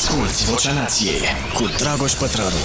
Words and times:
Asculți 0.00 0.50
Vocea 0.50 0.72
Nației 0.72 1.20
cu 1.54 1.62
Dragoș 1.78 2.12
Pătrălu. 2.12 2.62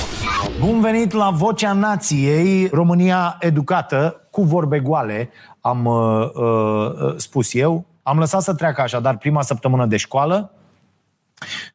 Bun 0.60 0.82
venit 0.82 1.12
la 1.12 1.30
Vocea 1.30 1.74
Nației, 1.74 2.68
România 2.68 3.38
educată, 3.40 4.28
cu 4.32 4.44
vorbe 4.44 4.80
goale, 4.80 5.30
am 5.62 5.86
uh, 5.86 6.30
uh, 6.34 7.14
spus 7.16 7.54
eu. 7.54 7.86
Am 8.04 8.20
lăsat 8.20 8.42
să 8.42 8.54
treacă 8.54 8.82
așadar 8.82 9.18
prima 9.18 9.42
săptămână 9.42 9.86
de 9.86 9.98
școală 9.98 10.52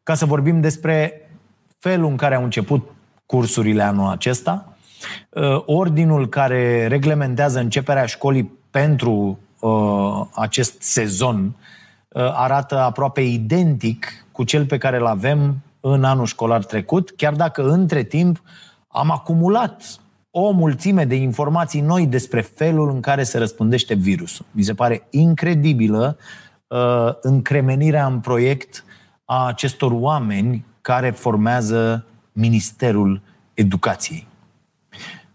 ca 0.03 0.15
să 0.15 0.27
vorbim 0.27 0.61
despre 0.61 1.28
felul 1.79 2.11
în 2.11 2.17
care 2.17 2.35
au 2.35 2.42
început 2.42 2.88
cursurile 3.27 3.83
anul 3.83 4.11
acesta, 4.11 4.77
uh, 5.31 5.63
ordinul 5.67 6.29
care 6.29 6.87
reglementează 6.87 7.58
începerea 7.58 8.06
școlii 8.06 8.53
pentru 8.71 9.38
uh, 9.61 10.27
acest 10.35 10.83
sezon 10.83 11.45
uh, 11.45 11.70
arată 12.15 12.79
aproape 12.79 13.21
identic 13.21 14.27
cu 14.33 14.45
cel 14.45 14.67
pe 14.67 14.79
care 14.79 14.97
îl 14.97 15.06
avem 15.06 15.63
în 15.81 16.05
anul 16.05 16.27
școlar 16.27 16.65
trecut, 16.65 17.10
chiar 17.16 17.34
dacă 17.34 17.70
între 17.70 18.02
timp 18.02 18.42
am 18.88 19.10
acumulat 19.10 20.00
o 20.30 20.50
mulțime 20.50 21.05
de 21.05 21.14
informații 21.14 21.80
noi 21.80 22.06
despre 22.06 22.41
felul 22.41 22.91
în 22.91 23.00
care 23.00 23.23
se 23.23 23.38
răspândește 23.38 23.95
virusul. 23.95 24.46
Mi 24.50 24.62
se 24.62 24.74
pare 24.74 25.06
incredibilă 25.10 26.16
uh, 26.66 26.78
încremenirea 27.20 28.06
în 28.06 28.20
proiect 28.20 28.84
a 29.24 29.47
acestor 29.47 29.92
oameni 29.92 30.64
care 30.80 31.11
formează 31.11 32.05
Ministerul 32.33 33.20
Educației. 33.55 34.30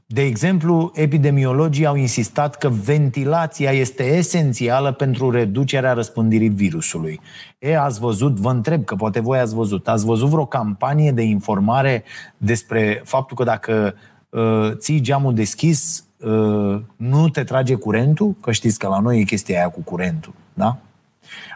De 0.07 0.21
exemplu, 0.21 0.91
epidemiologii 0.93 1.85
au 1.85 1.95
insistat 1.95 2.55
că 2.55 2.69
ventilația 2.69 3.71
este 3.71 4.03
esențială 4.03 4.91
pentru 4.91 5.29
reducerea 5.29 5.93
răspândirii 5.93 6.49
virusului. 6.49 7.19
E, 7.59 7.77
ați 7.77 7.99
văzut, 7.99 8.39
vă 8.39 8.49
întreb, 8.49 8.83
că 8.83 8.95
poate 8.95 9.19
voi 9.19 9.39
ați 9.39 9.55
văzut, 9.55 9.87
ați 9.87 10.05
văzut 10.05 10.29
vreo 10.29 10.45
campanie 10.45 11.11
de 11.11 11.21
informare 11.21 12.03
despre 12.37 13.01
faptul 13.05 13.37
că 13.37 13.43
dacă 13.43 13.95
uh, 14.29 14.71
ții 14.73 15.01
geamul 15.01 15.33
deschis, 15.33 16.05
uh, 16.19 16.81
nu 16.95 17.29
te 17.29 17.43
trage 17.43 17.75
curentul? 17.75 18.35
Că 18.41 18.51
știți 18.51 18.79
că 18.79 18.87
la 18.87 18.99
noi 18.99 19.19
e 19.19 19.23
chestia 19.23 19.57
aia 19.57 19.69
cu 19.69 19.81
curentul, 19.81 20.33
da? 20.53 20.77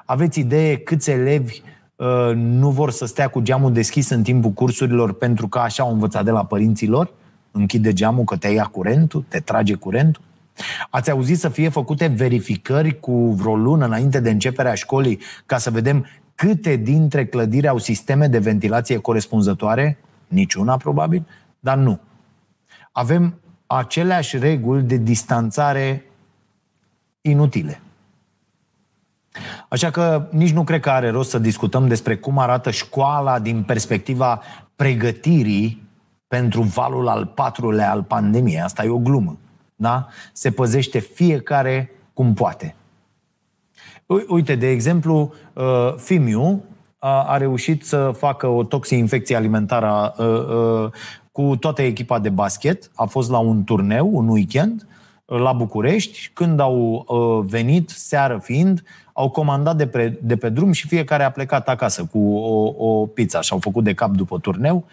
Aveți 0.05 0.39
idee 0.39 0.77
câți 0.77 1.09
elevi 1.09 1.61
uh, 1.95 2.31
nu 2.35 2.69
vor 2.69 2.91
să 2.91 3.05
stea 3.05 3.27
cu 3.27 3.39
geamul 3.39 3.73
deschis 3.73 4.09
în 4.09 4.23
timpul 4.23 4.51
cursurilor 4.51 5.13
pentru 5.13 5.47
că 5.47 5.59
așa 5.59 5.83
au 5.83 5.91
învățat 5.91 6.23
de 6.23 6.31
la 6.31 6.45
părinții 6.45 6.87
lor? 6.87 7.17
Închide 7.51 7.93
geamul 7.93 8.23
că 8.23 8.37
te 8.37 8.47
ia 8.47 8.63
curentul, 8.63 9.25
te 9.27 9.39
trage 9.39 9.73
curentul? 9.73 10.21
Ați 10.89 11.11
auzit 11.11 11.39
să 11.39 11.49
fie 11.49 11.69
făcute 11.69 12.07
verificări 12.07 12.99
cu 12.99 13.31
vreo 13.31 13.55
lună 13.55 13.85
înainte 13.85 14.19
de 14.19 14.29
începerea 14.29 14.73
școlii 14.73 15.19
ca 15.45 15.57
să 15.57 15.71
vedem 15.71 16.05
câte 16.35 16.75
dintre 16.75 17.25
clădiri 17.25 17.67
au 17.67 17.77
sisteme 17.77 18.27
de 18.27 18.39
ventilație 18.39 18.97
corespunzătoare? 18.97 19.97
Niciuna, 20.27 20.77
probabil, 20.77 21.27
dar 21.59 21.77
nu. 21.77 21.99
Avem 22.91 23.39
aceleași 23.65 24.37
reguli 24.37 24.83
de 24.83 24.97
distanțare 24.97 26.05
inutile. 27.21 27.81
Așa 29.69 29.91
că 29.91 30.27
nici 30.31 30.51
nu 30.51 30.63
cred 30.63 30.81
că 30.81 30.89
are 30.89 31.09
rost 31.09 31.29
să 31.29 31.39
discutăm 31.39 31.87
despre 31.87 32.15
cum 32.15 32.37
arată 32.37 32.71
școala 32.71 33.39
din 33.39 33.63
perspectiva 33.63 34.41
pregătirii 34.75 35.88
pentru 36.29 36.61
valul 36.61 37.07
al 37.07 37.25
patrulea 37.25 37.91
al 37.91 38.03
pandemiei. 38.03 38.61
Asta 38.61 38.83
e 38.83 38.89
o 38.89 38.97
glumă. 38.97 39.37
Da? 39.75 40.07
Se 40.33 40.51
păzește 40.51 40.99
fiecare 40.99 41.91
cum 42.13 42.33
poate. 42.33 42.75
Uite, 44.27 44.55
de 44.55 44.69
exemplu, 44.69 45.33
uh, 45.53 45.93
Fimiu 45.97 46.63
a 46.99 47.37
reușit 47.37 47.85
să 47.85 48.11
facă 48.17 48.47
o 48.47 48.63
toxi-infecție 48.63 49.35
alimentară 49.35 50.13
uh, 50.17 50.25
uh, 50.25 50.91
cu 51.31 51.55
toată 51.55 51.81
echipa 51.81 52.19
de 52.19 52.29
basket. 52.29 52.91
A 52.95 53.05
fost 53.05 53.29
la 53.29 53.37
un 53.37 53.63
turneu, 53.63 54.09
un 54.13 54.27
weekend, 54.27 54.87
la 55.25 55.51
București. 55.51 56.31
Când 56.33 56.59
au 56.59 57.05
venit, 57.47 57.89
seară 57.89 58.39
fiind, 58.43 58.83
au 59.13 59.29
comandat 59.29 59.75
de 59.75 59.87
pe, 59.87 60.19
de 60.21 60.37
pe 60.37 60.49
drum 60.49 60.71
și 60.71 60.87
fiecare 60.87 61.23
a 61.23 61.31
plecat 61.31 61.69
acasă 61.69 62.05
cu 62.11 62.35
o, 62.35 62.73
o 62.77 63.05
pizza 63.05 63.41
și 63.41 63.53
au 63.53 63.59
făcut 63.59 63.83
de 63.83 63.93
cap 63.93 64.09
după 64.11 64.39
turneu 64.39 64.85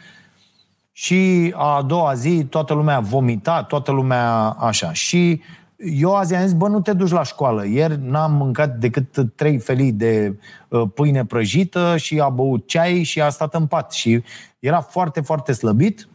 și 0.99 1.55
a 1.57 1.83
doua 1.83 2.15
zi 2.15 2.45
toată 2.45 2.75
lumea 2.75 2.97
a 2.97 3.01
vomitat, 3.01 3.67
toată 3.67 3.93
lumea 3.93 4.49
așa. 4.49 4.93
Și 4.93 5.41
eu 5.77 6.15
azi 6.15 6.35
am 6.35 6.43
zis, 6.43 6.53
bă, 6.53 6.69
nu 6.69 6.81
te 6.81 6.93
duci 6.93 7.11
la 7.11 7.23
școală. 7.23 7.67
Ieri 7.67 7.99
n-am 8.03 8.33
mâncat 8.33 8.77
decât 8.77 9.33
trei 9.35 9.59
felii 9.59 9.93
de 9.93 10.39
uh, 10.69 10.83
pâine 10.95 11.25
prăjită 11.25 11.97
și 11.97 12.21
a 12.21 12.29
băut 12.29 12.67
ceai 12.67 13.03
și 13.03 13.21
a 13.21 13.29
stat 13.29 13.55
în 13.55 13.67
pat. 13.67 13.93
Și 13.93 14.23
era 14.59 14.81
foarte, 14.81 15.21
foarte 15.21 15.53
slăbit. 15.53 16.09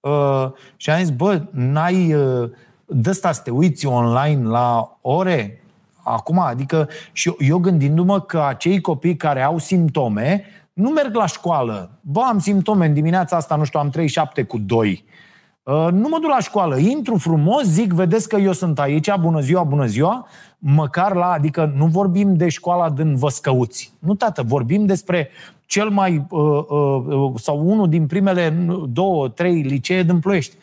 Uh, 0.00 0.46
și 0.76 0.90
am 0.90 0.98
zis, 0.98 1.10
bă, 1.10 1.42
n-ai 1.50 2.14
uh, 2.14 2.50
de 2.86 3.10
asta 3.10 3.32
să 3.32 3.40
te 3.44 3.50
uiți 3.50 3.86
online 3.86 4.48
la 4.48 4.98
ore? 5.00 5.62
Acum, 6.02 6.38
adică 6.38 6.88
și 7.12 7.28
eu, 7.28 7.36
eu 7.48 7.58
gândindu-mă 7.58 8.20
că 8.20 8.40
acei 8.40 8.80
copii 8.80 9.16
care 9.16 9.42
au 9.42 9.58
simptome 9.58 10.44
nu 10.78 10.90
merg 10.90 11.14
la 11.14 11.26
școală. 11.26 11.90
Bă, 12.00 12.20
am 12.20 12.38
simptome 12.38 12.86
în 12.86 12.94
dimineața 12.94 13.36
asta, 13.36 13.56
nu 13.56 13.64
știu, 13.64 13.80
am 13.80 13.90
37 13.90 14.42
cu 14.42 14.58
2. 14.58 15.04
Uh, 15.62 15.88
nu 15.92 16.08
mă 16.08 16.18
duc 16.20 16.30
la 16.30 16.40
școală, 16.40 16.76
intru 16.76 17.16
frumos, 17.16 17.62
zic, 17.64 17.92
vedeți 17.92 18.28
că 18.28 18.36
eu 18.36 18.52
sunt 18.52 18.78
aici, 18.78 19.14
bună 19.20 19.40
ziua, 19.40 19.62
bună 19.62 19.86
ziua, 19.86 20.26
măcar 20.58 21.14
la, 21.14 21.30
adică 21.30 21.72
nu 21.76 21.86
vorbim 21.86 22.36
de 22.36 22.48
școala 22.48 22.90
din 22.90 23.16
Văscăuți. 23.16 23.92
Nu, 23.98 24.14
tată, 24.14 24.42
vorbim 24.42 24.86
despre 24.86 25.30
cel 25.66 25.88
mai, 25.88 26.26
uh, 26.30 26.40
uh, 26.68 27.04
uh, 27.06 27.32
sau 27.34 27.68
unul 27.68 27.88
din 27.88 28.06
primele 28.06 28.66
două, 28.88 29.28
trei 29.28 29.60
licee 29.60 30.02
din 30.02 30.18
Ploiești. 30.18 30.56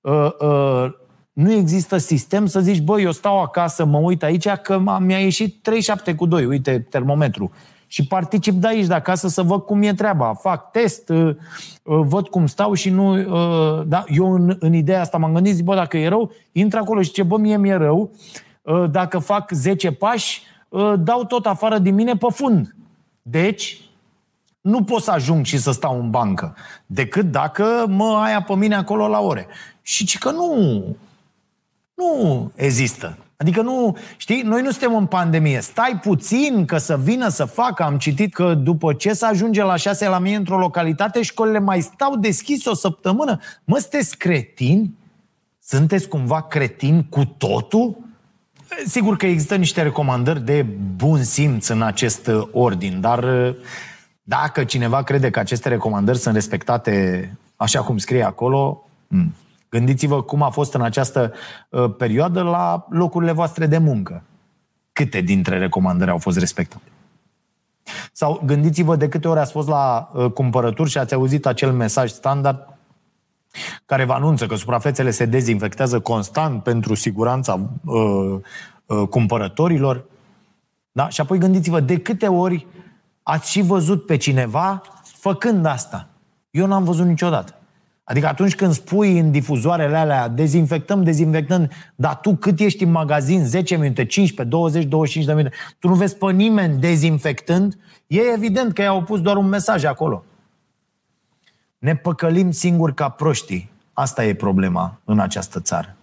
Uh, 0.00 0.28
uh, 0.40 0.92
nu 1.32 1.52
există 1.52 1.96
sistem 1.96 2.46
să 2.46 2.60
zici, 2.60 2.80
băi, 2.80 3.02
eu 3.02 3.12
stau 3.12 3.42
acasă, 3.42 3.84
mă 3.84 3.98
uit 3.98 4.22
aici, 4.22 4.48
că 4.48 4.98
mi-a 5.00 5.18
ieșit 5.18 5.62
37 5.62 6.14
cu 6.14 6.26
2, 6.26 6.44
uite 6.44 6.78
termometru 6.78 7.50
și 7.92 8.06
particip 8.06 8.54
de 8.54 8.66
aici, 8.66 8.86
de 8.86 8.94
acasă, 8.94 9.28
să 9.28 9.42
văd 9.42 9.62
cum 9.62 9.82
e 9.82 9.92
treaba. 9.92 10.34
Fac 10.34 10.70
test, 10.70 11.08
uh, 11.08 11.36
uh, 11.82 12.00
văd 12.02 12.28
cum 12.28 12.46
stau 12.46 12.72
și 12.72 12.90
nu... 12.90 13.16
Uh, 13.16 13.86
da, 13.86 14.04
eu 14.08 14.32
în, 14.32 14.56
în 14.58 14.72
ideea 14.72 15.00
asta 15.00 15.18
m-am 15.18 15.32
gândit, 15.32 15.54
zic, 15.54 15.64
bă, 15.64 15.74
dacă 15.74 15.98
e 15.98 16.08
rău, 16.08 16.32
intră 16.52 16.78
acolo 16.78 17.02
și 17.02 17.10
ce, 17.10 17.22
bă, 17.22 17.36
mie 17.36 17.56
mi-e 17.56 17.74
rău, 17.74 18.10
dacă 18.90 19.18
fac 19.18 19.50
10 19.50 19.92
pași, 19.92 20.42
dau 20.98 21.24
tot 21.24 21.46
afară 21.46 21.78
din 21.78 21.94
mine 21.94 22.14
pe 22.14 22.26
fund. 22.30 22.74
Deci, 23.22 23.80
nu 24.60 24.84
pot 24.84 25.02
să 25.02 25.10
ajung 25.10 25.44
și 25.44 25.58
să 25.58 25.70
stau 25.70 26.00
în 26.00 26.10
bancă, 26.10 26.56
decât 26.86 27.30
dacă 27.30 27.84
mă 27.88 28.20
aia 28.24 28.42
pe 28.42 28.54
mine 28.54 28.74
acolo 28.74 29.08
la 29.08 29.20
ore. 29.20 29.46
Și 29.82 30.06
ci 30.06 30.18
că 30.18 30.30
nu, 30.30 30.82
nu 31.94 32.50
există. 32.54 33.18
Adică 33.40 33.62
nu, 33.62 33.96
știi, 34.16 34.42
noi 34.42 34.62
nu 34.62 34.70
suntem 34.70 34.96
în 34.96 35.06
pandemie. 35.06 35.60
Stai 35.60 35.98
puțin 36.02 36.64
că 36.64 36.78
să 36.78 36.96
vină 36.96 37.28
să 37.28 37.44
facă. 37.44 37.82
Am 37.82 37.98
citit 37.98 38.34
că 38.34 38.54
după 38.54 38.92
ce 38.92 39.12
să 39.12 39.26
ajunge 39.26 39.62
la 39.62 39.76
șase 39.76 40.08
la 40.08 40.18
mie 40.18 40.36
într-o 40.36 40.58
localitate, 40.58 41.22
școlile 41.22 41.58
mai 41.58 41.80
stau 41.80 42.16
deschise 42.16 42.68
o 42.68 42.74
săptămână. 42.74 43.38
Mă, 43.64 43.78
sunteți 43.78 44.16
cretini? 44.16 44.94
Sunteți 45.62 46.08
cumva 46.08 46.42
cretini 46.42 47.06
cu 47.08 47.24
totul? 47.24 47.96
Sigur 48.86 49.16
că 49.16 49.26
există 49.26 49.56
niște 49.56 49.82
recomandări 49.82 50.44
de 50.44 50.62
bun 50.96 51.22
simț 51.22 51.68
în 51.68 51.82
acest 51.82 52.30
ordin, 52.52 53.00
dar 53.00 53.54
dacă 54.22 54.64
cineva 54.64 55.02
crede 55.02 55.30
că 55.30 55.38
aceste 55.38 55.68
recomandări 55.68 56.18
sunt 56.18 56.34
respectate 56.34 57.36
așa 57.56 57.82
cum 57.82 57.98
scrie 57.98 58.22
acolo, 58.22 58.84
hmm, 59.08 59.34
Gândiți-vă 59.70 60.22
cum 60.22 60.42
a 60.42 60.48
fost 60.48 60.74
în 60.74 60.82
această 60.82 61.32
uh, 61.68 61.94
perioadă 61.96 62.42
la 62.42 62.86
locurile 62.90 63.32
voastre 63.32 63.66
de 63.66 63.78
muncă. 63.78 64.22
Câte 64.92 65.20
dintre 65.20 65.58
recomandări 65.58 66.10
au 66.10 66.18
fost 66.18 66.38
respectate? 66.38 66.84
Sau 68.12 68.42
gândiți-vă 68.44 68.96
de 68.96 69.08
câte 69.08 69.28
ori 69.28 69.38
ați 69.38 69.52
fost 69.52 69.68
la 69.68 70.10
uh, 70.14 70.30
cumpărături 70.30 70.90
și 70.90 70.98
ați 70.98 71.14
auzit 71.14 71.46
acel 71.46 71.72
mesaj 71.72 72.10
standard 72.10 72.78
care 73.86 74.04
vă 74.04 74.12
anunță 74.12 74.46
că 74.46 74.54
suprafețele 74.54 75.10
se 75.10 75.24
dezinfectează 75.24 76.00
constant 76.00 76.62
pentru 76.62 76.94
siguranța 76.94 77.60
uh, 77.84 78.38
uh, 78.86 79.08
cumpărătorilor. 79.08 80.04
Da? 80.92 81.08
Și 81.08 81.20
apoi 81.20 81.38
gândiți-vă 81.38 81.80
de 81.80 81.98
câte 81.98 82.26
ori 82.26 82.66
ați 83.22 83.50
și 83.50 83.60
văzut 83.60 84.06
pe 84.06 84.16
cineva 84.16 84.82
făcând 85.02 85.66
asta. 85.66 86.08
Eu 86.50 86.66
n-am 86.66 86.84
văzut 86.84 87.06
niciodată. 87.06 87.59
Adică 88.10 88.26
atunci 88.26 88.54
când 88.54 88.72
spui 88.72 89.18
în 89.18 89.30
difuzoarele 89.30 89.96
alea 89.96 90.28
dezinfectăm, 90.28 91.02
dezinfectăm, 91.02 91.70
dar 91.94 92.16
tu 92.16 92.36
cât 92.36 92.60
ești 92.60 92.84
în 92.84 92.90
magazin, 92.90 93.46
10 93.46 93.76
minute, 93.76 94.04
15, 94.04 94.56
20, 94.56 94.84
25 94.84 95.26
de 95.26 95.34
minute, 95.34 95.56
tu 95.78 95.88
nu 95.88 95.94
vezi 95.94 96.16
pe 96.16 96.32
nimeni 96.32 96.78
dezinfectând, 96.78 97.78
e 98.06 98.20
evident 98.34 98.72
că 98.72 98.82
i-au 98.82 99.02
pus 99.02 99.20
doar 99.20 99.36
un 99.36 99.46
mesaj 99.46 99.84
acolo. 99.84 100.24
Ne 101.78 101.96
păcălim 101.96 102.50
singuri 102.50 102.94
ca 102.94 103.08
proștii. 103.08 103.70
Asta 103.92 104.24
e 104.24 104.34
problema 104.34 105.00
în 105.04 105.18
această 105.18 105.60
țară. 105.60 105.96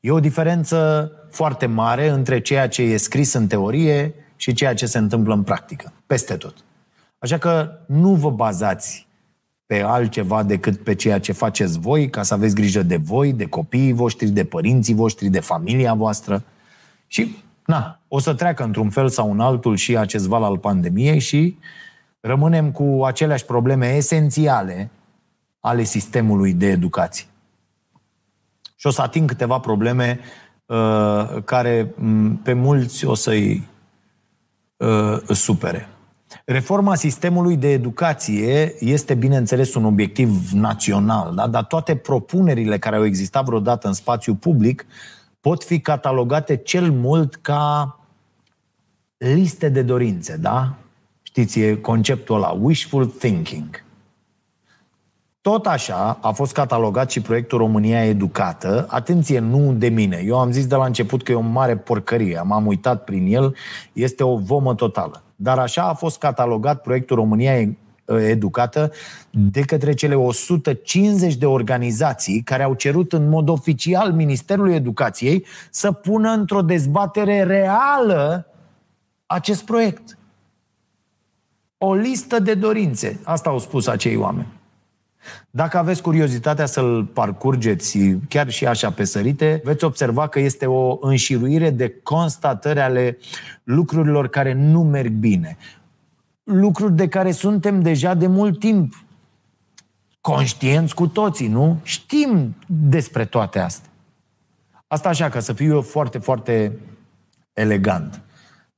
E 0.00 0.10
o 0.10 0.20
diferență 0.20 1.10
foarte 1.30 1.66
mare 1.66 2.08
între 2.08 2.40
ceea 2.40 2.68
ce 2.68 2.82
e 2.82 2.96
scris 2.96 3.32
în 3.32 3.46
teorie 3.46 4.14
și 4.36 4.52
ceea 4.52 4.74
ce 4.74 4.86
se 4.86 4.98
întâmplă 4.98 5.34
în 5.34 5.42
practică. 5.42 5.92
Peste 6.06 6.34
tot. 6.34 6.54
Așa 7.18 7.38
că 7.38 7.70
nu 7.86 8.14
vă 8.14 8.30
bazați 8.30 9.08
pe 9.70 9.82
altceva 9.82 10.42
decât 10.42 10.82
pe 10.82 10.94
ceea 10.94 11.20
ce 11.20 11.32
faceți 11.32 11.78
voi, 11.78 12.10
ca 12.10 12.22
să 12.22 12.34
aveți 12.34 12.54
grijă 12.54 12.82
de 12.82 12.96
voi, 12.96 13.32
de 13.32 13.46
copiii 13.46 13.92
voștri, 13.92 14.28
de 14.28 14.44
părinții 14.44 14.94
voștri, 14.94 15.28
de 15.28 15.40
familia 15.40 15.94
voastră. 15.94 16.42
Și, 17.06 17.36
na, 17.64 18.00
o 18.08 18.18
să 18.18 18.34
treacă 18.34 18.64
într-un 18.64 18.90
fel 18.90 19.08
sau 19.08 19.30
un 19.30 19.40
altul 19.40 19.76
și 19.76 19.96
acest 19.96 20.26
val 20.26 20.42
al 20.42 20.58
pandemiei 20.58 21.18
și 21.18 21.58
rămânem 22.20 22.70
cu 22.72 23.04
aceleași 23.04 23.44
probleme 23.44 23.94
esențiale 23.96 24.90
ale 25.60 25.82
sistemului 25.82 26.52
de 26.52 26.66
educație. 26.66 27.26
Și 28.76 28.86
o 28.86 28.90
să 28.90 29.02
ating 29.02 29.28
câteva 29.28 29.58
probleme 29.58 30.20
uh, 30.66 31.42
care 31.44 31.86
m- 31.86 32.42
pe 32.42 32.52
mulți 32.52 33.04
o 33.04 33.14
să-i 33.14 33.68
uh, 34.76 35.20
supere. 35.28 35.88
Reforma 36.44 36.94
sistemului 36.94 37.56
de 37.56 37.72
educație 37.72 38.74
este, 38.78 39.14
bineînțeles, 39.14 39.74
un 39.74 39.84
obiectiv 39.84 40.50
național, 40.52 41.34
da? 41.34 41.46
dar 41.46 41.64
toate 41.64 41.96
propunerile 41.96 42.78
care 42.78 42.96
au 42.96 43.04
existat 43.04 43.44
vreodată 43.44 43.86
în 43.86 43.92
spațiu 43.92 44.34
public 44.34 44.86
pot 45.40 45.64
fi 45.64 45.80
catalogate 45.80 46.56
cel 46.56 46.90
mult 46.90 47.34
ca 47.34 47.98
liste 49.16 49.68
de 49.68 49.82
dorințe, 49.82 50.36
da? 50.36 50.74
Știți, 51.22 51.60
e 51.60 51.76
conceptul 51.76 52.36
ăla, 52.36 52.48
wishful 52.48 53.06
thinking. 53.06 53.84
Tot 55.40 55.66
așa 55.66 56.18
a 56.20 56.30
fost 56.30 56.52
catalogat 56.52 57.10
și 57.10 57.20
proiectul 57.20 57.58
România 57.58 58.04
Educată. 58.04 58.86
Atenție, 58.88 59.38
nu 59.38 59.72
de 59.72 59.88
mine. 59.88 60.22
Eu 60.24 60.38
am 60.38 60.50
zis 60.50 60.66
de 60.66 60.74
la 60.74 60.84
început 60.84 61.22
că 61.22 61.32
e 61.32 61.34
o 61.34 61.40
mare 61.40 61.76
porcărie. 61.76 62.40
M-am 62.44 62.66
uitat 62.66 63.04
prin 63.04 63.34
el. 63.34 63.54
Este 63.92 64.24
o 64.24 64.36
vomă 64.36 64.74
totală. 64.74 65.22
Dar 65.42 65.58
așa 65.58 65.82
a 65.82 65.94
fost 65.94 66.18
catalogat 66.18 66.82
proiectul 66.82 67.16
România 67.16 67.68
Educată 68.18 68.92
de 69.30 69.60
către 69.60 69.94
cele 69.94 70.14
150 70.14 71.34
de 71.34 71.46
organizații 71.46 72.42
care 72.42 72.62
au 72.62 72.74
cerut 72.74 73.12
în 73.12 73.28
mod 73.28 73.48
oficial 73.48 74.12
Ministerului 74.12 74.74
Educației 74.74 75.44
să 75.70 75.92
pună 75.92 76.30
într-o 76.30 76.62
dezbatere 76.62 77.42
reală 77.42 78.46
acest 79.26 79.64
proiect. 79.64 80.18
O 81.78 81.94
listă 81.94 82.38
de 82.38 82.54
dorințe. 82.54 83.20
Asta 83.24 83.50
au 83.50 83.58
spus 83.58 83.86
acei 83.86 84.16
oameni. 84.16 84.59
Dacă 85.50 85.78
aveți 85.78 86.02
curiozitatea 86.02 86.66
să-l 86.66 87.04
parcurgeți 87.04 87.98
chiar 88.28 88.50
și 88.50 88.66
așa 88.66 88.90
pe 88.90 89.04
sărite, 89.04 89.60
veți 89.64 89.84
observa 89.84 90.28
că 90.28 90.40
este 90.40 90.66
o 90.66 90.98
înșiruire 91.00 91.70
de 91.70 91.94
constatări 92.02 92.80
ale 92.80 93.18
lucrurilor 93.62 94.28
care 94.28 94.52
nu 94.52 94.82
merg 94.82 95.12
bine. 95.12 95.56
Lucruri 96.42 96.96
de 96.96 97.08
care 97.08 97.32
suntem 97.32 97.82
deja 97.82 98.14
de 98.14 98.26
mult 98.26 98.58
timp 98.58 99.04
conștienți 100.20 100.94
cu 100.94 101.06
toții, 101.06 101.48
nu? 101.48 101.80
Știm 101.82 102.56
despre 102.66 103.24
toate 103.24 103.58
astea. 103.58 103.90
Asta 104.86 105.08
așa, 105.08 105.28
ca 105.28 105.40
să 105.40 105.52
fiu 105.52 105.74
eu 105.74 105.82
foarte, 105.82 106.18
foarte 106.18 106.78
elegant. 107.52 108.20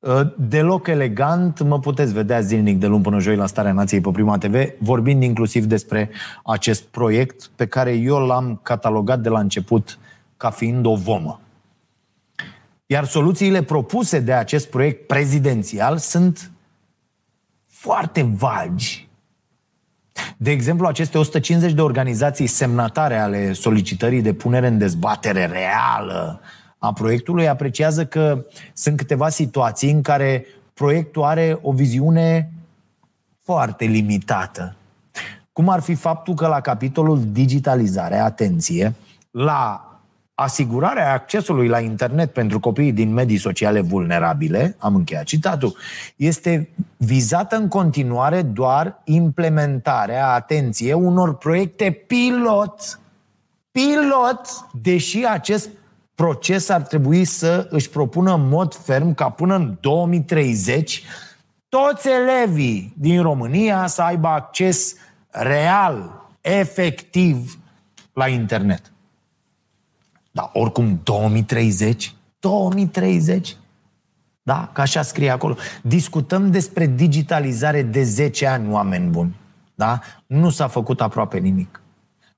Uh, 0.02 0.20
deloc 0.36 0.86
elegant, 0.86 1.60
mă 1.60 1.78
puteți 1.78 2.12
vedea 2.12 2.40
zilnic 2.40 2.78
de 2.78 2.86
luni 2.86 3.02
până 3.02 3.18
joi 3.18 3.36
la 3.36 3.46
Starea 3.46 3.72
Nației 3.72 4.00
pe 4.00 4.10
Prima 4.10 4.38
TV, 4.38 4.54
vorbind 4.78 5.22
inclusiv 5.22 5.64
despre 5.64 6.10
acest 6.44 6.82
proiect 6.82 7.50
pe 7.56 7.66
care 7.66 7.92
eu 7.92 8.26
l-am 8.26 8.60
catalogat 8.62 9.20
de 9.20 9.28
la 9.28 9.38
început 9.38 9.98
ca 10.36 10.50
fiind 10.50 10.86
o 10.86 10.94
vomă. 10.94 11.40
Iar 12.86 13.04
soluțiile 13.04 13.62
propuse 13.62 14.20
de 14.20 14.32
acest 14.32 14.70
proiect 14.70 15.06
prezidențial 15.06 15.98
sunt 15.98 16.50
foarte 17.68 18.22
vagi. 18.22 19.08
De 20.36 20.50
exemplu, 20.50 20.86
aceste 20.86 21.18
150 21.18 21.72
de 21.72 21.80
organizații 21.80 22.46
semnatare 22.46 23.18
ale 23.18 23.52
solicitării 23.52 24.22
de 24.22 24.32
punere 24.32 24.66
în 24.66 24.78
dezbatere 24.78 25.46
reală 25.46 26.40
a 26.84 26.92
proiectului 26.92 27.48
apreciază 27.48 28.06
că 28.06 28.44
sunt 28.72 28.96
câteva 28.96 29.28
situații 29.28 29.90
în 29.90 30.02
care 30.02 30.44
proiectul 30.74 31.22
are 31.22 31.58
o 31.62 31.72
viziune 31.72 32.52
foarte 33.42 33.84
limitată. 33.84 34.76
Cum 35.52 35.68
ar 35.68 35.80
fi 35.80 35.94
faptul 35.94 36.34
că 36.34 36.46
la 36.46 36.60
capitolul 36.60 37.20
digitalizare, 37.32 38.18
atenție, 38.18 38.94
la 39.30 39.86
asigurarea 40.34 41.12
accesului 41.12 41.68
la 41.68 41.80
internet 41.80 42.32
pentru 42.32 42.60
copiii 42.60 42.92
din 42.92 43.12
medii 43.12 43.38
sociale 43.38 43.80
vulnerabile, 43.80 44.76
am 44.78 44.94
încheiat 44.94 45.24
citatul, 45.24 45.76
este 46.16 46.68
vizată 46.96 47.56
în 47.56 47.68
continuare 47.68 48.42
doar 48.42 49.00
implementarea, 49.04 50.28
atenție, 50.28 50.92
unor 50.92 51.36
proiecte 51.36 51.90
pilot, 51.90 53.00
pilot, 53.70 54.66
deși 54.82 55.24
acest 55.26 55.68
proces 56.14 56.68
ar 56.68 56.82
trebui 56.82 57.24
să 57.24 57.66
își 57.70 57.90
propună 57.90 58.34
în 58.34 58.48
mod 58.48 58.74
ferm 58.74 59.14
ca 59.14 59.30
până 59.30 59.54
în 59.54 59.76
2030 59.80 61.02
toți 61.68 62.08
elevii 62.08 62.94
din 62.98 63.22
România 63.22 63.86
să 63.86 64.02
aibă 64.02 64.28
acces 64.28 64.94
real, 65.30 66.26
efectiv 66.40 67.58
la 68.12 68.28
internet. 68.28 68.92
Dar 70.30 70.50
oricum 70.52 71.00
2030, 71.02 72.14
2030, 72.40 73.56
da? 74.42 74.70
Că 74.72 74.80
așa 74.80 75.02
scrie 75.02 75.30
acolo. 75.30 75.56
Discutăm 75.82 76.50
despre 76.50 76.86
digitalizare 76.86 77.82
de 77.82 78.02
10 78.02 78.46
ani, 78.46 78.70
oameni 78.70 79.10
buni. 79.10 79.36
Da? 79.74 80.00
Nu 80.26 80.50
s-a 80.50 80.68
făcut 80.68 81.00
aproape 81.00 81.38
nimic. 81.38 81.81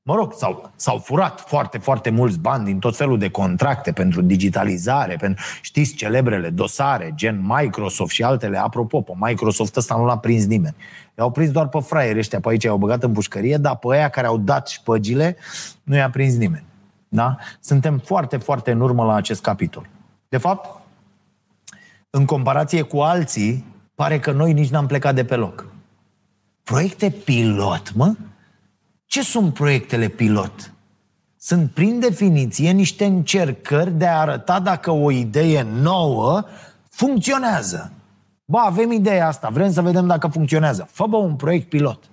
Mă 0.06 0.14
rog, 0.14 0.32
s-au, 0.32 0.70
s-au 0.76 0.98
furat 0.98 1.40
foarte, 1.40 1.78
foarte 1.78 2.10
mulți 2.10 2.38
bani 2.38 2.64
din 2.64 2.78
tot 2.78 2.96
felul 2.96 3.18
de 3.18 3.30
contracte 3.30 3.92
pentru 3.92 4.22
digitalizare, 4.22 5.16
pentru, 5.16 5.44
știți, 5.60 5.94
celebrele 5.94 6.50
dosare, 6.50 7.12
gen 7.14 7.40
Microsoft 7.46 8.12
și 8.12 8.22
altele. 8.22 8.58
Apropo, 8.58 9.00
pe 9.00 9.12
Microsoft 9.16 9.76
ăsta 9.76 9.96
nu 9.96 10.04
l-a 10.04 10.18
prins 10.18 10.46
nimeni. 10.46 10.74
I-au 11.18 11.30
prins 11.30 11.50
doar 11.50 11.68
pe 11.68 11.80
fraieri 11.80 12.18
ăștia 12.18 12.40
pe 12.40 12.48
aici, 12.48 12.64
i-au 12.64 12.76
băgat 12.76 13.02
în 13.02 13.12
pușcărie, 13.12 13.56
dar 13.56 13.76
pe 13.76 13.86
aia 13.90 14.08
care 14.08 14.26
au 14.26 14.38
dat 14.38 14.68
șpăgile, 14.68 15.36
nu 15.82 15.96
i-a 15.96 16.10
prins 16.10 16.36
nimeni. 16.36 16.64
Da? 17.08 17.36
Suntem 17.60 17.98
foarte, 17.98 18.36
foarte 18.36 18.70
în 18.70 18.80
urmă 18.80 19.04
la 19.04 19.14
acest 19.14 19.42
capitol. 19.42 19.88
De 20.28 20.38
fapt, 20.38 20.80
în 22.10 22.24
comparație 22.24 22.82
cu 22.82 22.98
alții, 22.98 23.64
pare 23.94 24.18
că 24.18 24.32
noi 24.32 24.52
nici 24.52 24.70
n-am 24.70 24.86
plecat 24.86 25.14
de 25.14 25.24
pe 25.24 25.36
loc. 25.36 25.66
Proiecte 26.62 27.10
pilot, 27.10 27.92
mă? 27.94 28.14
Ce 29.06 29.22
sunt 29.22 29.54
proiectele 29.54 30.08
pilot? 30.08 30.72
Sunt, 31.36 31.70
prin 31.70 32.00
definiție, 32.00 32.70
niște 32.70 33.04
încercări 33.04 33.92
de 33.92 34.06
a 34.06 34.20
arăta 34.20 34.60
dacă 34.60 34.90
o 34.90 35.10
idee 35.10 35.62
nouă 35.62 36.44
funcționează. 36.88 37.92
Ba, 38.44 38.60
avem 38.60 38.90
ideea 38.90 39.26
asta, 39.26 39.48
vrem 39.48 39.72
să 39.72 39.82
vedem 39.82 40.06
dacă 40.06 40.26
funcționează. 40.26 40.88
Fă, 40.90 41.06
bă, 41.06 41.16
un 41.16 41.34
proiect 41.34 41.68
pilot. 41.68 42.04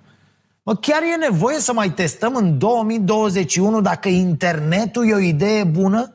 Mă, 0.62 0.74
chiar 0.74 1.02
e 1.02 1.28
nevoie 1.28 1.58
să 1.58 1.72
mai 1.72 1.90
testăm 1.90 2.34
în 2.34 2.58
2021 2.58 3.80
dacă 3.80 4.08
internetul 4.08 5.08
e 5.08 5.14
o 5.14 5.18
idee 5.18 5.64
bună? 5.64 6.12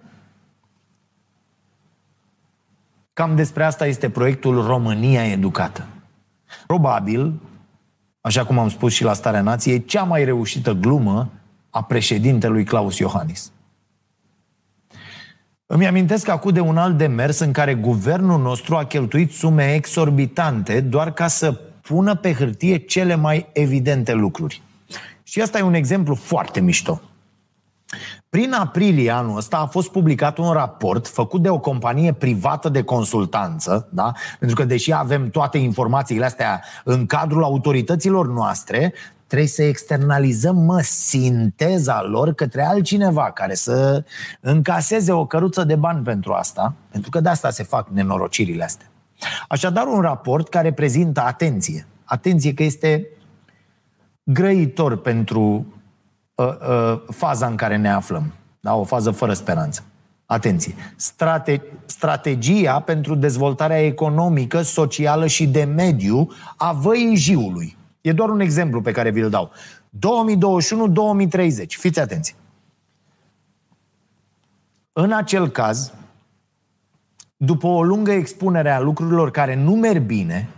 Cam 3.13 3.35
despre 3.35 3.63
asta 3.63 3.85
este 3.85 4.09
proiectul 4.09 4.65
România 4.65 5.25
Educată. 5.25 5.85
Probabil, 6.67 7.33
așa 8.27 8.45
cum 8.45 8.59
am 8.59 8.69
spus 8.69 8.93
și 8.93 9.03
la 9.03 9.13
Starea 9.13 9.41
Nației, 9.41 9.85
cea 9.85 10.03
mai 10.03 10.25
reușită 10.25 10.71
glumă 10.73 11.29
a 11.69 11.83
președintelui 11.83 12.63
Claus 12.63 12.97
Iohannis. 12.97 13.51
Îmi 15.65 15.87
amintesc 15.87 16.27
acum 16.27 16.53
de 16.53 16.59
un 16.59 16.77
alt 16.77 16.97
demers 16.97 17.39
în 17.39 17.51
care 17.51 17.73
guvernul 17.73 18.41
nostru 18.41 18.75
a 18.75 18.85
cheltuit 18.85 19.31
sume 19.31 19.73
exorbitante 19.73 20.81
doar 20.81 21.13
ca 21.13 21.27
să 21.27 21.51
pună 21.81 22.15
pe 22.15 22.33
hârtie 22.33 22.77
cele 22.77 23.15
mai 23.15 23.49
evidente 23.53 24.13
lucruri. 24.13 24.61
Și 25.23 25.41
asta 25.41 25.57
e 25.57 25.61
un 25.61 25.73
exemplu 25.73 26.15
foarte 26.15 26.59
mișto. 26.59 27.01
Prin 28.29 28.53
aprilie 28.53 29.11
anul 29.11 29.37
ăsta 29.37 29.57
a 29.57 29.65
fost 29.65 29.91
publicat 29.91 30.37
un 30.37 30.51
raport 30.51 31.07
făcut 31.07 31.41
de 31.41 31.49
o 31.49 31.59
companie 31.59 32.13
privată 32.13 32.69
de 32.69 32.83
consultanță, 32.83 33.87
da? 33.91 34.11
pentru 34.39 34.55
că 34.55 34.63
deși 34.63 34.93
avem 34.93 35.29
toate 35.29 35.57
informațiile 35.57 36.25
astea 36.25 36.63
în 36.83 37.05
cadrul 37.05 37.43
autorităților 37.43 38.27
noastre, 38.27 38.93
trebuie 39.27 39.47
să 39.47 39.63
externalizăm, 39.63 40.55
mă, 40.55 40.81
sinteza 40.81 42.03
lor 42.03 42.33
către 42.33 42.65
altcineva 42.65 43.31
care 43.31 43.53
să 43.53 44.03
încaseze 44.41 45.11
o 45.11 45.25
căruță 45.25 45.63
de 45.63 45.75
bani 45.75 46.03
pentru 46.03 46.33
asta, 46.33 46.73
pentru 46.91 47.09
că 47.09 47.19
de 47.19 47.29
asta 47.29 47.49
se 47.49 47.63
fac 47.63 47.89
nenorocirile 47.89 48.63
astea. 48.63 48.87
Așadar, 49.47 49.87
un 49.87 50.01
raport 50.01 50.49
care 50.49 50.73
prezintă 50.73 51.21
atenție, 51.21 51.87
atenție 52.03 52.53
că 52.53 52.63
este 52.63 53.07
grăitor 54.23 54.97
pentru 54.97 55.41
uh, 55.41 55.65
uh, 55.65 55.76
faza 57.09 57.47
în 57.47 57.55
care 57.55 57.77
ne 57.77 57.91
aflăm. 57.91 58.33
Da? 58.59 58.75
O 58.75 58.83
fază 58.83 59.11
fără 59.11 59.33
speranță. 59.33 59.83
Atenție! 60.25 60.75
Strate- 60.95 61.61
strategia 61.85 62.79
pentru 62.79 63.15
dezvoltarea 63.15 63.85
economică, 63.85 64.61
socială 64.61 65.27
și 65.27 65.47
de 65.47 65.63
mediu 65.63 66.29
a 66.57 66.71
Văii 66.71 67.15
Jiului. 67.15 67.77
E 68.01 68.11
doar 68.11 68.29
un 68.29 68.39
exemplu 68.39 68.81
pe 68.81 68.91
care 68.91 69.09
vi-l 69.09 69.29
dau. 69.29 69.51
2021-2030. 69.89 71.67
Fiți 71.67 71.99
atenți. 71.99 72.35
În 74.93 75.11
acel 75.11 75.49
caz, 75.49 75.93
după 77.37 77.67
o 77.67 77.83
lungă 77.83 78.11
expunere 78.11 78.71
a 78.71 78.79
lucrurilor 78.79 79.31
care 79.31 79.55
nu 79.55 79.75
merg 79.75 80.05
bine, 80.05 80.49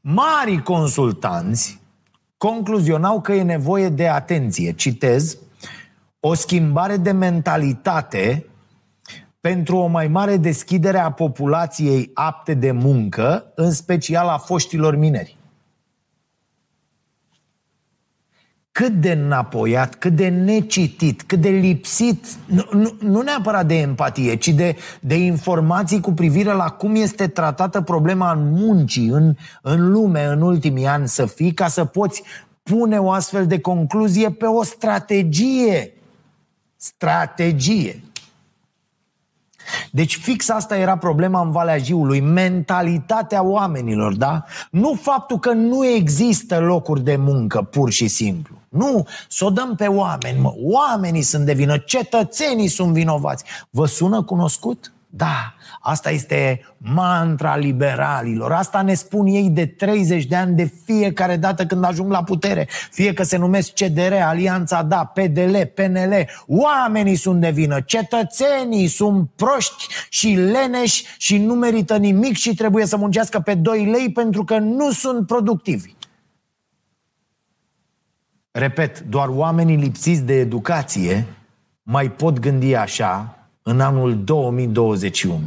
mari 0.00 0.62
consultanți 0.62 1.80
concluzionau 2.36 3.20
că 3.20 3.32
e 3.32 3.42
nevoie 3.42 3.88
de 3.88 4.08
atenție. 4.08 4.72
Citez, 4.72 5.38
o 6.20 6.34
schimbare 6.34 6.96
de 6.96 7.10
mentalitate 7.10 8.46
pentru 9.40 9.76
o 9.76 9.86
mai 9.86 10.08
mare 10.08 10.36
deschidere 10.36 10.98
a 10.98 11.10
populației 11.10 12.10
apte 12.14 12.54
de 12.54 12.70
muncă, 12.70 13.52
în 13.54 13.70
special 13.70 14.28
a 14.28 14.38
foștilor 14.38 14.96
mineri. 14.96 15.35
Cât 18.76 18.92
de 18.92 19.10
înapoiat, 19.10 19.94
cât 19.94 20.16
de 20.16 20.28
necitit, 20.28 21.22
cât 21.22 21.40
de 21.40 21.48
lipsit, 21.48 22.26
nu, 22.46 22.68
nu, 22.72 22.96
nu 23.00 23.20
neapărat 23.20 23.66
de 23.66 23.74
empatie, 23.74 24.34
ci 24.36 24.48
de, 24.48 24.76
de 25.00 25.14
informații 25.14 26.00
cu 26.00 26.12
privire 26.12 26.52
la 26.52 26.68
cum 26.68 26.94
este 26.94 27.26
tratată 27.26 27.80
problema 27.80 28.32
în 28.32 28.50
muncii, 28.50 29.06
în, 29.06 29.34
în 29.62 29.90
lume 29.90 30.24
în 30.24 30.40
ultimii 30.40 30.86
ani 30.86 31.08
să 31.08 31.26
fii, 31.26 31.52
ca 31.52 31.68
să 31.68 31.84
poți 31.84 32.22
pune 32.62 32.98
o 32.98 33.10
astfel 33.10 33.46
de 33.46 33.60
concluzie 33.60 34.30
pe 34.30 34.46
o 34.46 34.62
strategie. 34.62 35.92
Strategie. 36.76 38.02
Deci 39.90 40.16
fix 40.16 40.48
asta 40.48 40.76
era 40.76 40.96
problema 40.96 41.40
în 41.40 41.50
Valea 41.50 41.78
Jiului, 41.78 42.20
mentalitatea 42.20 43.42
oamenilor, 43.42 44.14
da? 44.14 44.44
Nu 44.70 44.98
faptul 45.02 45.38
că 45.38 45.52
nu 45.52 45.86
există 45.86 46.58
locuri 46.58 47.04
de 47.04 47.16
muncă, 47.16 47.62
pur 47.62 47.90
și 47.90 48.08
simplu. 48.08 48.54
Nu, 48.68 49.06
să 49.28 49.44
o 49.44 49.50
dăm 49.50 49.74
pe 49.74 49.86
oameni, 49.86 50.40
mă. 50.40 50.54
Oamenii 50.62 51.22
sunt 51.22 51.44
de 51.44 51.52
vină, 51.52 51.78
cetățenii 51.78 52.68
sunt 52.68 52.92
vinovați. 52.92 53.44
Vă 53.70 53.86
sună 53.86 54.22
cunoscut? 54.22 54.92
Da, 55.06 55.54
asta 55.88 56.10
este 56.10 56.60
mantra 56.78 57.56
liberalilor. 57.56 58.52
Asta 58.52 58.82
ne 58.82 58.94
spun 58.94 59.26
ei 59.26 59.50
de 59.50 59.66
30 59.66 60.24
de 60.24 60.36
ani, 60.36 60.56
de 60.56 60.72
fiecare 60.84 61.36
dată 61.36 61.66
când 61.66 61.84
ajung 61.84 62.10
la 62.10 62.22
putere. 62.22 62.68
Fie 62.90 63.12
că 63.12 63.22
se 63.22 63.36
numesc 63.36 63.72
CDR, 63.72 64.12
Alianța 64.12 64.82
Da, 64.82 65.04
PDL, 65.04 65.56
PNL. 65.74 66.28
Oamenii 66.46 67.16
sunt 67.16 67.40
de 67.40 67.50
vină, 67.50 67.80
cetățenii 67.80 68.86
sunt 68.86 69.30
proști 69.36 69.86
și 70.08 70.28
leneși 70.28 71.04
și 71.18 71.38
nu 71.38 71.54
merită 71.54 71.96
nimic 71.96 72.36
și 72.36 72.54
trebuie 72.54 72.86
să 72.86 72.96
muncească 72.96 73.40
pe 73.40 73.54
2 73.54 73.84
lei 73.84 74.12
pentru 74.12 74.44
că 74.44 74.58
nu 74.58 74.90
sunt 74.90 75.26
productivi. 75.26 75.94
Repet, 78.50 79.00
doar 79.00 79.28
oamenii 79.28 79.76
lipsiți 79.76 80.22
de 80.22 80.34
educație 80.34 81.26
mai 81.82 82.10
pot 82.10 82.38
gândi 82.38 82.74
așa 82.74 83.38
în 83.62 83.80
anul 83.80 84.24
2021. 84.24 85.40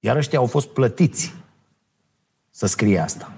Iar 0.00 0.16
ăștia 0.16 0.38
au 0.38 0.46
fost 0.46 0.68
plătiți 0.68 1.34
să 2.50 2.66
scrie 2.66 2.98
asta. 2.98 3.32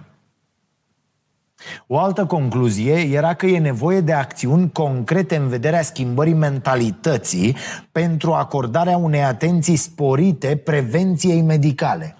O 1.86 1.98
altă 1.98 2.26
concluzie 2.26 2.92
era 2.92 3.34
că 3.34 3.46
e 3.46 3.58
nevoie 3.58 4.00
de 4.00 4.12
acțiuni 4.12 4.72
concrete 4.72 5.36
în 5.36 5.48
vederea 5.48 5.82
schimbării 5.82 6.32
mentalității 6.32 7.56
pentru 7.92 8.32
acordarea 8.32 8.96
unei 8.96 9.22
atenții 9.22 9.76
sporite 9.76 10.56
prevenției 10.56 11.42
medicale. 11.42 12.16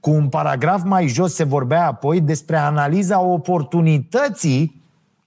Cu 0.00 0.10
un 0.10 0.28
paragraf 0.28 0.82
mai 0.84 1.06
jos 1.06 1.34
se 1.34 1.44
vorbea 1.44 1.86
apoi 1.86 2.20
despre 2.20 2.56
analiza 2.56 3.20
oportunității 3.20 4.76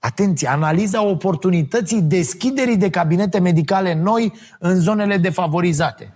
Atenție, 0.04 0.48
analiza 0.48 1.02
oportunității 1.02 2.02
deschiderii 2.02 2.76
de 2.76 2.90
cabinete 2.90 3.38
medicale 3.38 3.94
noi 3.94 4.32
în 4.58 4.74
zonele 4.74 5.16
defavorizate. 5.16 6.12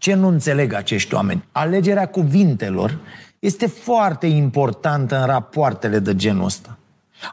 Ce 0.00 0.14
nu 0.14 0.28
înțeleg 0.28 0.72
acești 0.72 1.14
oameni? 1.14 1.44
Alegerea 1.52 2.08
cuvintelor 2.08 2.98
este 3.38 3.66
foarte 3.66 4.26
importantă 4.26 5.20
în 5.20 5.26
rapoartele 5.26 5.98
de 5.98 6.14
genul 6.14 6.44
ăsta. 6.44 6.78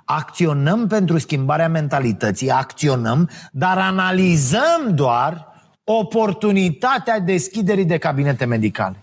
Acționăm 0.05 0.87
pentru 0.87 1.17
schimbarea 1.17 1.69
mentalității, 1.69 2.49
acționăm, 2.49 3.29
dar 3.51 3.77
analizăm 3.77 4.93
doar 4.93 5.47
oportunitatea 5.83 7.19
deschiderii 7.19 7.85
de 7.85 7.97
cabinete 7.97 8.45
medicale. 8.45 8.95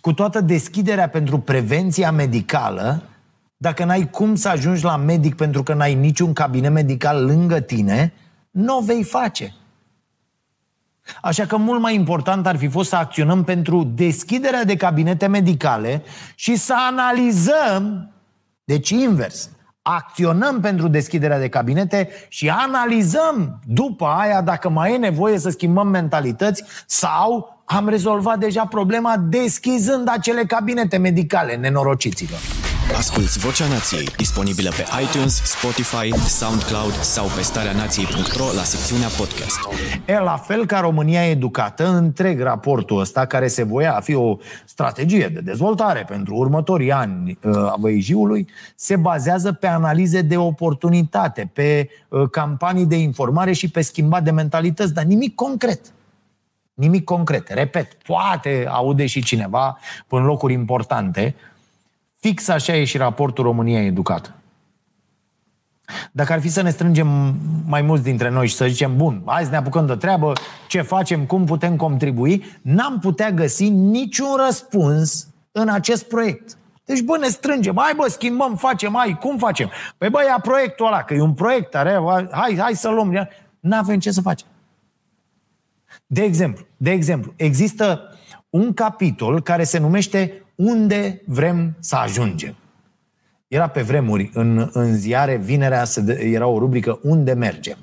Cu 0.00 0.12
toată 0.12 0.40
deschiderea 0.40 1.08
pentru 1.08 1.38
prevenția 1.38 2.10
medicală, 2.10 3.02
dacă 3.56 3.84
n-ai 3.84 4.10
cum 4.10 4.34
să 4.34 4.48
ajungi 4.48 4.84
la 4.84 4.96
medic 4.96 5.34
pentru 5.34 5.62
că 5.62 5.74
n-ai 5.74 5.94
niciun 5.94 6.32
cabinet 6.32 6.72
medical 6.72 7.24
lângă 7.24 7.60
tine, 7.60 8.12
nu 8.50 8.76
o 8.76 8.80
vei 8.80 9.04
face. 9.04 9.54
Așa 11.22 11.46
că 11.46 11.56
mult 11.56 11.80
mai 11.80 11.94
important 11.94 12.46
ar 12.46 12.56
fi 12.56 12.68
fost 12.68 12.88
să 12.88 12.96
acționăm 12.96 13.44
pentru 13.44 13.84
deschiderea 13.94 14.64
de 14.64 14.76
cabinete 14.76 15.26
medicale 15.26 16.02
și 16.34 16.56
să 16.56 16.74
analizăm, 16.90 18.10
deci 18.64 18.90
invers, 18.90 19.50
acționăm 19.82 20.60
pentru 20.60 20.88
deschiderea 20.88 21.38
de 21.38 21.48
cabinete 21.48 22.08
și 22.28 22.48
analizăm 22.48 23.60
după 23.66 24.04
aia 24.04 24.40
dacă 24.40 24.68
mai 24.68 24.94
e 24.94 24.96
nevoie 24.96 25.38
să 25.38 25.50
schimbăm 25.50 25.88
mentalități 25.88 26.64
sau 26.86 27.62
am 27.64 27.88
rezolvat 27.88 28.38
deja 28.38 28.64
problema 28.64 29.16
deschizând 29.28 30.08
acele 30.10 30.44
cabinete 30.44 30.96
medicale 30.96 31.56
nenorociților. 31.56 32.67
Asculți 32.96 33.38
Vocea 33.38 33.68
Nației, 33.68 34.08
disponibilă 34.16 34.70
pe 34.70 34.84
iTunes, 35.02 35.42
Spotify, 35.44 36.18
SoundCloud 36.28 36.92
sau 36.92 37.26
pe 37.36 37.42
starea 37.42 37.72
nației.ro 37.72 38.44
la 38.54 38.62
secțiunea 38.62 39.08
podcast. 39.08 39.58
E 40.06 40.18
la 40.18 40.36
fel 40.36 40.66
ca 40.66 40.80
România 40.80 41.26
educată, 41.26 41.88
întreg 41.88 42.40
raportul 42.40 43.00
ăsta, 43.00 43.26
care 43.26 43.46
se 43.46 43.62
voia 43.62 43.96
a 43.96 44.00
fi 44.00 44.14
o 44.14 44.36
strategie 44.64 45.28
de 45.28 45.40
dezvoltare 45.40 46.04
pentru 46.08 46.34
următorii 46.34 46.92
ani 46.92 47.38
uh, 47.42 47.56
a 47.56 47.74
văijiului, 47.78 48.48
se 48.74 48.96
bazează 48.96 49.52
pe 49.52 49.66
analize 49.66 50.22
de 50.22 50.36
oportunitate, 50.36 51.50
pe 51.52 51.88
uh, 52.08 52.30
campanii 52.30 52.86
de 52.86 52.96
informare 52.96 53.52
și 53.52 53.70
pe 53.70 53.80
schimbat 53.80 54.22
de 54.22 54.30
mentalități, 54.30 54.94
dar 54.94 55.04
nimic 55.04 55.34
concret. 55.34 55.80
Nimic 56.74 57.04
concret. 57.04 57.48
Repet, 57.48 57.94
poate 57.94 58.66
aude 58.68 59.06
și 59.06 59.22
cineva 59.22 59.78
în 60.08 60.24
locuri 60.24 60.52
importante. 60.52 61.34
Fix 62.20 62.48
așa 62.48 62.76
e 62.76 62.84
și 62.84 62.96
raportul 62.96 63.44
România 63.44 63.84
Educată. 63.84 64.32
Dacă 66.12 66.32
ar 66.32 66.40
fi 66.40 66.48
să 66.48 66.62
ne 66.62 66.70
strângem 66.70 67.36
mai 67.66 67.82
mulți 67.82 68.04
dintre 68.04 68.30
noi 68.30 68.48
și 68.48 68.54
să 68.54 68.66
zicem, 68.66 68.96
bun, 68.96 69.22
hai 69.26 69.44
să 69.44 69.50
ne 69.50 69.56
apucăm 69.56 69.86
de 69.86 69.94
treabă, 69.94 70.32
ce 70.68 70.82
facem, 70.82 71.26
cum 71.26 71.44
putem 71.44 71.76
contribui, 71.76 72.44
n-am 72.62 72.98
putea 72.98 73.30
găsi 73.30 73.68
niciun 73.68 74.36
răspuns 74.46 75.28
în 75.52 75.68
acest 75.68 76.08
proiect. 76.08 76.58
Deci, 76.84 77.00
bă, 77.00 77.16
ne 77.16 77.28
strângem, 77.28 77.76
hai 77.76 77.92
bă, 77.96 78.08
schimbăm, 78.08 78.56
facem, 78.56 78.94
hai, 78.96 79.18
cum 79.20 79.38
facem? 79.38 79.70
Păi 79.98 80.10
bă, 80.10 80.18
ia 80.26 80.38
proiectul 80.42 80.86
ăla, 80.86 81.02
că 81.02 81.14
e 81.14 81.20
un 81.20 81.34
proiect, 81.34 81.74
are, 81.74 82.00
hai, 82.30 82.56
hai 82.58 82.74
să 82.74 82.88
luăm, 82.88 83.28
n-avem 83.60 83.98
ce 83.98 84.10
să 84.10 84.20
facem. 84.20 84.46
De 86.06 86.22
exemplu, 86.22 86.66
de 86.76 86.90
exemplu, 86.90 87.32
există 87.36 88.00
un 88.50 88.74
capitol 88.74 89.42
care 89.42 89.64
se 89.64 89.78
numește 89.78 90.42
Unde 90.58 91.22
vrem 91.26 91.76
să 91.80 91.96
ajungem. 91.96 92.56
Era 93.48 93.68
pe 93.68 93.82
vremuri 93.82 94.30
în, 94.34 94.70
în 94.72 94.96
ziare, 94.96 95.36
vinerea 95.36 95.84
era 96.06 96.46
o 96.46 96.58
rubrică 96.58 96.98
Unde 97.02 97.32
mergem. 97.32 97.78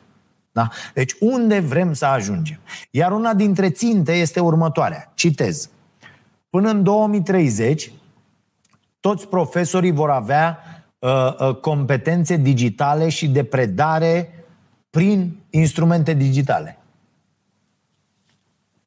Da? 0.52 0.70
Deci 0.94 1.16
unde 1.20 1.60
vrem 1.60 1.94
să 1.94 2.06
ajungem. 2.06 2.60
Iar 2.92 3.12
una 3.12 3.34
dintre 3.34 3.70
ținte 3.70 4.12
este 4.12 4.40
următoarea. 4.40 5.12
Citez. 5.14 5.70
Până 6.50 6.70
în 6.70 6.84
2030, 6.84 7.92
toți 9.00 9.28
profesorii 9.28 9.92
vor 9.92 10.10
avea 10.10 10.60
uh, 11.00 11.10
uh, 11.40 11.56
competențe 11.56 12.38
digitale 12.38 13.10
și 13.10 13.28
de 13.28 13.44
predare 13.44 14.46
prin 14.90 15.38
instrumente 15.50 16.14
digitale. 16.14 16.78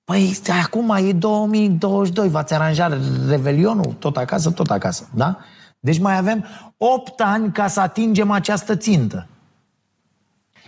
Păi 0.08 0.36
acum 0.62 0.90
e 0.90 1.12
2022, 1.12 2.28
v-ați 2.28 2.54
aranjat 2.54 2.92
revelionul, 3.28 3.92
tot 3.98 4.16
acasă, 4.16 4.50
tot 4.50 4.70
acasă, 4.70 5.08
da? 5.14 5.38
Deci 5.80 5.98
mai 5.98 6.16
avem 6.16 6.44
8 6.76 7.20
ani 7.20 7.52
ca 7.52 7.66
să 7.66 7.80
atingem 7.80 8.30
această 8.30 8.76
țintă. 8.76 9.26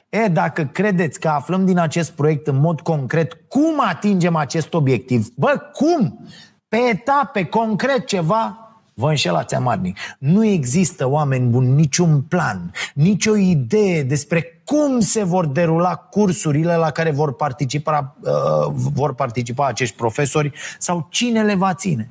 E, 0.09 0.29
dacă 0.29 0.65
credeți 0.65 1.21
că 1.21 1.29
aflăm 1.29 1.65
din 1.65 1.79
acest 1.79 2.11
proiect 2.11 2.47
în 2.47 2.57
mod 2.57 2.81
concret 2.81 3.33
cum 3.49 3.81
atingem 3.89 4.37
acest 4.37 4.75
obiectiv, 4.75 5.29
bă, 5.37 5.71
cum? 5.73 6.29
Pe 6.69 6.77
etape, 6.77 7.45
concret 7.45 8.07
ceva, 8.07 8.70
Vă 9.01 9.09
înșelați 9.09 9.55
amarnic. 9.55 9.99
Nu 10.19 10.45
există 10.45 11.09
oameni 11.09 11.49
buni, 11.49 11.69
niciun 11.69 12.21
plan, 12.21 12.73
nicio 12.95 13.37
idee 13.37 14.03
despre 14.03 14.63
cum 14.65 15.01
se 15.01 15.25
vor 15.25 15.47
derula 15.47 15.95
cursurile 15.97 16.77
la 16.77 16.91
care 16.91 17.11
vor 17.11 17.35
participa, 17.35 18.17
uh, 18.21 18.73
vor 18.73 19.15
participa 19.15 19.67
acești 19.67 19.97
profesori 19.97 20.53
sau 20.79 21.07
cine 21.11 21.43
le 21.43 21.55
va 21.55 21.75
ține. 21.75 22.11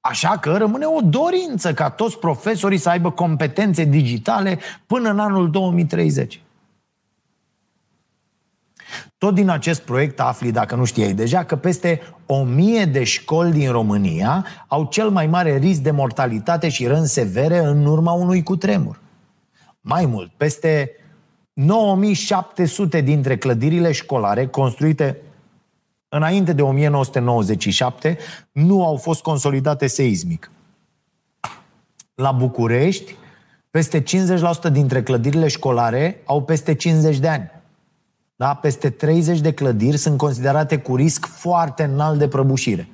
Așa 0.00 0.38
că 0.38 0.56
rămâne 0.56 0.84
o 0.84 1.00
dorință 1.00 1.74
ca 1.74 1.90
toți 1.90 2.18
profesorii 2.18 2.78
să 2.78 2.88
aibă 2.88 3.10
competențe 3.10 3.84
digitale 3.84 4.58
până 4.86 5.10
în 5.10 5.18
anul 5.18 5.50
2030. 5.50 6.40
Tot 9.18 9.34
din 9.34 9.48
acest 9.48 9.80
proiect 9.80 10.20
afli, 10.20 10.52
dacă 10.52 10.74
nu 10.74 10.84
știai 10.84 11.14
deja, 11.14 11.44
că 11.44 11.56
peste 11.56 12.00
o 12.26 12.42
mie 12.42 12.84
de 12.84 13.04
școli 13.04 13.52
din 13.52 13.70
România 13.70 14.46
au 14.68 14.84
cel 14.84 15.10
mai 15.10 15.26
mare 15.26 15.56
risc 15.56 15.80
de 15.80 15.90
mortalitate 15.90 16.68
și 16.68 16.86
răni 16.86 17.06
severe 17.06 17.58
în 17.58 17.86
urma 17.86 18.12
unui 18.12 18.42
cutremur. 18.42 19.00
Mai 19.80 20.06
mult, 20.06 20.30
peste 20.36 20.90
9700 21.52 23.00
dintre 23.00 23.36
clădirile 23.36 23.92
școlare 23.92 24.46
construite 24.46 25.20
înainte 26.08 26.52
de 26.52 26.62
1997 26.62 28.18
nu 28.52 28.86
au 28.86 28.96
fost 28.96 29.22
consolidate 29.22 29.86
seismic. 29.86 30.50
La 32.14 32.32
București, 32.32 33.14
peste 33.70 34.02
50% 34.02 34.04
dintre 34.72 35.02
clădirile 35.02 35.48
școlare 35.48 36.22
au 36.24 36.42
peste 36.42 36.74
50 36.74 37.18
de 37.18 37.28
ani. 37.28 37.50
Da? 38.36 38.54
Peste 38.54 38.90
30 38.90 39.40
de 39.40 39.52
clădiri 39.52 39.96
sunt 39.96 40.16
considerate 40.18 40.78
cu 40.78 40.96
risc 40.96 41.26
foarte 41.26 41.82
înalt 41.82 42.18
de 42.18 42.28
prăbușire. 42.28 42.88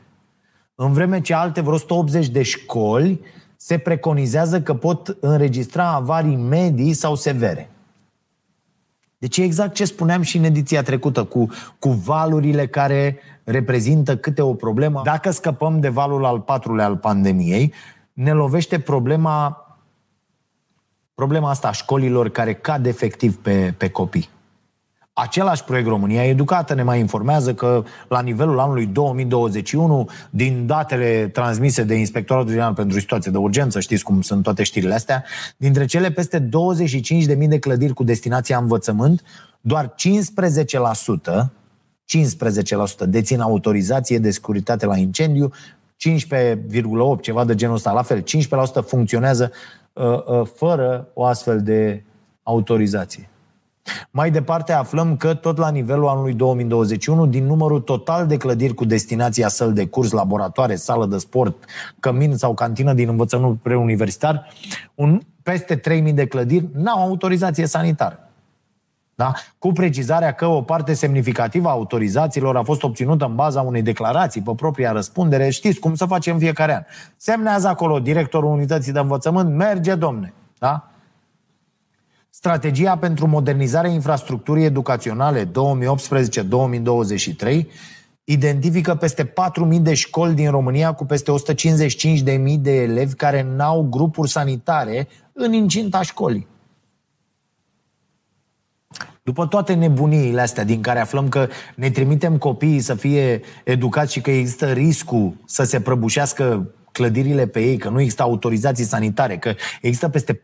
În 0.75 0.93
vreme 0.93 1.21
ce 1.21 1.35
alte 1.35 1.61
vreo 1.61 1.75
180 1.75 2.29
de 2.29 2.43
școli 2.43 3.21
se 3.57 3.79
preconizează 3.79 4.63
că 4.63 4.75
pot 4.75 5.17
înregistra 5.21 5.93
avarii 5.93 6.37
medii 6.37 6.93
sau 6.93 7.15
severe. 7.15 7.71
Deci 9.19 9.37
e 9.39 9.43
exact 9.43 9.75
ce 9.75 9.85
spuneam 9.85 10.23
și 10.23 10.37
în 10.37 10.45
ediția 10.45 10.83
trecută, 10.83 11.25
cu, 11.25 11.49
cu 11.79 11.91
valurile 11.91 12.67
care 12.67 13.19
reprezintă 13.45 14.17
câte 14.17 14.43
o 14.43 14.55
problemă. 14.55 15.01
Dacă 15.05 15.31
scăpăm 15.31 15.81
de 15.81 15.89
valul 15.89 16.25
al 16.25 16.41
patrulea 16.41 16.85
al 16.85 16.97
pandemiei, 16.97 17.73
ne 18.13 18.33
lovește 18.33 18.79
problema, 18.79 19.67
problema 21.15 21.51
asta 21.51 21.69
a 21.69 21.73
școlilor 21.73 22.29
care 22.29 22.55
cad 22.55 22.87
efectiv 22.87 23.37
pe, 23.37 23.75
pe 23.77 23.89
copii. 23.89 24.29
Același 25.15 25.65
proiect 25.65 25.89
România 25.89 26.25
Educată 26.25 26.75
ne 26.75 26.83
mai 26.83 26.99
informează 26.99 27.55
că 27.55 27.85
la 28.09 28.21
nivelul 28.21 28.59
anului 28.59 28.87
2021, 28.87 30.09
din 30.31 30.67
datele 30.67 31.29
transmise 31.29 31.83
de 31.83 31.95
Inspectoratul 31.95 32.49
General 32.49 32.75
pentru 32.75 32.99
Situație 32.99 33.31
de 33.31 33.37
Urgență, 33.37 33.81
știți 33.81 34.05
cum 34.05 34.21
sunt 34.21 34.43
toate 34.43 34.63
știrile 34.63 34.95
astea, 34.95 35.25
dintre 35.57 35.85
cele 35.85 36.11
peste 36.11 36.49
25.000 36.49 37.49
de 37.49 37.59
clădiri 37.59 37.93
cu 37.93 38.05
destinația 38.05 38.59
învățământ, 38.59 39.23
doar 39.61 39.95
15%, 39.95 39.95
15% 43.05 43.07
dețin 43.07 43.41
autorizație 43.41 44.19
de 44.19 44.31
securitate 44.31 44.87
la 44.87 44.97
incendiu, 44.97 45.53
15,8, 45.53 47.21
ceva 47.21 47.45
de 47.45 47.55
genul 47.55 47.75
ăsta, 47.75 47.93
la 47.93 48.03
fel, 48.03 48.23
15% 48.23 48.25
funcționează 48.87 49.53
uh, 49.93 50.05
uh, 50.05 50.47
fără 50.55 51.09
o 51.15 51.25
astfel 51.25 51.63
de 51.63 52.05
autorizație. 52.43 53.27
Mai 54.11 54.31
departe 54.31 54.73
aflăm 54.73 55.17
că 55.17 55.35
tot 55.35 55.59
la 55.59 55.71
nivelul 55.71 56.09
anului 56.09 56.35
2021, 56.35 57.27
din 57.27 57.45
numărul 57.45 57.81
total 57.81 58.27
de 58.27 58.37
clădiri 58.37 58.75
cu 58.75 58.85
destinația 58.85 59.49
săl 59.49 59.73
de 59.73 59.87
curs, 59.87 60.11
laboratoare, 60.11 60.75
sală 60.75 61.07
de 61.07 61.19
sport, 61.19 61.65
cămin 62.01 62.37
sau 62.37 62.55
cantină 62.55 62.93
din 62.93 63.09
învățământ 63.09 63.61
preuniversitar, 63.61 64.49
un, 64.95 65.21
peste 65.43 65.77
3000 65.77 66.13
de 66.13 66.27
clădiri 66.27 66.69
n-au 66.73 66.99
autorizație 66.99 67.67
sanitară. 67.67 68.27
Da? 69.15 69.33
Cu 69.59 69.73
precizarea 69.73 70.33
că 70.33 70.47
o 70.47 70.63
parte 70.63 70.93
semnificativă 70.93 71.69
a 71.69 71.71
autorizațiilor 71.71 72.57
a 72.57 72.63
fost 72.63 72.83
obținută 72.83 73.25
în 73.25 73.35
baza 73.35 73.61
unei 73.61 73.83
declarații 73.83 74.41
pe 74.41 74.53
propria 74.57 74.93
răspundere. 74.93 75.51
Știți 75.51 75.79
cum 75.79 75.95
să 75.95 76.05
facem 76.05 76.39
fiecare 76.39 76.75
an. 76.75 76.83
Semnează 77.17 77.69
acolo 77.69 78.01
directorul 78.01 78.53
unității 78.53 78.93
de 78.93 78.99
învățământ, 78.99 79.55
merge 79.55 79.95
domne. 79.95 80.33
Da? 80.59 80.92
Strategia 82.45 82.97
pentru 82.97 83.27
modernizarea 83.27 83.91
infrastructurii 83.91 84.65
educaționale 84.65 85.45
2018-2023 85.45 85.51
identifică 88.25 88.95
peste 88.95 89.25
4.000 89.25 89.33
de 89.81 89.95
școli 89.95 90.35
din 90.35 90.51
România 90.51 90.93
cu 90.93 91.05
peste 91.05 91.33
155.000 92.23 92.59
de 92.59 92.83
elevi 92.83 93.15
care 93.15 93.43
n-au 93.43 93.87
grupuri 93.91 94.31
sanitare 94.31 95.09
în 95.33 95.53
incinta 95.53 96.03
școlii. 96.03 96.47
După 99.23 99.47
toate 99.47 99.75
nebuniile 99.75 100.41
astea 100.41 100.65
din 100.65 100.81
care 100.81 101.01
aflăm 101.01 101.29
că 101.29 101.49
ne 101.75 101.91
trimitem 101.91 102.39
copiii 102.39 102.81
să 102.81 102.95
fie 102.95 103.41
educați 103.65 104.13
și 104.13 104.21
că 104.21 104.31
există 104.31 104.73
riscul 104.73 105.37
să 105.45 105.63
se 105.63 105.81
prăbușească 105.81 106.71
clădirile 106.93 107.47
pe 107.47 107.61
ei, 107.61 107.77
că 107.77 107.89
nu 107.89 108.01
există 108.01 108.23
autorizații 108.23 108.85
sanitare, 108.85 109.39
că 109.39 109.55
există 109.81 110.09
peste 110.09 110.35
4.000 110.35 110.41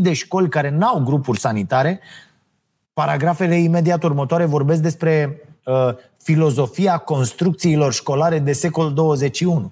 de 0.00 0.12
școli 0.12 0.48
care 0.48 0.70
n-au 0.70 1.02
grupuri 1.04 1.40
sanitare, 1.40 2.00
paragrafele 2.92 3.56
imediat 3.56 4.02
următoare 4.02 4.44
vorbesc 4.44 4.82
despre 4.82 5.40
uh, 5.64 5.94
filozofia 6.22 6.96
construcțiilor 6.96 7.92
școlare 7.92 8.38
de 8.38 8.52
secol 8.52 8.92
21 8.92 9.70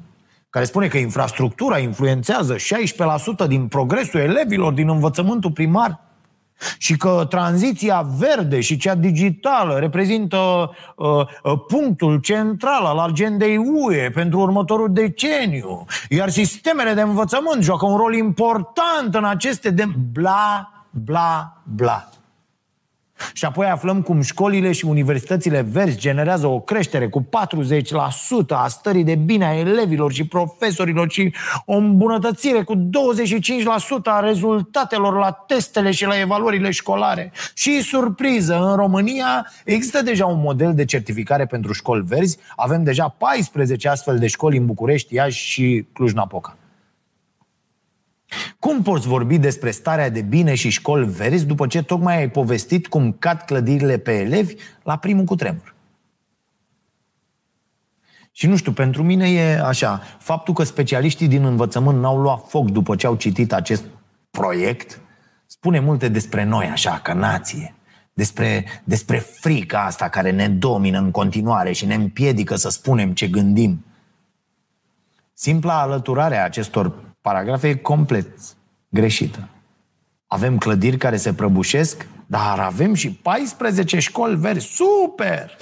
care 0.50 0.64
spune 0.64 0.88
că 0.88 0.96
infrastructura 0.98 1.78
influențează 1.78 2.56
16% 3.44 3.46
din 3.48 3.66
progresul 3.66 4.20
elevilor 4.20 4.72
din 4.72 4.88
învățământul 4.88 5.50
primar 5.50 6.00
și 6.78 6.96
că 6.96 7.26
tranziția 7.28 8.06
verde 8.18 8.60
și 8.60 8.76
cea 8.76 8.94
digitală 8.94 9.78
reprezintă 9.78 10.70
uh, 10.96 11.06
uh, 11.42 11.52
punctul 11.66 12.20
central 12.20 12.84
al 12.84 12.98
agendei 12.98 13.56
UE 13.56 14.10
pentru 14.10 14.38
următorul 14.40 14.92
deceniu, 14.92 15.84
iar 16.08 16.28
sistemele 16.28 16.92
de 16.92 17.00
învățământ 17.00 17.62
joacă 17.62 17.86
un 17.86 17.96
rol 17.96 18.14
important 18.14 19.14
în 19.14 19.24
aceste 19.24 19.70
de 19.70 19.84
bla, 20.12 20.70
bla, 20.90 21.62
bla. 21.64 22.08
Și 23.32 23.44
apoi 23.44 23.66
aflăm 23.66 24.02
cum 24.02 24.20
școlile 24.20 24.72
și 24.72 24.84
universitățile 24.84 25.60
verzi 25.60 25.98
generează 25.98 26.46
o 26.46 26.60
creștere 26.60 27.08
cu 27.08 27.22
40% 27.22 27.26
a 28.48 28.68
stării 28.68 29.04
de 29.04 29.14
bine 29.14 29.44
a 29.44 29.58
elevilor 29.58 30.12
și 30.12 30.26
profesorilor 30.26 31.10
și 31.10 31.34
o 31.64 31.74
îmbunătățire 31.74 32.62
cu 32.62 32.76
25% 32.76 32.80
a 34.04 34.20
rezultatelor 34.20 35.18
la 35.18 35.30
testele 35.30 35.90
și 35.90 36.06
la 36.06 36.20
evaluările 36.20 36.70
școlare. 36.70 37.32
Și 37.54 37.80
surpriză, 37.80 38.58
în 38.70 38.76
România 38.76 39.46
există 39.64 40.02
deja 40.02 40.26
un 40.26 40.40
model 40.40 40.74
de 40.74 40.84
certificare 40.84 41.46
pentru 41.46 41.72
școli 41.72 42.04
verzi. 42.06 42.38
Avem 42.56 42.82
deja 42.82 43.08
14 43.08 43.88
astfel 43.88 44.18
de 44.18 44.26
școli 44.26 44.56
în 44.56 44.66
București, 44.66 45.14
Iași 45.14 45.46
și 45.46 45.86
Cluj-Napoca. 45.92 46.59
Cum 48.58 48.82
poți 48.82 49.08
vorbi 49.08 49.38
despre 49.38 49.70
starea 49.70 50.10
de 50.10 50.22
bine 50.22 50.54
și 50.54 50.68
școli 50.68 51.06
verzi 51.06 51.46
după 51.46 51.66
ce 51.66 51.82
tocmai 51.82 52.16
ai 52.16 52.30
povestit 52.30 52.86
cum 52.86 53.12
cad 53.12 53.40
clădirile 53.40 53.98
pe 53.98 54.12
elevi 54.12 54.54
la 54.82 54.96
primul 54.96 55.24
cutremur? 55.24 55.74
Și 58.32 58.46
nu 58.46 58.56
știu, 58.56 58.72
pentru 58.72 59.02
mine 59.02 59.30
e 59.30 59.60
așa, 59.60 60.02
faptul 60.18 60.54
că 60.54 60.62
specialiștii 60.62 61.28
din 61.28 61.44
învățământ 61.44 62.00
n-au 62.00 62.20
luat 62.20 62.48
foc 62.48 62.70
după 62.70 62.96
ce 62.96 63.06
au 63.06 63.14
citit 63.14 63.52
acest 63.52 63.84
proiect, 64.30 65.00
spune 65.46 65.80
multe 65.80 66.08
despre 66.08 66.44
noi, 66.44 66.66
așa, 66.66 67.00
ca 67.02 67.12
nație. 67.12 67.74
Despre, 68.12 68.64
despre 68.84 69.18
frica 69.18 69.84
asta 69.84 70.08
care 70.08 70.30
ne 70.30 70.48
domină 70.48 70.98
în 70.98 71.10
continuare 71.10 71.72
și 71.72 71.86
ne 71.86 71.94
împiedică 71.94 72.56
să 72.56 72.68
spunem 72.68 73.12
ce 73.12 73.28
gândim. 73.28 73.84
Simpla 75.34 75.80
alăturare 75.80 76.36
a 76.36 76.44
acestor 76.44 77.09
paragrafe 77.20 77.68
e 77.68 77.74
complet 77.74 78.28
greșită. 78.88 79.48
Avem 80.26 80.58
clădiri 80.58 80.96
care 80.96 81.16
se 81.16 81.34
prăbușesc, 81.34 82.06
dar 82.26 82.58
avem 82.58 82.94
și 82.94 83.12
14 83.12 83.98
școli 83.98 84.36
verzi. 84.36 84.66
Super! 84.66 85.56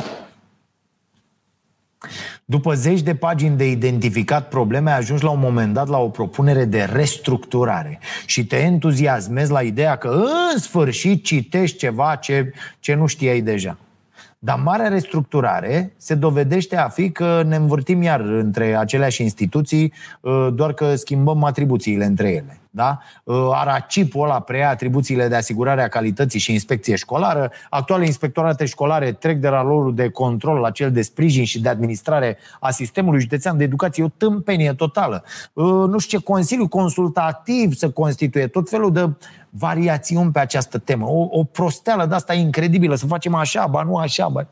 După 2.44 2.74
zeci 2.74 3.00
de 3.00 3.14
pagini 3.14 3.56
de 3.56 3.70
identificat 3.70 4.48
probleme, 4.48 4.90
ajungi 4.90 5.24
la 5.24 5.30
un 5.30 5.38
moment 5.38 5.74
dat 5.74 5.88
la 5.88 5.98
o 5.98 6.08
propunere 6.08 6.64
de 6.64 6.82
restructurare 6.82 8.00
și 8.26 8.46
te 8.46 8.56
entuziasmezi 8.56 9.50
la 9.50 9.62
ideea 9.62 9.96
că 9.96 10.08
în 10.52 10.58
sfârșit 10.58 11.24
citești 11.24 11.76
ceva 11.76 12.16
ce, 12.16 12.52
ce 12.78 12.94
nu 12.94 13.06
știai 13.06 13.40
deja. 13.40 13.78
Dar 14.40 14.58
marea 14.58 14.88
restructurare 14.88 15.94
se 15.96 16.14
dovedește 16.14 16.76
a 16.76 16.88
fi 16.88 17.10
că 17.10 17.42
ne 17.46 17.56
învârtim 17.56 18.02
iar 18.02 18.20
între 18.20 18.76
aceleași 18.76 19.22
instituții, 19.22 19.92
uh, 20.20 20.48
doar 20.54 20.72
că 20.72 20.94
schimbăm 20.94 21.44
atribuțiile 21.44 22.04
între 22.04 22.28
ele. 22.28 22.60
Da? 22.70 22.98
Uh, 23.24 23.48
Aracipul 23.52 24.22
ăla 24.22 24.40
preia 24.40 24.68
atribuțiile 24.68 25.28
de 25.28 25.34
asigurare 25.34 25.82
a 25.82 25.88
calității 25.88 26.38
și 26.38 26.52
inspecție 26.52 26.94
școlară. 26.94 27.50
Actuale 27.70 28.04
inspectorate 28.04 28.64
școlare 28.64 29.12
trec 29.12 29.38
de 29.38 29.48
la 29.48 29.62
rolul 29.62 29.94
de 29.94 30.08
control 30.08 30.58
la 30.58 30.70
cel 30.70 30.92
de 30.92 31.02
sprijin 31.02 31.44
și 31.44 31.60
de 31.60 31.68
administrare 31.68 32.38
a 32.60 32.70
sistemului 32.70 33.20
județean 33.20 33.56
de 33.56 33.64
educație. 33.64 34.02
E 34.02 34.06
o 34.06 34.10
tâmpenie 34.16 34.72
totală. 34.72 35.24
Uh, 35.52 35.64
nu 35.64 35.98
știu 35.98 36.18
ce 36.18 36.24
consiliu 36.24 36.68
consultativ 36.68 37.74
să 37.74 37.90
constituie, 37.90 38.46
tot 38.46 38.68
felul 38.68 38.92
de 38.92 39.10
variațiuni 39.50 40.32
pe 40.32 40.38
această 40.38 40.78
temă. 40.78 41.06
O, 41.06 41.26
o 41.30 41.44
prosteală 41.44 42.06
de 42.06 42.14
asta 42.14 42.34
incredibilă, 42.34 42.94
să 42.94 43.06
facem 43.06 43.34
așa, 43.34 43.66
ba 43.66 43.82
nu 43.82 43.96
așa, 43.96 44.28
ba... 44.28 44.46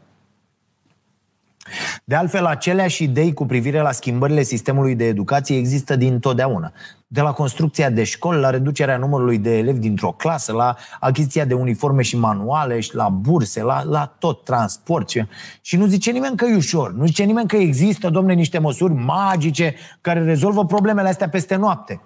De 2.04 2.14
altfel, 2.14 2.44
aceleași 2.44 3.02
idei 3.02 3.32
cu 3.32 3.46
privire 3.46 3.80
la 3.80 3.92
schimbările 3.92 4.42
sistemului 4.42 4.94
de 4.94 5.04
educație 5.04 5.56
există 5.56 5.96
din 5.96 6.18
totdeauna. 6.18 6.72
De 7.06 7.20
la 7.20 7.32
construcția 7.32 7.90
de 7.90 8.04
școli, 8.04 8.40
la 8.40 8.50
reducerea 8.50 8.96
numărului 8.96 9.38
de 9.38 9.58
elevi 9.58 9.78
dintr-o 9.78 10.12
clasă, 10.12 10.52
la 10.52 10.76
achiziția 11.00 11.44
de 11.44 11.54
uniforme 11.54 12.02
și 12.02 12.18
manuale, 12.18 12.80
și 12.80 12.94
la 12.94 13.08
burse, 13.08 13.62
la, 13.62 13.82
la 13.82 14.14
tot 14.18 14.44
transport. 14.44 15.08
Și 15.60 15.76
nu 15.76 15.86
zice 15.86 16.10
nimeni 16.10 16.36
că 16.36 16.44
e 16.44 16.56
ușor. 16.56 16.92
Nu 16.92 17.06
zice 17.06 17.24
nimeni 17.24 17.48
că 17.48 17.56
există, 17.56 18.10
domne, 18.10 18.32
niște 18.32 18.58
măsuri 18.58 18.92
magice 18.92 19.74
care 20.00 20.24
rezolvă 20.24 20.64
problemele 20.64 21.08
astea 21.08 21.28
peste 21.28 21.56
noapte. 21.56 22.00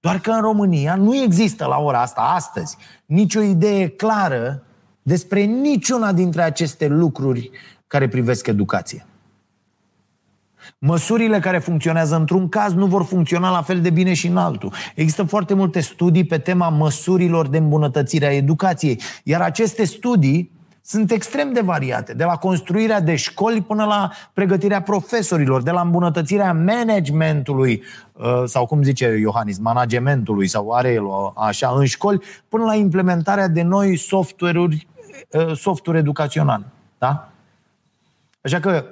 Doar 0.00 0.18
că 0.20 0.30
în 0.30 0.40
România 0.40 0.94
nu 0.94 1.16
există 1.16 1.66
la 1.66 1.78
ora 1.78 2.00
asta, 2.00 2.20
astăzi, 2.20 2.76
nicio 3.06 3.40
idee 3.40 3.88
clară 3.88 4.62
despre 5.02 5.42
niciuna 5.42 6.12
dintre 6.12 6.42
aceste 6.42 6.86
lucruri 6.86 7.50
care 7.86 8.08
privesc 8.08 8.46
educație. 8.46 9.04
Măsurile 10.78 11.38
care 11.38 11.58
funcționează 11.58 12.16
într-un 12.16 12.48
caz 12.48 12.72
nu 12.72 12.86
vor 12.86 13.04
funcționa 13.04 13.50
la 13.50 13.62
fel 13.62 13.80
de 13.80 13.90
bine 13.90 14.14
și 14.14 14.26
în 14.26 14.36
altul. 14.36 14.72
Există 14.94 15.22
foarte 15.22 15.54
multe 15.54 15.80
studii 15.80 16.24
pe 16.24 16.38
tema 16.38 16.68
măsurilor 16.68 17.48
de 17.48 17.56
îmbunătățire 17.56 18.26
a 18.26 18.34
educației, 18.34 19.00
iar 19.24 19.40
aceste 19.40 19.84
studii 19.84 20.50
sunt 20.82 21.10
extrem 21.10 21.52
de 21.52 21.60
variate, 21.60 22.14
de 22.14 22.24
la 22.24 22.36
construirea 22.36 23.00
de 23.00 23.16
școli 23.16 23.60
până 23.60 23.84
la 23.84 24.10
pregătirea 24.32 24.82
profesorilor, 24.82 25.62
de 25.62 25.70
la 25.70 25.80
îmbunătățirea 25.80 26.52
managementului, 26.52 27.82
uh, 28.12 28.42
sau 28.44 28.66
cum 28.66 28.82
zice 28.82 29.16
Iohannis, 29.20 29.58
managementului, 29.58 30.46
sau 30.46 30.70
are 30.70 30.92
el 30.92 31.04
așa, 31.36 31.72
în 31.76 31.84
școli, 31.84 32.20
până 32.48 32.64
la 32.64 32.74
implementarea 32.74 33.48
de 33.48 33.62
noi 33.62 33.96
software-uri, 33.96 34.86
uh, 35.30 35.56
software 35.56 35.98
educațional. 35.98 36.66
Da? 36.98 37.28
Așa 38.42 38.60
că 38.60 38.84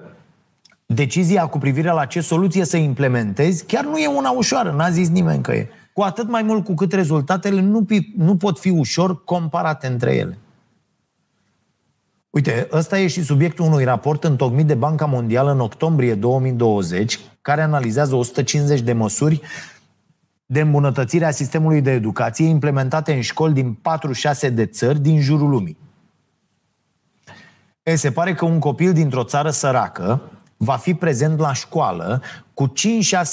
decizia 0.87 1.47
cu 1.47 1.59
privire 1.59 1.91
la 1.91 2.05
ce 2.05 2.21
soluție 2.21 2.65
să 2.65 2.77
implementezi 2.77 3.65
chiar 3.65 3.85
nu 3.85 3.97
e 3.97 4.07
una 4.07 4.31
ușoară, 4.31 4.71
n-a 4.71 4.91
zis 4.91 5.09
nimeni 5.09 5.43
că 5.43 5.53
e. 5.53 5.69
Cu 5.93 6.03
atât 6.03 6.29
mai 6.29 6.43
mult 6.43 6.65
cu 6.65 6.75
cât 6.75 6.93
rezultatele 6.93 7.61
nu, 7.61 7.87
nu 8.17 8.37
pot 8.37 8.59
fi 8.59 8.71
ușor 8.71 9.25
comparate 9.25 9.87
între 9.87 10.15
ele. 10.15 10.39
Uite, 12.31 12.69
ăsta 12.73 12.99
e 12.99 13.07
și 13.07 13.23
subiectul 13.23 13.65
unui 13.65 13.85
raport 13.85 14.25
întocmit 14.25 14.67
de 14.67 14.75
Banca 14.75 15.07
Mondială 15.07 15.51
în 15.51 15.61
octombrie 15.61 16.15
2020, 16.15 17.19
care 17.43 17.63
analizează 17.63 18.15
150 18.15 18.81
de 18.81 18.93
măsuri 18.93 19.41
de 20.47 20.61
îmbunătățire 20.61 21.25
a 21.25 21.31
sistemului 21.31 21.81
de 21.81 21.91
educație 21.91 22.47
implementate 22.47 23.13
în 23.13 23.21
școli 23.21 23.53
din 23.53 23.73
46 23.73 24.49
de 24.49 24.67
țări 24.67 25.01
din 25.01 25.21
jurul 25.21 25.49
lumii. 25.49 25.77
E, 27.83 27.95
se 27.95 28.11
pare 28.11 28.35
că 28.35 28.45
un 28.45 28.59
copil 28.59 28.93
dintr-o 28.93 29.25
țară 29.25 29.51
săracă 29.51 30.23
va 30.57 30.77
fi 30.77 30.95
prezent 30.95 31.39
la 31.39 31.53
școală 31.53 32.23
cu 32.55 32.73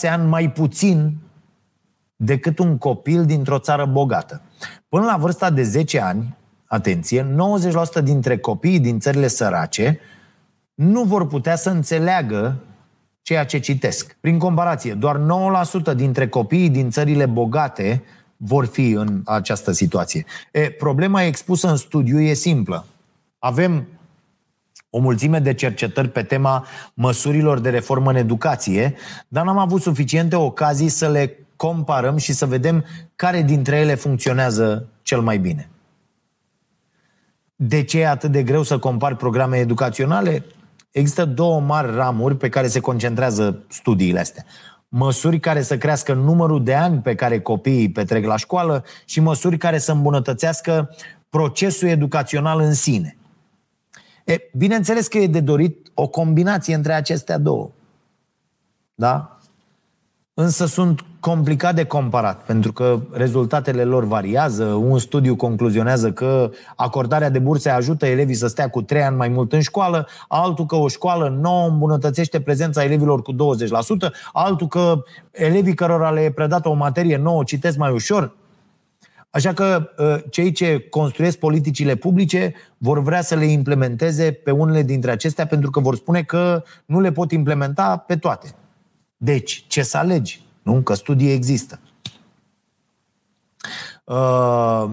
5-6 0.05 0.10
ani 0.10 0.27
mai 0.27 0.51
puțin 0.51 1.17
decât 2.15 2.60
un 2.60 2.77
copil 2.77 3.25
dintr-o 3.25 3.60
țară 3.60 3.86
bogată. 3.86 4.41
Până 4.89 5.05
la 5.05 5.17
vârsta 5.17 5.49
de 5.49 5.63
10 5.63 6.01
ani, 6.01 6.36
atenție, 6.75 7.35
90% 7.99 8.03
dintre 8.03 8.38
copiii 8.38 8.79
din 8.79 8.99
țările 8.99 9.27
sărace 9.27 9.99
nu 10.73 11.03
vor 11.03 11.27
putea 11.27 11.55
să 11.55 11.69
înțeleagă 11.69 12.59
ceea 13.21 13.45
ce 13.45 13.59
citesc. 13.59 14.17
Prin 14.19 14.38
comparație, 14.38 14.93
doar 14.93 15.19
9% 15.91 15.95
dintre 15.95 16.27
copiii 16.27 16.69
din 16.69 16.89
țările 16.89 17.25
bogate 17.25 18.03
vor 18.38 18.65
fi 18.65 18.89
în 18.89 19.21
această 19.25 19.71
situație. 19.71 20.25
E, 20.51 20.69
problema 20.69 21.23
expusă 21.23 21.69
în 21.69 21.75
studiu 21.75 22.19
e 22.19 22.33
simplă. 22.33 22.85
Avem 23.39 23.88
o 24.89 24.99
mulțime 24.99 25.39
de 25.39 25.53
cercetări 25.53 26.09
pe 26.09 26.23
tema 26.23 26.65
măsurilor 26.93 27.59
de 27.59 27.69
reformă 27.69 28.09
în 28.09 28.15
educație, 28.15 28.95
dar 29.27 29.45
n-am 29.45 29.57
avut 29.57 29.81
suficiente 29.81 30.35
ocazii 30.35 30.89
să 30.89 31.09
le 31.09 31.38
comparăm 31.55 32.17
și 32.17 32.33
să 32.33 32.45
vedem 32.45 32.85
care 33.15 33.41
dintre 33.41 33.77
ele 33.77 33.95
funcționează 33.95 34.88
cel 35.01 35.21
mai 35.21 35.38
bine. 35.38 35.69
De 37.55 37.83
ce 37.83 37.99
e 37.99 38.07
atât 38.07 38.31
de 38.31 38.43
greu 38.43 38.63
să 38.63 38.79
compari 38.79 39.15
programe 39.15 39.57
educaționale? 39.57 40.45
Există 40.91 41.25
două 41.25 41.59
mari 41.59 41.95
ramuri 41.95 42.37
pe 42.37 42.49
care 42.49 42.67
se 42.67 42.79
concentrează 42.79 43.63
studiile 43.67 44.19
astea. 44.19 44.45
Măsuri 44.87 45.39
care 45.39 45.61
să 45.61 45.77
crească 45.77 46.13
numărul 46.13 46.63
de 46.63 46.73
ani 46.73 47.01
pe 47.01 47.15
care 47.15 47.39
copiii 47.39 47.91
petrec 47.91 48.25
la 48.25 48.37
școală 48.37 48.83
și 49.05 49.19
măsuri 49.19 49.57
care 49.57 49.77
să 49.77 49.91
îmbunătățească 49.91 50.95
procesul 51.29 51.87
educațional 51.87 52.59
în 52.59 52.73
sine. 52.73 53.17
E, 54.25 54.37
bineînțeles 54.53 55.07
că 55.07 55.17
e 55.17 55.27
de 55.27 55.39
dorit 55.39 55.91
o 55.93 56.07
combinație 56.07 56.75
între 56.75 56.93
acestea 56.93 57.37
două. 57.37 57.71
Da? 58.95 59.39
Însă 60.37 60.65
sunt 60.65 61.05
complicat 61.19 61.75
de 61.75 61.85
comparat, 61.85 62.45
pentru 62.45 62.73
că 62.73 62.99
rezultatele 63.11 63.83
lor 63.83 64.05
variază. 64.05 64.63
Un 64.63 64.99
studiu 64.99 65.35
concluzionează 65.35 66.11
că 66.11 66.49
acordarea 66.75 67.29
de 67.29 67.39
burse 67.39 67.69
ajută 67.69 68.05
elevii 68.05 68.35
să 68.35 68.47
stea 68.47 68.69
cu 68.69 68.81
3 68.81 69.03
ani 69.03 69.15
mai 69.15 69.27
mult 69.27 69.53
în 69.53 69.61
școală, 69.61 70.07
altul 70.27 70.65
că 70.65 70.75
o 70.75 70.87
școală 70.87 71.37
nouă 71.41 71.67
îmbunătățește 71.67 72.41
prezența 72.41 72.83
elevilor 72.83 73.21
cu 73.21 73.33
20%, 73.33 73.37
altul 74.33 74.67
că 74.67 75.03
elevii 75.31 75.73
cărora 75.73 76.09
le 76.09 76.21
e 76.21 76.31
predată 76.31 76.69
o 76.69 76.73
materie 76.73 77.17
nouă 77.17 77.43
citesc 77.43 77.77
mai 77.77 77.91
ușor. 77.91 78.35
Așa 79.29 79.53
că 79.53 79.89
ă, 79.99 80.17
cei 80.29 80.51
ce 80.51 80.79
construiesc 80.89 81.37
politicile 81.37 81.95
publice 81.95 82.53
vor 82.77 83.01
vrea 83.01 83.21
să 83.21 83.35
le 83.35 83.45
implementeze 83.45 84.31
pe 84.31 84.51
unele 84.51 84.83
dintre 84.83 85.11
acestea 85.11 85.47
pentru 85.47 85.69
că 85.69 85.79
vor 85.79 85.95
spune 85.95 86.23
că 86.23 86.63
nu 86.85 86.99
le 86.99 87.11
pot 87.11 87.31
implementa 87.31 88.03
pe 88.07 88.15
toate. 88.15 88.55
Deci, 89.17 89.65
ce 89.67 89.84
să 89.84 89.97
alegi? 89.97 90.43
Nu? 90.62 90.82
Că 90.82 90.93
studii 90.93 91.32
există. 91.32 91.80
Ă, 94.08 94.89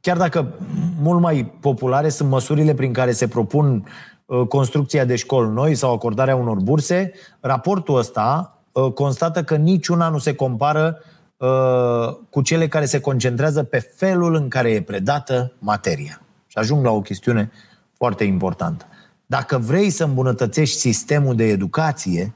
chiar 0.00 0.16
dacă 0.16 0.54
mult 1.00 1.20
mai 1.20 1.52
populare 1.60 2.08
sunt 2.08 2.28
măsurile 2.28 2.74
prin 2.74 2.92
care 2.92 3.12
se 3.12 3.28
propun 3.28 3.86
ă, 4.28 4.44
construcția 4.44 5.04
de 5.04 5.16
școli 5.16 5.50
noi 5.50 5.74
sau 5.74 5.92
acordarea 5.92 6.36
unor 6.36 6.60
burse, 6.60 7.12
raportul 7.40 7.96
ăsta 7.96 8.52
constată 8.94 9.44
că 9.44 9.56
niciuna 9.56 10.08
nu 10.08 10.18
se 10.18 10.34
compară 10.34 10.98
Uh, 11.38 12.16
cu 12.30 12.42
cele 12.42 12.68
care 12.68 12.84
se 12.84 13.00
concentrează 13.00 13.62
pe 13.62 13.78
felul 13.78 14.34
în 14.34 14.48
care 14.48 14.70
e 14.70 14.82
predată 14.82 15.52
materia. 15.58 16.20
Și 16.46 16.58
ajung 16.58 16.84
la 16.84 16.90
o 16.90 17.00
chestiune 17.00 17.50
foarte 17.96 18.24
importantă. 18.24 18.86
Dacă 19.26 19.58
vrei 19.58 19.90
să 19.90 20.04
îmbunătățești 20.04 20.78
sistemul 20.78 21.36
de 21.36 21.44
educație, 21.44 22.32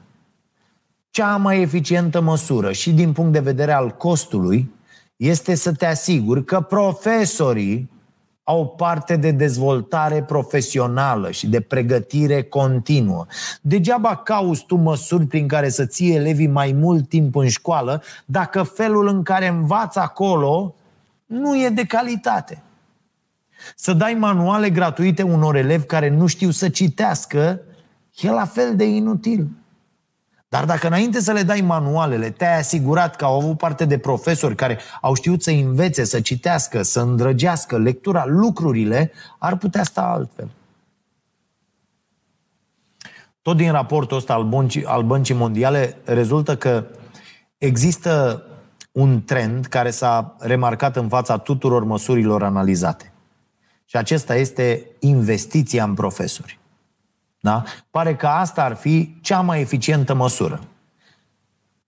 cea 1.13 1.37
mai 1.37 1.61
eficientă 1.61 2.21
măsură 2.21 2.71
și 2.71 2.91
din 2.91 3.11
punct 3.11 3.31
de 3.31 3.39
vedere 3.39 3.71
al 3.71 3.89
costului 3.89 4.73
este 5.15 5.55
să 5.55 5.73
te 5.73 5.85
asiguri 5.85 6.45
că 6.45 6.61
profesorii 6.61 7.89
au 8.43 8.67
parte 8.67 9.15
de 9.15 9.31
dezvoltare 9.31 10.23
profesională 10.23 11.31
și 11.31 11.47
de 11.47 11.61
pregătire 11.61 12.43
continuă. 12.43 13.25
Degeaba 13.61 14.15
cauți 14.15 14.65
tu 14.65 14.75
măsuri 14.75 15.25
prin 15.25 15.47
care 15.47 15.69
să 15.69 15.85
ții 15.85 16.15
elevii 16.15 16.47
mai 16.47 16.71
mult 16.71 17.09
timp 17.09 17.35
în 17.35 17.47
școală 17.47 18.03
dacă 18.25 18.63
felul 18.63 19.07
în 19.07 19.23
care 19.23 19.47
învață 19.47 19.99
acolo 19.99 20.75
nu 21.25 21.57
e 21.57 21.69
de 21.69 21.85
calitate. 21.85 22.63
Să 23.75 23.93
dai 23.93 24.13
manuale 24.13 24.69
gratuite 24.69 25.23
unor 25.23 25.55
elevi 25.55 25.85
care 25.85 26.09
nu 26.09 26.27
știu 26.27 26.49
să 26.49 26.69
citească 26.69 27.59
e 28.21 28.29
la 28.29 28.45
fel 28.45 28.75
de 28.75 28.85
inutil. 28.85 29.47
Dar 30.53 30.65
dacă 30.65 30.87
înainte 30.87 31.19
să 31.19 31.31
le 31.31 31.43
dai 31.43 31.61
manualele, 31.61 32.29
te-ai 32.29 32.57
asigurat 32.57 33.15
că 33.15 33.25
au 33.25 33.39
avut 33.39 33.57
parte 33.57 33.85
de 33.85 33.97
profesori 33.97 34.55
care 34.55 34.79
au 35.01 35.13
știut 35.13 35.43
să 35.43 35.51
învețe, 35.51 36.03
să 36.03 36.21
citească, 36.21 36.81
să 36.81 36.99
îndrăgească 36.99 37.77
lectura, 37.77 38.25
lucrurile 38.27 39.11
ar 39.37 39.57
putea 39.57 39.83
sta 39.83 40.01
altfel. 40.01 40.49
Tot 43.41 43.57
din 43.57 43.71
raportul 43.71 44.17
ăsta 44.17 44.33
al 44.33 44.43
Băncii, 44.43 44.85
al 44.85 45.03
Băncii 45.03 45.35
Mondiale 45.35 45.97
rezultă 46.03 46.57
că 46.57 46.85
există 47.57 48.43
un 48.91 49.23
trend 49.23 49.65
care 49.65 49.89
s-a 49.89 50.35
remarcat 50.39 50.95
în 50.95 51.07
fața 51.07 51.37
tuturor 51.37 51.83
măsurilor 51.83 52.43
analizate. 52.43 53.11
Și 53.85 53.97
acesta 53.97 54.35
este 54.35 54.85
investiția 54.99 55.83
în 55.83 55.93
profesori. 55.93 56.61
Da? 57.43 57.63
Pare 57.91 58.15
că 58.15 58.27
asta 58.27 58.63
ar 58.63 58.75
fi 58.75 59.17
cea 59.21 59.41
mai 59.41 59.59
eficientă 59.59 60.13
măsură. 60.13 60.59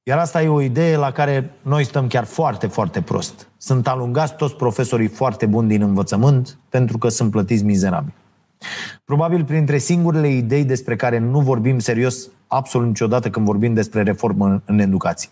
Iar 0.03 0.17
asta 0.17 0.41
e 0.41 0.47
o 0.47 0.61
idee 0.61 0.95
la 0.97 1.11
care 1.11 1.51
noi 1.61 1.83
stăm 1.83 2.07
chiar 2.07 2.23
foarte, 2.23 2.67
foarte 2.67 3.01
prost. 3.01 3.47
Sunt 3.57 3.87
alungați 3.87 4.35
toți 4.35 4.55
profesorii 4.55 5.07
foarte 5.07 5.45
buni 5.45 5.67
din 5.67 5.81
învățământ 5.81 6.57
pentru 6.69 6.97
că 6.97 7.09
sunt 7.09 7.31
plătiți 7.31 7.63
mizerabil. 7.63 8.13
Probabil 9.05 9.43
printre 9.43 9.77
singurele 9.77 10.27
idei 10.27 10.63
despre 10.63 10.95
care 10.95 11.17
nu 11.17 11.39
vorbim 11.39 11.79
serios 11.79 12.27
absolut 12.47 12.87
niciodată 12.87 13.29
când 13.29 13.45
vorbim 13.45 13.73
despre 13.73 14.03
reformă 14.03 14.61
în 14.65 14.79
educație. 14.79 15.29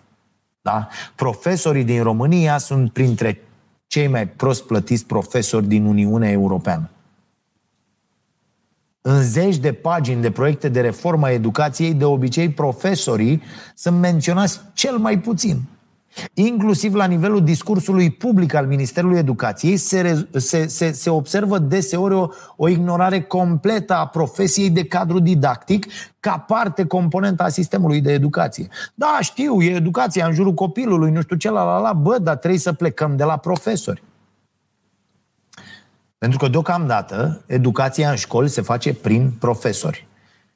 Da? 0.62 0.88
Profesorii 1.16 1.84
din 1.84 2.04
România 2.04 2.58
sunt 2.58 2.92
printre 2.92 3.42
cei 3.88 4.08
mai 4.08 4.28
prost 4.28 4.64
plătiți 4.64 5.06
profesori 5.06 5.68
din 5.68 5.86
Uniunea 5.86 6.30
Europeană. 6.30 6.90
În 9.06 9.24
zeci 9.24 9.58
de 9.58 9.74
pagini 9.74 10.22
de 10.22 10.32
proiecte 10.32 10.70
de 10.70 10.82
reformă 10.82 11.26
a 11.26 11.32
educației, 11.32 11.94
de 11.94 12.06
obicei 12.06 12.50
profesorii 12.50 13.42
sunt 13.76 14.00
menționați 14.00 14.62
cel 14.74 14.98
mai 14.98 15.20
puțin. 15.20 15.62
Inclusiv 16.34 16.94
la 16.94 17.06
nivelul 17.06 17.44
discursului 17.44 18.12
public 18.12 18.54
al 18.54 18.66
Ministerului 18.66 19.18
Educației 19.18 19.78
se, 19.78 20.28
se, 20.36 20.68
se, 20.68 20.92
se 20.92 21.10
observă 21.10 21.58
deseori 21.58 22.14
o, 22.14 22.28
o 22.56 22.68
ignorare 22.68 23.22
completă 23.22 23.94
a 23.94 24.08
profesiei 24.08 24.70
de 24.70 24.86
cadru 24.86 25.20
didactic 25.20 25.86
ca 26.20 26.38
parte 26.48 26.86
componentă 26.86 27.44
a 27.44 27.50
sistemului 27.50 28.02
de 28.02 28.12
educație. 28.12 28.68
Da, 28.94 29.18
știu, 29.22 29.62
e 29.62 29.76
educația 29.76 30.26
în 30.26 30.34
jurul 30.34 30.54
copilului, 30.54 31.12
nu 31.12 31.22
știu 31.22 31.36
ce, 31.36 31.50
la 31.50 31.64
la 31.64 31.80
la, 31.80 31.94
bă, 31.94 32.18
dar 32.22 32.36
trebuie 32.36 32.60
să 32.60 32.74
plecăm 32.74 33.16
de 33.16 33.24
la 33.24 33.38
profesori. 33.38 34.04
Pentru 36.24 36.42
că 36.42 36.48
deocamdată 36.48 37.44
educația 37.46 38.10
în 38.10 38.16
școli 38.16 38.50
se 38.50 38.62
face 38.62 38.94
prin 38.94 39.32
profesori. 39.40 40.08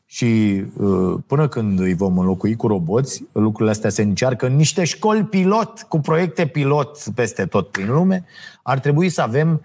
Și 0.05 0.63
uh, 0.77 1.19
până 1.27 1.47
când 1.47 1.79
îi 1.79 1.93
vom 1.93 2.17
înlocui 2.17 2.55
cu 2.55 2.67
roboți, 2.67 3.23
lucrurile 3.31 3.71
astea 3.71 3.89
se 3.89 4.01
încearcă 4.01 4.45
în 4.45 4.55
niște 4.55 4.83
școli 4.83 5.23
pilot, 5.23 5.85
cu 5.87 5.99
proiecte 5.99 6.45
pilot 6.45 6.97
peste 7.15 7.45
tot 7.45 7.67
prin 7.71 7.91
lume. 7.91 8.25
Ar 8.63 8.79
trebui 8.79 9.09
să 9.09 9.21
avem 9.21 9.61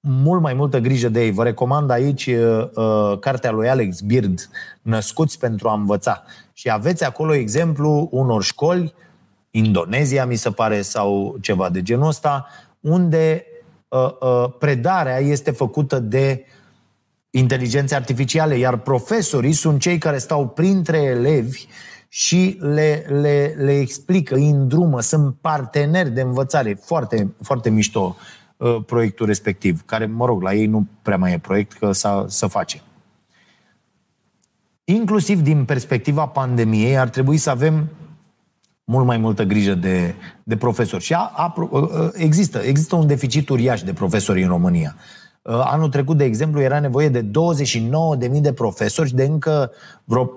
mult 0.00 0.40
mai 0.40 0.54
multă 0.54 0.78
grijă 0.78 1.08
de 1.08 1.24
ei. 1.24 1.30
Vă 1.30 1.42
recomand 1.42 1.90
aici 1.90 2.26
uh, 2.26 2.68
uh 2.74 3.18
cartea 3.18 3.50
lui 3.50 3.68
Alex 3.68 4.00
Beard, 4.00 4.48
Născuți 4.82 5.38
pentru 5.38 5.68
a 5.68 5.74
învăța. 5.74 6.22
Și 6.52 6.70
aveți 6.70 7.04
acolo 7.04 7.34
exemplu 7.34 8.08
unor 8.10 8.42
școli, 8.42 8.94
Indonezia 9.50 10.26
mi 10.26 10.36
se 10.36 10.50
pare, 10.50 10.82
sau 10.82 11.36
ceva 11.40 11.68
de 11.68 11.82
genul 11.82 12.08
ăsta, 12.08 12.46
unde 12.80 13.44
uh, 13.44 13.47
uh, 13.47 13.47
predarea 14.58 15.18
este 15.18 15.50
făcută 15.50 15.98
de 15.98 16.44
uh, 16.44 16.56
inteligențe 17.30 17.94
artificiale, 17.94 18.56
iar 18.56 18.76
profesorii 18.76 19.52
sunt 19.52 19.80
cei 19.80 19.98
care 19.98 20.18
stau 20.18 20.48
printre 20.48 20.98
elevi 20.98 21.66
și 22.08 22.58
le, 22.60 23.04
le, 23.08 23.54
le 23.58 23.78
explică, 23.78 24.34
îi 24.34 24.48
îndrumă, 24.48 25.00
sunt 25.00 25.34
parteneri 25.40 26.10
de 26.10 26.20
învățare. 26.20 26.74
Foarte, 26.84 27.34
foarte 27.42 27.70
mișto 27.70 28.16
uh, 28.56 28.76
proiectul 28.86 29.26
respectiv, 29.26 29.82
care, 29.84 30.06
mă 30.06 30.26
rog, 30.26 30.42
la 30.42 30.54
ei 30.54 30.66
nu 30.66 30.86
prea 31.02 31.16
mai 31.16 31.32
e 31.32 31.38
proiect, 31.38 31.72
că 31.72 31.92
să, 31.92 32.24
să 32.28 32.46
face. 32.46 32.82
Inclusiv 34.84 35.40
din 35.40 35.64
perspectiva 35.64 36.26
pandemiei, 36.26 36.98
ar 36.98 37.08
trebui 37.08 37.36
să 37.36 37.50
avem 37.50 37.88
mult 38.90 39.06
mai 39.06 39.16
multă 39.16 39.42
grijă 39.42 39.74
de, 39.74 40.14
de 40.42 40.56
profesori. 40.56 41.04
Și 41.04 41.14
a, 41.14 41.32
a, 41.34 41.54
uh, 41.70 41.82
uh, 41.82 42.08
există, 42.12 42.58
există 42.58 42.96
un 42.96 43.06
deficit 43.06 43.48
uriaș 43.48 43.82
de 43.82 43.92
profesori 43.92 44.42
în 44.42 44.48
România. 44.48 44.94
Uh, 45.42 45.60
anul 45.64 45.88
trecut, 45.88 46.16
de 46.16 46.24
exemplu, 46.24 46.60
era 46.60 46.80
nevoie 46.80 47.08
de 47.08 47.22
29.000 47.22 48.40
de 48.40 48.52
profesori 48.52 49.08
și 49.08 49.14
de 49.14 49.24
încă 49.24 49.70
vreo 50.04 50.30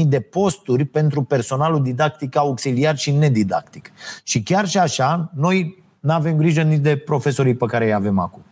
9.000 0.00 0.04
de 0.06 0.20
posturi 0.20 0.84
pentru 0.84 1.22
personalul 1.22 1.82
didactic 1.82 2.36
auxiliar 2.36 2.96
și 2.96 3.10
nedidactic. 3.10 3.92
Și 4.22 4.42
chiar 4.42 4.66
și 4.68 4.78
așa, 4.78 5.30
noi 5.34 5.84
nu 6.00 6.12
avem 6.12 6.36
grijă 6.36 6.62
nici 6.62 6.80
de 6.80 6.96
profesorii 6.96 7.54
pe 7.54 7.66
care 7.66 7.84
îi 7.84 7.94
avem 7.94 8.18
acum. 8.18 8.42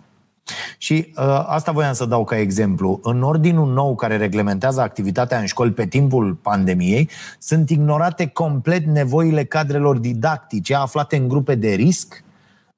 Și 0.79 1.13
uh, 1.17 1.45
asta 1.47 1.73
voiam 1.73 1.93
să 1.93 2.05
dau 2.05 2.25
ca 2.25 2.39
exemplu. 2.39 3.01
În 3.03 3.23
ordinul 3.23 3.73
nou 3.73 3.95
care 3.95 4.17
reglementează 4.17 4.81
activitatea 4.81 5.39
în 5.39 5.47
școli 5.47 5.73
pe 5.73 5.87
timpul 5.87 6.35
pandemiei, 6.35 7.11
sunt 7.39 7.71
ignorate 7.71 8.27
complet 8.27 8.85
nevoile 8.85 9.45
cadrelor 9.45 9.99
didactice 9.99 10.75
aflate 10.75 11.17
în 11.17 11.29
grupe 11.29 11.55
de 11.55 11.73
risc 11.73 12.25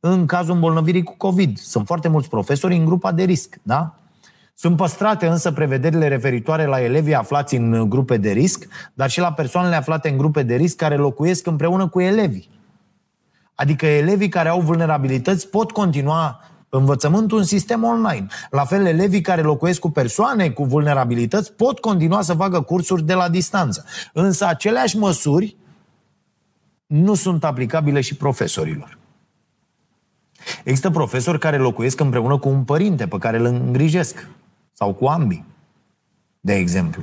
în 0.01 0.27
cazul 0.27 0.55
îmbolnăvirii 0.55 1.03
cu 1.03 1.15
COVID. 1.17 1.59
Sunt 1.59 1.87
foarte 1.87 2.09
mulți 2.09 2.29
profesori 2.29 2.77
în 2.77 2.85
grupa 2.85 3.13
de 3.13 3.23
risc, 3.23 3.57
da? 3.63 3.95
Sunt 4.55 4.77
păstrate 4.77 5.27
însă 5.27 5.53
prevederile 5.53 6.09
referitoare 6.09 6.65
la 6.67 6.83
elevii 6.83 7.15
aflați 7.15 7.55
în 7.55 7.89
grupe 7.89 8.17
de 8.17 8.31
risc, 8.31 8.67
dar 8.95 9.11
și 9.11 9.21
la 9.21 9.33
persoanele 9.33 9.75
aflate 9.75 10.09
în 10.09 10.17
grupe 10.17 10.43
de 10.43 10.55
risc 10.55 10.77
care 10.77 10.97
locuiesc 10.97 11.47
împreună 11.47 11.89
cu 11.89 12.01
elevii. 12.01 12.49
Adică 13.55 13.87
elevii 13.87 14.29
care 14.29 14.49
au 14.49 14.61
vulnerabilități 14.61 15.49
pot 15.49 15.71
continua 15.71 16.41
învățământul 16.77 17.39
în 17.39 17.45
sistem 17.45 17.85
online. 17.85 18.27
La 18.51 18.65
fel, 18.65 18.87
elevii 18.87 19.21
care 19.21 19.43
locuiesc 19.43 19.81
cu 19.81 19.91
persoane 19.91 20.51
cu 20.51 20.65
vulnerabilități 20.65 21.53
pot 21.53 21.79
continua 21.79 22.23
să 22.23 22.35
facă 22.35 22.61
cursuri 22.61 23.03
de 23.03 23.15
la 23.15 23.29
distanță. 23.29 23.85
Însă 24.13 24.47
aceleași 24.47 24.97
măsuri 24.97 25.57
nu 26.87 27.15
sunt 27.15 27.45
aplicabile 27.45 28.01
și 28.01 28.17
profesorilor. 28.17 28.99
Există 30.65 30.91
profesori 30.91 31.39
care 31.39 31.57
locuiesc 31.57 32.01
împreună 32.01 32.39
cu 32.39 32.49
un 32.49 32.65
părinte 32.65 33.07
pe 33.07 33.19
care 33.19 33.39
îl 33.39 33.45
îngrijesc. 33.45 34.29
Sau 34.73 34.95
cu 34.95 35.07
ambii, 35.07 35.45
de 36.41 36.55
exemplu. 36.55 37.03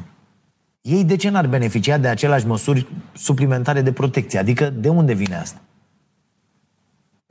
Ei 0.81 1.03
de 1.03 1.15
ce 1.15 1.29
n-ar 1.29 1.47
beneficia 1.47 1.97
de 1.97 2.07
aceleași 2.07 2.47
măsuri 2.47 2.87
suplimentare 3.13 3.81
de 3.81 3.91
protecție? 3.91 4.39
Adică 4.39 4.69
de 4.69 4.89
unde 4.89 5.13
vine 5.13 5.35
asta? 5.35 5.61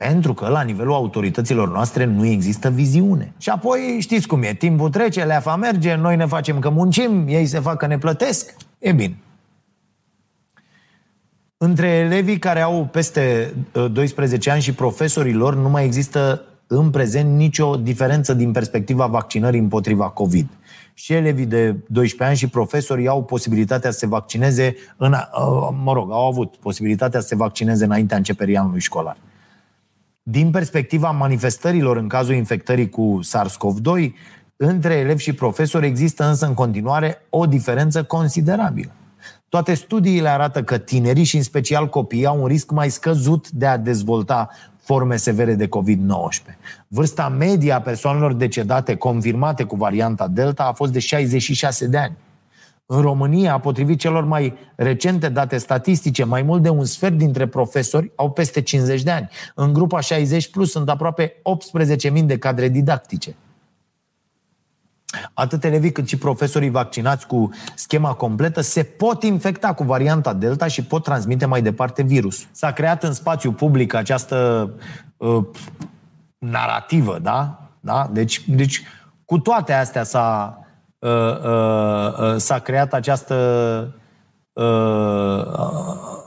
Pentru 0.07 0.33
că 0.33 0.47
la 0.47 0.61
nivelul 0.61 0.93
autorităților 0.93 1.71
noastre 1.71 2.05
nu 2.05 2.25
există 2.25 2.69
viziune. 2.69 3.33
Și 3.37 3.49
apoi 3.49 3.97
știți 3.99 4.27
cum 4.27 4.43
e, 4.43 4.53
timpul 4.53 4.89
trece, 4.89 5.23
leafa 5.23 5.55
merge, 5.55 5.95
noi 5.95 6.15
ne 6.15 6.25
facem 6.25 6.59
că 6.59 6.69
muncim, 6.69 7.25
ei 7.27 7.45
se 7.45 7.59
fac 7.59 7.77
că 7.77 7.87
ne 7.87 7.97
plătesc. 7.97 8.55
E 8.79 8.91
bine. 8.91 9.17
Între 11.57 11.87
elevii 11.87 12.39
care 12.39 12.61
au 12.61 12.89
peste 12.91 13.53
12 13.91 14.49
uh, 14.49 14.55
ani 14.55 14.63
și 14.63 14.73
profesorii 14.73 15.33
lor 15.33 15.55
nu 15.55 15.69
mai 15.69 15.85
există 15.85 16.41
în 16.67 16.89
prezent 16.89 17.37
nicio 17.37 17.75
diferență 17.75 18.33
din 18.33 18.51
perspectiva 18.51 19.05
vaccinării 19.05 19.59
împotriva 19.59 20.09
COVID. 20.09 20.47
Și 20.93 21.13
elevii 21.13 21.45
de 21.45 21.75
12 21.87 22.23
ani 22.23 22.37
și 22.37 22.47
profesorii 22.47 23.07
au 23.07 23.23
posibilitatea 23.23 23.91
să 23.91 23.97
se 23.97 24.07
vaccineze, 24.07 24.75
în, 24.97 25.11
uh, 25.11 25.69
mă 25.83 25.93
rog, 25.93 26.11
au 26.11 26.27
avut 26.27 26.55
posibilitatea 26.55 27.19
să 27.19 27.27
se 27.27 27.35
vaccineze 27.35 27.83
înaintea 27.83 28.17
începerii 28.17 28.57
anului 28.57 28.79
școlar. 28.79 29.17
Din 30.23 30.51
perspectiva 30.51 31.11
manifestărilor 31.11 31.97
în 31.97 32.07
cazul 32.07 32.35
infectării 32.35 32.89
cu 32.89 33.19
SARS-CoV-2, 33.23 34.11
între 34.55 34.93
elevi 34.93 35.23
și 35.23 35.33
profesori 35.33 35.85
există 35.85 36.25
însă 36.25 36.45
în 36.45 36.53
continuare 36.53 37.17
o 37.29 37.45
diferență 37.45 38.03
considerabilă. 38.03 38.91
Toate 39.49 39.73
studiile 39.73 40.29
arată 40.29 40.63
că 40.63 40.77
tinerii 40.77 41.23
și 41.23 41.35
în 41.35 41.43
special 41.43 41.89
copiii 41.89 42.25
au 42.25 42.41
un 42.41 42.47
risc 42.47 42.71
mai 42.71 42.89
scăzut 42.89 43.49
de 43.49 43.65
a 43.65 43.77
dezvolta 43.77 44.49
forme 44.83 45.15
severe 45.15 45.53
de 45.53 45.67
COVID-19. 45.67 46.55
Vârsta 46.87 47.29
medie 47.29 47.71
a 47.71 47.81
persoanelor 47.81 48.33
decedate 48.33 48.95
confirmate 48.95 49.63
cu 49.63 49.75
varianta 49.75 50.27
Delta 50.27 50.63
a 50.63 50.73
fost 50.73 50.91
de 50.91 50.99
66 50.99 51.87
de 51.87 51.97
ani. 51.97 52.17
În 52.85 53.01
România, 53.01 53.59
potrivit 53.59 53.99
celor 53.99 54.23
mai 54.23 54.53
recente 54.75 55.29
date 55.29 55.57
statistice, 55.57 56.23
mai 56.23 56.41
mult 56.41 56.61
de 56.61 56.69
un 56.69 56.85
sfert 56.85 57.17
dintre 57.17 57.47
profesori 57.47 58.11
au 58.15 58.31
peste 58.31 58.61
50 58.61 59.03
de 59.03 59.11
ani. 59.11 59.29
În 59.55 59.73
grupa 59.73 59.99
60 59.99 60.49
plus 60.49 60.71
sunt 60.71 60.89
aproape 60.89 61.35
18.000 62.11 62.23
de 62.23 62.37
cadre 62.37 62.69
didactice. 62.69 63.35
Atât 65.33 65.63
elevii 65.63 65.91
cât 65.91 66.07
și 66.07 66.17
profesorii 66.17 66.69
vaccinați 66.69 67.27
cu 67.27 67.49
schema 67.75 68.13
completă 68.13 68.61
se 68.61 68.83
pot 68.83 69.23
infecta 69.23 69.73
cu 69.73 69.83
varianta 69.83 70.33
Delta 70.33 70.67
și 70.67 70.83
pot 70.83 71.03
transmite 71.03 71.45
mai 71.45 71.61
departe 71.61 72.03
virus. 72.03 72.47
S-a 72.51 72.71
creat 72.71 73.03
în 73.03 73.13
spațiu 73.13 73.51
public 73.51 73.93
această 73.93 74.69
uh, 75.17 75.45
narrativă, 76.37 77.19
da? 77.21 77.69
da? 77.79 78.09
Deci, 78.13 78.49
deci 78.49 78.83
cu 79.25 79.39
toate 79.39 79.73
astea 79.73 80.03
s-a, 80.03 80.57
uh, 80.57 80.60
uh, 80.60 80.60
uh, 80.60 80.60
s-a 82.37 82.59
creat 82.59 82.93
această 82.93 83.35
uh, 84.53 85.43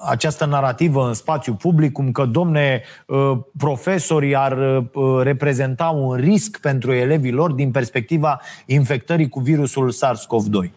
această 0.06 0.44
narrativă 0.44 1.06
în 1.06 1.14
spațiu 1.14 1.54
public, 1.54 1.92
cum 1.92 2.12
că, 2.12 2.24
domne, 2.24 2.82
uh, 3.06 3.38
profesorii 3.58 4.36
ar 4.36 4.58
uh, 4.58 5.20
reprezenta 5.22 5.88
un 5.88 6.16
risc 6.16 6.60
pentru 6.60 6.92
elevii 6.92 7.32
lor 7.32 7.52
din 7.52 7.70
perspectiva 7.70 8.40
infectării 8.66 9.28
cu 9.28 9.40
virusul 9.40 9.92
SARS-CoV-2. 9.92 10.70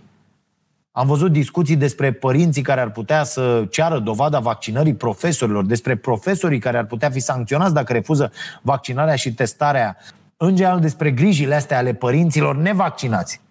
Am 0.91 1.07
văzut 1.07 1.31
discuții 1.31 1.75
despre 1.75 2.12
părinții 2.12 2.62
care 2.62 2.81
ar 2.81 2.91
putea 2.91 3.23
să 3.23 3.65
ceară 3.69 3.99
dovada 3.99 4.39
vaccinării 4.39 4.95
profesorilor, 4.95 5.65
despre 5.65 5.95
profesorii 5.95 6.60
care 6.60 6.77
ar 6.77 6.86
putea 6.86 7.10
fi 7.10 7.19
sancționați 7.19 7.73
dacă 7.73 7.93
refuză 7.93 8.31
vaccinarea 8.62 9.15
și 9.15 9.33
testarea, 9.33 9.97
în 10.38 10.55
general 10.55 10.79
despre 10.79 11.12
grijile 11.12 11.55
astea 11.55 11.77
ale 11.77 11.93
părinților 11.93 12.55
nevaccinați, 12.55 13.41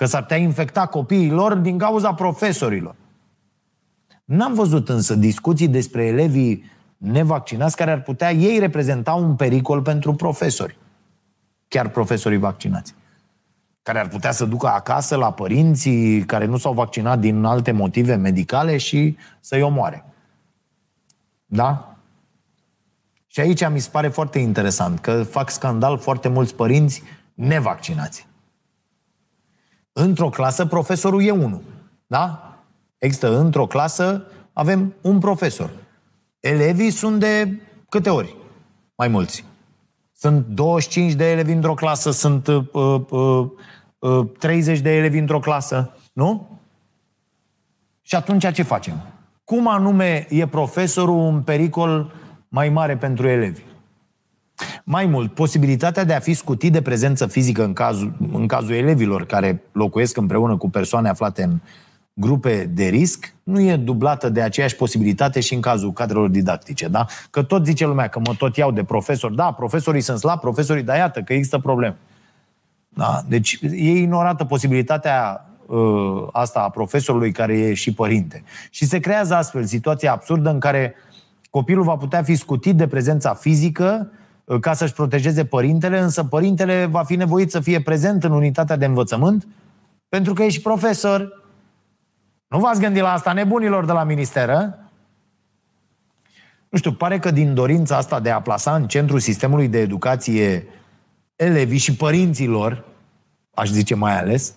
că 0.00 0.06
s-ar 0.06 0.22
putea 0.22 0.36
infecta 0.36 0.86
copiii 0.86 1.30
lor 1.30 1.54
din 1.54 1.78
cauza 1.78 2.14
profesorilor. 2.14 2.94
N-am 4.24 4.54
văzut 4.54 4.88
însă 4.88 5.14
discuții 5.14 5.68
despre 5.68 6.04
elevii 6.04 6.64
nevaccinați 6.96 7.76
care 7.76 7.90
ar 7.90 8.02
putea 8.02 8.32
ei 8.32 8.58
reprezenta 8.58 9.12
un 9.12 9.36
pericol 9.36 9.82
pentru 9.82 10.14
profesori. 10.14 10.78
Chiar 11.68 11.88
profesorii 11.88 12.38
vaccinați. 12.38 12.94
Care 13.82 13.98
ar 13.98 14.08
putea 14.08 14.30
să 14.30 14.44
ducă 14.44 14.66
acasă 14.66 15.16
la 15.16 15.32
părinții 15.32 16.24
care 16.24 16.44
nu 16.44 16.56
s-au 16.56 16.72
vaccinat 16.72 17.18
din 17.18 17.44
alte 17.44 17.72
motive 17.72 18.14
medicale 18.14 18.76
și 18.76 19.16
să-i 19.40 19.62
omoare. 19.62 20.04
Da? 21.46 21.96
Și 23.26 23.40
aici 23.40 23.68
mi 23.68 23.80
se 23.80 23.88
pare 23.92 24.08
foarte 24.08 24.38
interesant 24.38 24.98
că 24.98 25.22
fac 25.22 25.50
scandal 25.50 25.98
foarte 25.98 26.28
mulți 26.28 26.54
părinți 26.54 27.02
nevaccinați. 27.34 28.28
Într-o 30.00 30.28
clasă, 30.28 30.66
profesorul 30.66 31.22
e 31.22 31.30
unul. 31.30 31.62
Da? 32.06 32.54
Există 32.98 33.38
într-o 33.38 33.66
clasă, 33.66 34.24
avem 34.52 34.94
un 35.00 35.18
profesor. 35.18 35.70
Elevii 36.40 36.90
sunt 36.90 37.20
de 37.20 37.60
câte 37.88 38.10
ori? 38.10 38.36
Mai 38.94 39.08
mulți. 39.08 39.44
Sunt 40.12 40.46
25 40.46 41.12
de 41.12 41.30
elevi 41.30 41.52
într-o 41.52 41.74
clasă, 41.74 42.10
sunt 42.10 42.46
uh, 42.46 42.64
uh, 42.72 43.46
uh, 43.98 44.26
30 44.38 44.78
de 44.78 44.96
elevi 44.96 45.18
într-o 45.18 45.38
clasă, 45.38 45.96
nu? 46.12 46.58
Și 48.02 48.14
atunci 48.14 48.52
ce 48.52 48.62
facem? 48.62 49.02
Cum 49.44 49.68
anume 49.68 50.26
e 50.30 50.46
profesorul 50.46 51.16
un 51.16 51.42
pericol 51.42 52.12
mai 52.48 52.68
mare 52.68 52.96
pentru 52.96 53.28
elevi? 53.28 53.62
Mai 54.84 55.06
mult, 55.06 55.34
posibilitatea 55.34 56.04
de 56.04 56.12
a 56.12 56.18
fi 56.18 56.34
scutit 56.34 56.72
de 56.72 56.82
prezență 56.82 57.26
fizică 57.26 57.64
în 57.64 57.72
cazul, 57.72 58.12
în 58.32 58.46
cazul 58.46 58.74
elevilor 58.74 59.26
care 59.26 59.62
locuiesc 59.72 60.16
împreună 60.16 60.56
cu 60.56 60.70
persoane 60.70 61.08
aflate 61.08 61.42
în 61.42 61.58
grupe 62.20 62.70
de 62.74 62.84
risc 62.84 63.34
nu 63.42 63.60
e 63.60 63.76
dublată 63.76 64.28
de 64.28 64.42
aceeași 64.42 64.76
posibilitate 64.76 65.40
și 65.40 65.54
în 65.54 65.60
cazul 65.60 65.92
cadrelor 65.92 66.28
didactice, 66.28 66.88
da? 66.88 67.06
Că 67.30 67.42
tot 67.42 67.64
zice 67.64 67.86
lumea 67.86 68.08
că 68.08 68.18
mă 68.18 68.34
tot 68.38 68.56
iau 68.56 68.70
de 68.70 68.84
profesori. 68.84 69.34
Da, 69.34 69.52
profesorii 69.52 70.00
sunt 70.00 70.18
slabi, 70.18 70.40
profesorii, 70.40 70.82
dar 70.82 70.96
iată 70.96 71.20
că 71.20 71.32
există 71.32 71.58
probleme. 71.58 71.96
Da? 72.88 73.22
Deci 73.28 73.58
e 73.62 73.90
ignorată 73.90 74.44
posibilitatea 74.44 75.46
uh, 75.66 76.28
asta 76.32 76.60
a 76.60 76.70
profesorului 76.70 77.32
care 77.32 77.58
e 77.58 77.74
și 77.74 77.94
părinte. 77.94 78.42
Și 78.70 78.84
se 78.84 78.98
creează 78.98 79.34
astfel 79.34 79.64
situația 79.64 80.12
absurdă 80.12 80.50
în 80.50 80.58
care 80.58 80.94
copilul 81.50 81.84
va 81.84 81.96
putea 81.96 82.22
fi 82.22 82.34
scutit 82.34 82.76
de 82.76 82.86
prezența 82.86 83.34
fizică 83.34 84.10
uh, 84.10 84.19
ca 84.58 84.72
să-și 84.72 84.92
protejeze 84.92 85.44
părintele, 85.44 86.00
însă 86.00 86.24
părintele 86.24 86.84
va 86.84 87.02
fi 87.02 87.16
nevoit 87.16 87.50
să 87.50 87.60
fie 87.60 87.80
prezent 87.80 88.24
în 88.24 88.32
unitatea 88.32 88.76
de 88.76 88.84
învățământ 88.84 89.46
pentru 90.10 90.32
că 90.32 90.42
e 90.42 90.48
și 90.48 90.60
profesor, 90.60 91.44
nu 92.48 92.58
v-ați 92.58 92.80
gândit 92.80 93.02
la 93.02 93.12
asta, 93.12 93.32
nebunilor 93.32 93.84
de 93.84 93.92
la 93.92 94.04
ministeră? 94.04 94.78
Nu 96.68 96.78
știu, 96.78 96.92
pare 96.92 97.18
că 97.18 97.30
din 97.30 97.54
dorința 97.54 97.96
asta 97.96 98.20
de 98.20 98.30
a 98.30 98.40
plasa 98.40 98.74
în 98.74 98.88
centrul 98.88 99.18
sistemului 99.18 99.68
de 99.68 99.78
educație 99.78 100.66
elevii 101.36 101.78
și 101.78 101.96
părinților, 101.96 102.84
aș 103.54 103.68
zice 103.68 103.94
mai 103.94 104.18
ales, 104.18 104.54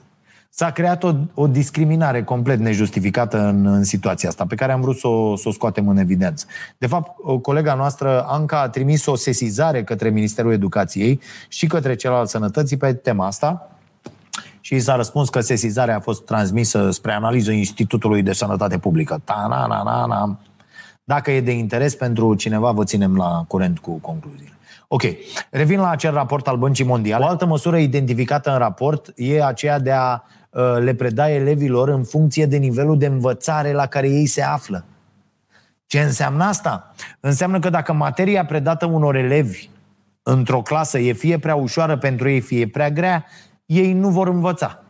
s-a 0.56 0.72
creat 0.72 1.04
o, 1.04 1.14
o 1.34 1.48
discriminare 1.48 2.24
complet 2.24 2.60
nejustificată 2.60 3.38
în, 3.40 3.66
în 3.66 3.84
situația 3.84 4.30
asta, 4.30 4.46
pe 4.46 4.56
care 4.56 4.72
am 4.72 4.82
vrut 4.82 4.98
să 4.98 5.08
o, 5.08 5.36
să 5.36 5.48
o 5.48 5.52
scoatem 5.52 5.88
în 5.88 5.98
evidență. 5.98 6.46
De 6.78 6.88
fapt, 6.88 7.18
o 7.22 7.40
colega 7.40 7.74
noastră, 7.74 8.26
Anca, 8.28 8.62
a 8.62 8.70
trimis 8.70 9.06
o 9.06 9.16
sesizare 9.16 9.84
către 9.84 10.10
Ministerul 10.10 10.52
Educației 10.52 11.20
și 11.48 11.68
către 11.68 11.96
cel 11.96 12.14
al 12.14 12.26
Sănătății 12.26 12.78
pe 12.78 12.94
tema 12.94 13.26
asta, 13.26 13.68
și 14.60 14.80
s-a 14.80 14.96
răspuns 14.96 15.30
că 15.30 15.40
sesizarea 15.40 15.96
a 15.96 16.00
fost 16.00 16.26
transmisă 16.26 16.92
spre 16.92 17.12
analiză 17.12 17.52
Institutului 17.52 18.22
de 18.22 18.34
Sănătate 18.34 18.78
Publică. 18.78 19.22
Ta, 19.24 19.46
na, 19.50 19.66
na, 19.68 19.84
na, 19.84 20.06
na. 20.06 20.40
Dacă 21.04 21.32
e 21.32 21.42
de 21.42 21.52
interes 21.52 21.96
pentru 21.96 22.36
cineva, 22.36 22.72
vă 22.72 22.84
ținem 22.84 23.16
la 23.16 23.44
curent 23.48 23.80
cu 23.80 23.92
concluziile. 23.92 24.58
Ok, 24.88 25.02
revin 25.50 25.80
la 25.80 25.90
acel 25.90 26.14
raport 26.14 26.48
al 26.48 26.58
Băncii 26.58 26.86
Mondiale. 26.86 27.24
O 27.24 27.28
altă 27.28 27.46
măsură 27.46 27.78
identificată 27.78 28.52
în 28.52 28.58
raport 28.58 29.12
e 29.16 29.44
aceea 29.44 29.80
de 29.80 29.92
a 29.92 30.14
uh, 30.14 30.43
le 30.80 30.94
preda 30.94 31.30
elevilor 31.30 31.90
în 31.90 32.04
funcție 32.04 32.46
de 32.46 32.58
nivelul 32.58 32.98
de 32.98 33.06
învățare 33.06 33.72
la 33.72 33.86
care 33.86 34.10
ei 34.10 34.26
se 34.26 34.42
află. 34.42 34.86
Ce 35.86 36.00
înseamnă 36.00 36.44
asta? 36.44 36.94
Înseamnă 37.20 37.60
că 37.60 37.70
dacă 37.70 37.94
materia 37.94 38.46
predată 38.46 38.86
unor 38.86 39.16
elevi 39.16 39.70
într-o 40.24 40.62
clasă 40.62 41.00
e 41.00 41.14
fie 41.14 41.38
prea 41.38 41.56
ușoară 41.56 41.98
pentru 41.98 42.30
ei, 42.30 42.40
fie 42.40 42.68
prea 42.68 42.90
grea, 42.90 43.26
ei 43.66 43.94
nu 43.94 44.10
vor 44.10 44.28
învăța. 44.28 44.84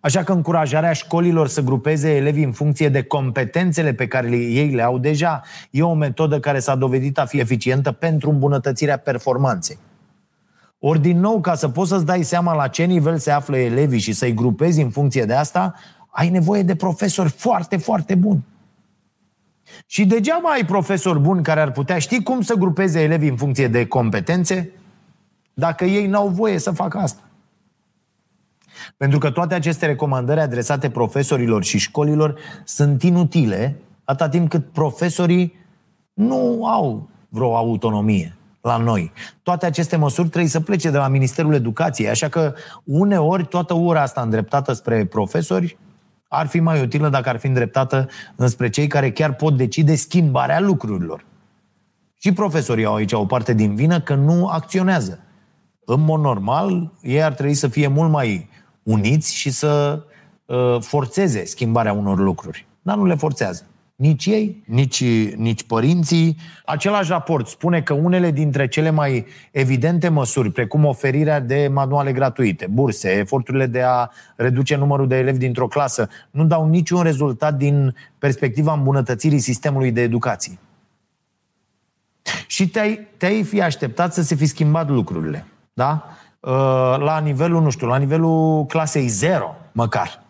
Așa 0.00 0.22
că 0.22 0.32
încurajarea 0.32 0.92
școlilor 0.92 1.48
să 1.48 1.60
grupeze 1.60 2.16
elevii 2.16 2.44
în 2.44 2.52
funcție 2.52 2.88
de 2.88 3.02
competențele 3.02 3.92
pe 3.92 4.06
care 4.06 4.36
ei 4.36 4.70
le 4.70 4.82
au 4.82 4.98
deja 4.98 5.42
e 5.70 5.82
o 5.82 5.94
metodă 5.94 6.40
care 6.40 6.58
s-a 6.58 6.74
dovedit 6.74 7.18
a 7.18 7.24
fi 7.24 7.38
eficientă 7.38 7.92
pentru 7.92 8.30
îmbunătățirea 8.30 8.96
performanței. 8.96 9.78
Ori 10.84 11.00
din 11.00 11.20
nou, 11.20 11.40
ca 11.40 11.54
să 11.54 11.68
poți 11.68 11.88
să-ți 11.88 12.04
dai 12.04 12.22
seama 12.22 12.54
la 12.54 12.68
ce 12.68 12.84
nivel 12.84 13.18
se 13.18 13.30
află 13.30 13.56
elevii 13.56 13.98
și 13.98 14.12
să-i 14.12 14.34
grupezi 14.34 14.80
în 14.80 14.90
funcție 14.90 15.24
de 15.24 15.34
asta, 15.34 15.74
ai 16.10 16.28
nevoie 16.28 16.62
de 16.62 16.74
profesori 16.74 17.28
foarte, 17.28 17.76
foarte 17.76 18.14
buni. 18.14 18.44
Și 19.86 20.06
degeaba 20.06 20.48
ai 20.48 20.64
profesori 20.64 21.18
buni 21.18 21.42
care 21.42 21.60
ar 21.60 21.72
putea 21.72 21.98
ști 21.98 22.22
cum 22.22 22.40
să 22.40 22.54
grupeze 22.54 23.00
elevii 23.00 23.28
în 23.28 23.36
funcție 23.36 23.68
de 23.68 23.86
competențe, 23.86 24.70
dacă 25.54 25.84
ei 25.84 26.06
n-au 26.06 26.28
voie 26.28 26.58
să 26.58 26.70
facă 26.70 26.98
asta. 26.98 27.22
Pentru 28.96 29.18
că 29.18 29.30
toate 29.30 29.54
aceste 29.54 29.86
recomandări 29.86 30.40
adresate 30.40 30.90
profesorilor 30.90 31.64
și 31.64 31.78
școlilor 31.78 32.38
sunt 32.64 33.02
inutile 33.02 33.76
atâta 34.04 34.28
timp 34.28 34.48
cât 34.48 34.72
profesorii 34.72 35.54
nu 36.12 36.66
au 36.66 37.08
vreo 37.28 37.56
autonomie 37.56 38.36
la 38.62 38.76
noi. 38.76 39.12
Toate 39.42 39.66
aceste 39.66 39.96
măsuri 39.96 40.28
trebuie 40.28 40.50
să 40.50 40.60
plece 40.60 40.90
de 40.90 40.96
la 40.96 41.08
Ministerul 41.08 41.54
Educației, 41.54 42.08
așa 42.08 42.28
că 42.28 42.54
uneori 42.84 43.46
toată 43.46 43.74
ura 43.74 44.02
asta 44.02 44.20
îndreptată 44.20 44.72
spre 44.72 45.06
profesori 45.06 45.78
ar 46.28 46.46
fi 46.46 46.60
mai 46.60 46.82
utilă 46.82 47.08
dacă 47.08 47.28
ar 47.28 47.36
fi 47.36 47.46
îndreptată 47.46 48.08
înspre 48.36 48.70
cei 48.70 48.86
care 48.86 49.10
chiar 49.10 49.34
pot 49.34 49.56
decide 49.56 49.94
schimbarea 49.94 50.60
lucrurilor. 50.60 51.24
Și 52.18 52.32
profesorii 52.32 52.84
au 52.84 52.94
aici 52.94 53.12
o 53.12 53.26
parte 53.26 53.54
din 53.54 53.74
vină 53.74 54.00
că 54.00 54.14
nu 54.14 54.46
acționează. 54.46 55.18
În 55.84 56.00
mod 56.00 56.20
normal, 56.20 56.92
ei 57.00 57.22
ar 57.22 57.32
trebui 57.32 57.54
să 57.54 57.68
fie 57.68 57.86
mult 57.86 58.10
mai 58.10 58.48
uniți 58.82 59.34
și 59.34 59.50
să 59.50 60.02
uh, 60.44 60.76
forțeze 60.80 61.44
schimbarea 61.44 61.92
unor 61.92 62.18
lucruri. 62.18 62.66
Dar 62.82 62.96
nu 62.96 63.04
le 63.04 63.14
forțează. 63.14 63.66
Nici 64.02 64.26
ei, 64.26 64.62
nici, 64.66 65.04
nici 65.36 65.62
părinții. 65.62 66.36
Același 66.64 67.10
raport 67.10 67.46
spune 67.46 67.82
că 67.82 67.92
unele 67.92 68.30
dintre 68.30 68.68
cele 68.68 68.90
mai 68.90 69.26
evidente 69.50 70.08
măsuri, 70.08 70.50
precum 70.50 70.84
oferirea 70.84 71.40
de 71.40 71.68
manuale 71.72 72.12
gratuite, 72.12 72.66
burse, 72.70 73.10
eforturile 73.10 73.66
de 73.66 73.82
a 73.82 74.08
reduce 74.36 74.76
numărul 74.76 75.08
de 75.08 75.16
elevi 75.16 75.38
dintr-o 75.38 75.66
clasă, 75.66 76.08
nu 76.30 76.44
dau 76.44 76.68
niciun 76.68 77.02
rezultat 77.02 77.54
din 77.54 77.94
perspectiva 78.18 78.72
îmbunătățirii 78.72 79.38
sistemului 79.38 79.92
de 79.92 80.00
educație. 80.00 80.58
Și 82.46 82.68
te-ai, 82.68 83.08
te-ai 83.16 83.42
fi 83.42 83.62
așteptat 83.62 84.14
să 84.14 84.22
se 84.22 84.34
fi 84.34 84.46
schimbat 84.46 84.88
lucrurile. 84.88 85.46
Da? 85.72 86.06
Uh, 86.40 86.50
la 86.98 87.20
nivelul, 87.22 87.62
nu 87.62 87.70
știu, 87.70 87.86
la 87.86 87.96
nivelul 87.96 88.66
clasei 88.66 89.06
0, 89.06 89.56
măcar. 89.72 90.21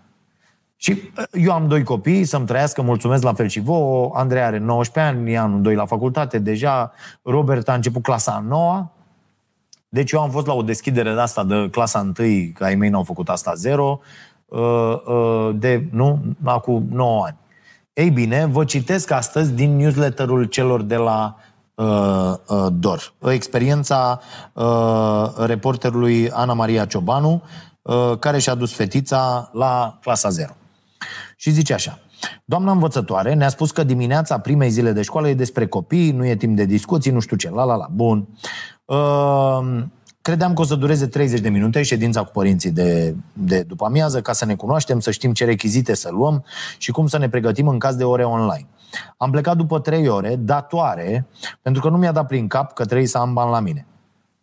Și 0.82 0.90
uh, 0.90 1.24
eu 1.32 1.52
am 1.52 1.68
doi 1.68 1.82
copii, 1.82 2.24
să-mi 2.24 2.46
trăiască, 2.46 2.82
mulțumesc 2.82 3.22
la 3.22 3.32
fel 3.32 3.48
și 3.48 3.60
vouă. 3.60 4.10
Andrei 4.14 4.42
are 4.42 4.58
19 4.58 5.14
ani, 5.14 5.32
e 5.32 5.38
anul 5.38 5.62
2 5.62 5.74
la 5.74 5.86
facultate 5.86 6.38
deja. 6.38 6.92
Robert 7.22 7.68
a 7.68 7.74
început 7.74 8.02
clasa 8.02 8.44
9 8.48 8.90
Deci 9.88 10.10
eu 10.12 10.20
am 10.20 10.30
fost 10.30 10.46
la 10.46 10.52
o 10.52 10.62
deschidere 10.62 11.14
de 11.14 11.20
asta 11.20 11.44
de 11.44 11.68
clasa 11.70 12.12
1, 12.18 12.28
că 12.54 12.64
ai 12.64 12.74
mei 12.74 12.88
n-au 12.88 13.02
făcut 13.02 13.28
asta 13.28 13.54
0, 13.54 14.00
uh, 14.46 15.50
de, 15.54 15.88
nu, 15.90 16.22
acum 16.44 16.86
9 16.90 17.24
ani. 17.24 17.36
Ei 17.92 18.10
bine, 18.10 18.46
vă 18.46 18.64
citesc 18.64 19.10
astăzi 19.10 19.52
din 19.52 19.76
newsletterul 19.76 20.44
celor 20.44 20.82
de 20.82 20.96
la 20.96 21.36
uh, 21.74 22.34
uh, 22.48 22.66
DOR. 22.72 23.12
Experiența 23.28 24.20
uh, 24.52 25.44
reporterului 25.46 26.30
Ana 26.30 26.52
Maria 26.52 26.84
Ciobanu, 26.84 27.42
uh, 27.82 28.18
care 28.18 28.38
și-a 28.38 28.54
dus 28.54 28.74
fetița 28.74 29.50
la 29.52 29.98
clasa 30.00 30.28
0. 30.28 30.52
Și 31.42 31.50
zice 31.50 31.72
așa. 31.72 31.98
Doamna 32.44 32.72
învățătoare 32.72 33.34
ne-a 33.34 33.48
spus 33.48 33.70
că 33.70 33.84
dimineața 33.84 34.38
primei 34.38 34.70
zile 34.70 34.92
de 34.92 35.02
școală 35.02 35.28
e 35.28 35.34
despre 35.34 35.66
copii, 35.66 36.10
nu 36.10 36.26
e 36.26 36.36
timp 36.36 36.56
de 36.56 36.64
discuții, 36.64 37.10
nu 37.10 37.20
știu 37.20 37.36
ce, 37.36 37.50
la 37.50 37.64
la 37.64 37.74
la, 37.74 37.88
bun. 37.90 38.28
Uh, 38.84 39.84
credeam 40.20 40.54
că 40.54 40.60
o 40.60 40.64
să 40.64 40.74
dureze 40.74 41.06
30 41.06 41.40
de 41.40 41.48
minute 41.48 41.82
ședința 41.82 42.22
cu 42.22 42.30
părinții 42.32 42.70
de, 42.70 43.14
de 43.32 43.62
după 43.62 43.84
amiază 43.84 44.20
ca 44.20 44.32
să 44.32 44.44
ne 44.44 44.54
cunoaștem, 44.54 45.00
să 45.00 45.10
știm 45.10 45.32
ce 45.32 45.44
rechizite 45.44 45.94
să 45.94 46.10
luăm 46.10 46.44
și 46.78 46.90
cum 46.90 47.06
să 47.06 47.18
ne 47.18 47.28
pregătim 47.28 47.68
în 47.68 47.78
caz 47.78 47.94
de 47.94 48.04
ore 48.04 48.24
online. 48.24 48.66
Am 49.16 49.30
plecat 49.30 49.56
după 49.56 49.78
trei 49.78 50.08
ore, 50.08 50.36
datoare, 50.36 51.26
pentru 51.62 51.82
că 51.82 51.88
nu 51.88 51.96
mi-a 51.96 52.12
dat 52.12 52.26
prin 52.26 52.46
cap 52.46 52.72
că 52.72 52.84
trebuie 52.84 53.06
să 53.06 53.18
am 53.18 53.32
bani 53.32 53.50
la 53.50 53.60
mine. 53.60 53.86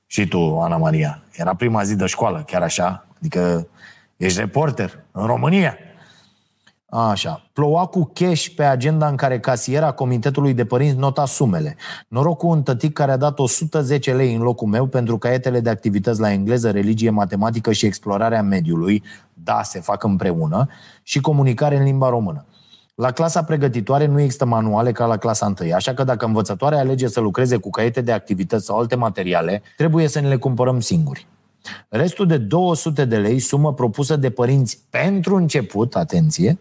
Și 0.06 0.28
tu, 0.28 0.60
Ana 0.60 0.78
Maria, 0.78 1.24
era 1.32 1.56
prima 1.56 1.84
zi 1.84 1.96
de 1.96 2.06
școală, 2.06 2.44
chiar 2.48 2.62
așa? 2.62 3.08
Adică 3.18 3.68
ești 4.18 4.40
reporter 4.40 5.04
în 5.12 5.26
România. 5.26 5.78
Așa. 6.90 7.50
Ploua 7.54 7.86
cu 7.86 8.12
cash 8.14 8.48
pe 8.56 8.64
agenda 8.64 9.08
în 9.08 9.16
care 9.16 9.40
casiera 9.40 9.92
comitetului 9.92 10.54
de 10.54 10.66
părinți 10.66 10.98
nota 10.98 11.26
sumele. 11.26 11.76
Noroc 12.08 12.38
cu 12.38 12.48
un 12.48 12.64
tătic 12.64 12.94
care 12.94 13.12
a 13.12 13.18
dat 13.18 13.40
110 13.40 14.14
lei 14.14 14.36
în 14.36 14.42
locul 14.42 14.68
meu 14.68 14.86
pentru 14.86 15.18
caietele 15.18 15.60
de 15.60 15.70
activități 15.70 16.20
la 16.20 16.32
engleză, 16.32 16.72
religie, 16.72 17.10
matematică 17.10 17.72
și 17.72 17.86
explorarea 17.86 18.42
mediului. 18.42 19.04
Da, 19.34 19.64
se 19.64 19.80
fac 19.80 20.04
împreună. 20.04 20.68
Și 21.04 21.22
comunicare 21.22 21.78
în 21.78 21.84
limba 21.84 22.10
română. 22.10 22.46
La 22.96 23.12
clasa 23.12 23.44
pregătitoare 23.44 24.06
nu 24.06 24.20
există 24.20 24.46
manuale 24.46 24.92
ca 24.92 25.06
la 25.06 25.18
clasa 25.18 25.54
1, 25.62 25.74
așa 25.74 25.94
că 25.94 26.04
dacă 26.04 26.26
învățătoarea 26.26 26.80
alege 26.80 27.08
să 27.08 27.20
lucreze 27.20 27.58
cu 27.58 27.70
caiete 27.70 28.02
de 28.02 28.12
activități 28.12 28.66
sau 28.66 28.78
alte 28.78 28.96
materiale, 28.96 29.62
trebuie 29.78 30.08
să 30.08 30.20
ne 30.20 30.28
le 30.28 30.36
cumpărăm 30.36 30.80
singuri. 30.80 31.28
Restul 31.90 32.28
de 32.28 32.38
200 32.38 33.06
de 33.06 33.18
lei, 33.18 33.40
sumă 33.40 33.74
propusă 33.74 34.16
de 34.16 34.30
părinți 34.30 34.84
pentru 34.90 35.36
început, 35.36 35.96
atenție, 35.96 36.58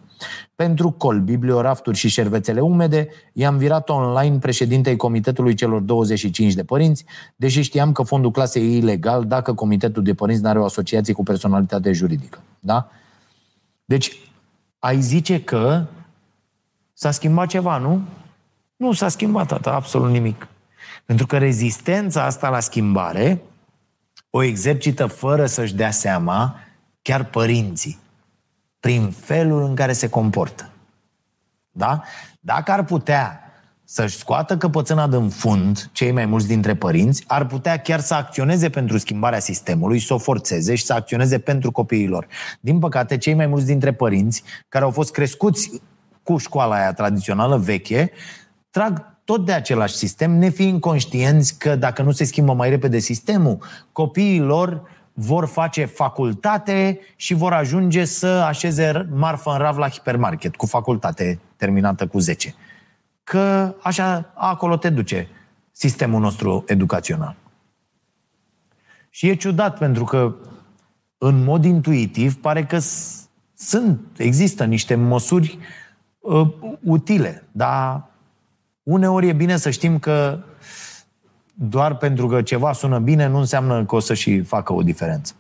pentru 0.55 0.91
col, 0.91 1.21
bibliorafturi 1.21 1.97
și 1.97 2.09
șervețele 2.09 2.61
umede, 2.61 3.09
i-am 3.33 3.57
virat 3.57 3.89
online 3.89 4.39
președintei 4.39 4.97
comitetului 4.97 5.55
celor 5.55 5.81
25 5.81 6.53
de 6.53 6.65
părinți, 6.65 7.05
deși 7.37 7.61
știam 7.61 7.93
că 7.93 8.03
fondul 8.03 8.31
clasei 8.31 8.63
e 8.63 8.77
ilegal 8.77 9.25
dacă 9.25 9.55
comitetul 9.55 10.03
de 10.03 10.15
părinți 10.15 10.43
nu 10.43 10.49
are 10.49 10.59
o 10.59 10.65
asociație 10.65 11.15
cu 11.15 11.23
personalitate 11.23 11.93
juridică. 11.93 12.43
Da? 12.61 12.91
Deci, 13.85 14.19
ai 14.79 15.01
zice 15.01 15.43
că 15.43 15.85
s-a 16.93 17.11
schimbat 17.11 17.49
ceva, 17.49 17.79
nu? 17.79 18.01
Nu 18.77 18.93
s-a 18.93 19.09
schimbat 19.09 19.53
atât, 19.53 19.67
absolut 19.67 20.11
nimic. 20.11 20.49
Pentru 21.05 21.27
că 21.27 21.39
rezistența 21.39 22.25
asta 22.25 22.49
la 22.49 22.61
schimbare 22.61 23.43
o 24.31 24.43
exercită 24.43 25.07
fără 25.07 25.47
să-și 25.47 25.75
dea 25.75 25.91
seama 25.91 26.57
chiar 27.03 27.25
părinții, 27.25 27.99
prin 28.81 29.11
felul 29.11 29.63
în 29.63 29.75
care 29.75 29.93
se 29.93 30.09
comportă. 30.09 30.71
Da? 31.71 32.03
Dacă 32.41 32.73
ar 32.73 32.85
putea 32.85 33.43
să-și 33.85 34.17
scoată 34.17 34.57
căpățâna 34.57 35.09
din 35.09 35.29
fund, 35.29 35.91
cei 35.93 36.13
mai 36.13 36.27
mulți 36.27 36.47
dintre 36.47 36.75
părinți, 36.75 37.25
ar 37.27 37.47
putea 37.47 37.77
chiar 37.77 38.01
să 38.01 38.15
acționeze 38.15 38.71
pentru 38.71 38.99
schimbarea 38.99 39.39
sistemului, 39.39 39.99
să 39.99 40.15
o 40.15 40.19
forțeze 40.19 40.75
și 40.75 40.85
să 40.85 40.93
acționeze 40.93 41.39
pentru 41.39 41.71
copiilor. 41.71 42.27
Din 42.61 42.79
păcate, 42.79 43.17
cei 43.17 43.35
mai 43.35 43.47
mulți 43.47 43.67
dintre 43.67 43.93
părinți, 43.93 44.43
care 44.69 44.85
au 44.85 44.91
fost 44.91 45.13
crescuți 45.13 45.83
cu 46.23 46.37
școala 46.37 46.75
aia 46.75 46.93
tradițională 46.93 47.57
veche, 47.57 48.11
trag 48.71 49.18
tot 49.29 49.45
de 49.45 49.53
același 49.53 49.95
sistem, 49.95 50.31
nefiind 50.31 50.81
conștienți 50.81 51.59
că 51.59 51.77
dacă 51.77 52.03
nu 52.03 52.11
se 52.11 52.25
schimbă 52.25 52.53
mai 52.53 52.69
repede 52.69 52.99
sistemul, 52.99 53.59
copiii 53.93 54.41
lor 54.41 54.83
vor 55.13 55.47
face 55.47 55.85
facultate 55.85 57.01
și 57.17 57.35
vor 57.35 57.53
ajunge 57.53 58.05
să 58.05 58.27
așeze 58.27 59.09
marfă 59.15 59.51
în 59.51 59.59
rav 59.59 59.77
la 59.77 59.89
hipermarket 59.89 60.57
cu 60.57 60.67
facultate 60.67 61.41
terminată 61.57 62.07
cu 62.07 62.19
10. 62.19 62.55
Că 63.25 63.75
așa 63.83 64.33
acolo 64.35 64.77
te 64.77 64.91
duce 64.91 65.29
sistemul 65.73 66.21
nostru 66.21 66.65
educațional. 66.67 67.37
Și 69.11 69.29
e 69.29 69.35
ciudat 69.35 69.79
pentru 69.79 70.05
că 70.05 70.35
în 71.19 71.45
mod 71.45 71.65
intuitiv 71.65 72.41
pare 72.41 72.65
că 72.65 72.79
sunt, 73.55 74.01
există 74.17 74.65
niște 74.65 74.95
măsuri 74.95 75.59
uh, 76.19 76.49
utile, 76.83 77.49
dar 77.53 78.08
Uneori 78.89 79.29
e 79.29 79.33
bine 79.33 79.57
să 79.57 79.71
știm 79.71 79.99
că 79.99 80.39
doar 81.55 81.97
pentru 81.97 82.27
că 82.27 82.43
ceva 82.43 82.73
sună 82.73 82.99
bine 82.99 83.27
nu 83.27 83.39
înseamnă 83.39 83.85
că 83.85 83.95
o 83.95 83.99
să 83.99 84.15
și 84.15 84.43
facă 84.43 84.73
o 84.73 84.83
diferență. 84.83 85.35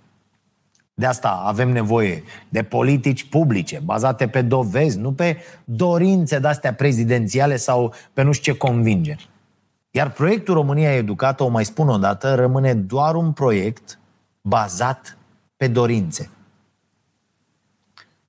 De 0.94 1.06
asta 1.06 1.42
avem 1.44 1.68
nevoie 1.68 2.22
de 2.48 2.62
politici 2.62 3.28
publice, 3.28 3.80
bazate 3.84 4.28
pe 4.28 4.42
dovezi, 4.42 4.98
nu 4.98 5.12
pe 5.12 5.36
dorințe 5.64 6.38
de-astea 6.38 6.74
prezidențiale 6.74 7.56
sau 7.56 7.94
pe 8.12 8.22
nu 8.22 8.32
știu 8.32 8.52
ce 8.52 8.58
convingeri. 8.58 9.28
Iar 9.90 10.10
proiectul 10.10 10.54
România 10.54 10.94
Educată, 10.94 11.42
o 11.42 11.48
mai 11.48 11.64
spun 11.64 11.88
o 11.88 11.98
dată, 11.98 12.34
rămâne 12.34 12.74
doar 12.74 13.14
un 13.14 13.32
proiect 13.32 13.98
bazat 14.40 15.18
pe 15.56 15.68
dorințe. 15.68 16.30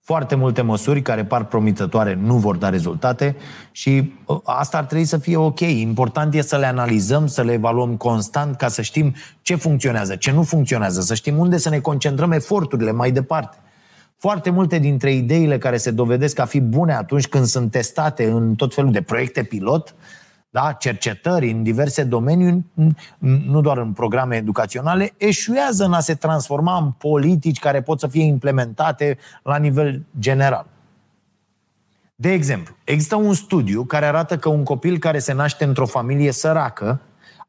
Foarte 0.09 0.35
multe 0.35 0.61
măsuri 0.61 1.01
care 1.01 1.25
par 1.25 1.43
promițătoare 1.43 2.17
nu 2.21 2.35
vor 2.37 2.55
da 2.55 2.69
rezultate 2.69 3.35
și 3.71 4.13
ă, 4.27 4.41
asta 4.43 4.77
ar 4.77 4.85
trebui 4.85 5.05
să 5.05 5.17
fie 5.17 5.37
ok. 5.37 5.59
Important 5.59 6.33
e 6.33 6.41
să 6.41 6.57
le 6.57 6.65
analizăm, 6.65 7.27
să 7.27 7.41
le 7.41 7.51
evaluăm 7.51 7.95
constant 7.95 8.55
ca 8.55 8.67
să 8.67 8.81
știm 8.81 9.15
ce 9.41 9.55
funcționează, 9.55 10.15
ce 10.15 10.31
nu 10.31 10.43
funcționează, 10.43 11.01
să 11.01 11.13
știm 11.13 11.37
unde 11.37 11.57
să 11.57 11.69
ne 11.69 11.79
concentrăm 11.79 12.31
eforturile 12.31 12.91
mai 12.91 13.11
departe. 13.11 13.57
Foarte 14.17 14.49
multe 14.49 14.79
dintre 14.79 15.13
ideile 15.13 15.57
care 15.57 15.77
se 15.77 15.91
dovedesc 15.91 16.39
a 16.39 16.45
fi 16.45 16.59
bune 16.59 16.93
atunci 16.93 17.27
când 17.27 17.45
sunt 17.45 17.71
testate 17.71 18.29
în 18.29 18.55
tot 18.55 18.73
felul 18.73 18.91
de 18.91 19.01
proiecte 19.01 19.43
pilot, 19.43 19.95
uh, 19.97 20.18
da, 20.49 20.75
cercetări 20.79 21.51
în 21.51 21.63
diverse 21.63 22.03
domenii, 22.03 22.65
nu 23.45 23.61
doar 23.61 23.77
în 23.77 23.93
programe 23.93 24.35
educaționale, 24.35 25.13
eșuează 25.17 25.85
în 25.85 25.93
a 25.93 25.99
se 25.99 26.15
transforma 26.15 26.77
în 26.77 26.91
politici 26.91 27.59
care 27.59 27.81
pot 27.81 27.99
să 27.99 28.07
fie 28.07 28.23
implementate 28.23 29.17
la 29.43 29.57
nivel 29.57 30.05
general. 30.19 30.65
De 32.15 32.31
exemplu, 32.31 32.75
există 32.83 33.15
un 33.15 33.33
studiu 33.33 33.83
care 33.83 34.05
arată 34.05 34.37
că 34.37 34.49
un 34.49 34.63
copil 34.63 34.97
care 34.97 35.19
se 35.19 35.33
naște 35.33 35.63
într-o 35.63 35.85
familie 35.85 36.31
săracă 36.31 37.01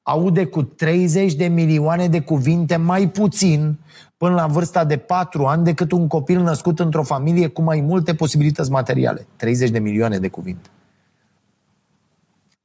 aude 0.02 0.46
cu 0.46 0.62
30 0.62 1.34
de 1.34 1.46
milioane 1.46 2.08
de 2.08 2.20
cuvinte 2.20 2.76
mai 2.76 3.08
puțin 3.08 3.78
până 4.16 4.34
la 4.34 4.46
vârsta 4.46 4.84
de 4.84 4.96
4 4.96 5.44
ani 5.44 5.64
decât 5.64 5.92
un 5.92 6.06
copil 6.06 6.40
născut 6.40 6.78
într-o 6.78 7.02
familie 7.02 7.46
cu 7.46 7.62
mai 7.62 7.80
multe 7.80 8.14
posibilități 8.14 8.70
materiale. 8.70 9.26
30 9.36 9.70
de 9.70 9.78
milioane 9.78 10.18
de 10.18 10.28
cuvinte. 10.28 10.68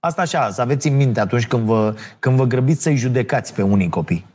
Asta 0.06 0.22
așa, 0.22 0.50
să 0.52 0.62
aveți 0.62 0.88
în 0.88 0.96
minte 0.96 1.20
atunci 1.20 1.48
când 1.48 1.66
vă, 1.66 1.96
când 2.20 2.36
vă 2.36 2.46
grăbiți 2.46 2.82
să-i 2.82 2.96
judecați 2.96 3.54
pe 3.54 3.62
unii 3.62 3.90
copii. 3.90 4.26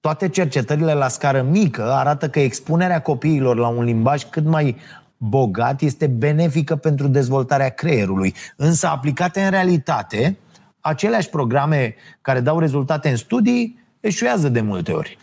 Toate 0.00 0.28
cercetările 0.28 0.92
la 0.92 1.08
scară 1.08 1.42
mică 1.42 1.92
arată 1.92 2.28
că 2.28 2.40
expunerea 2.40 3.00
copiilor 3.02 3.56
la 3.56 3.68
un 3.68 3.84
limbaj 3.84 4.24
cât 4.24 4.44
mai 4.44 4.76
bogat 5.16 5.80
este 5.80 6.06
benefică 6.06 6.76
pentru 6.76 7.08
dezvoltarea 7.08 7.68
creierului. 7.68 8.34
Însă 8.56 8.86
aplicate 8.86 9.42
în 9.42 9.50
realitate, 9.50 10.36
aceleași 10.80 11.28
programe 11.28 11.94
care 12.20 12.40
dau 12.40 12.58
rezultate 12.58 13.08
în 13.08 13.16
studii 13.16 13.78
eșuează 14.00 14.48
de 14.48 14.60
multe 14.60 14.92
ori. 14.92 15.18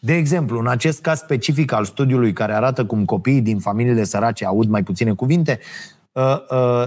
De 0.00 0.14
exemplu, 0.14 0.58
în 0.58 0.68
acest 0.68 1.00
caz 1.00 1.18
specific 1.18 1.72
al 1.72 1.84
studiului 1.84 2.32
care 2.32 2.54
arată 2.54 2.84
cum 2.84 3.04
copiii 3.04 3.40
din 3.40 3.58
familiile 3.58 4.04
sărace 4.04 4.44
aud 4.46 4.68
mai 4.68 4.82
puține 4.82 5.12
cuvinte, 5.12 5.52
Uh, 5.52 5.58
uh, 5.58 6.01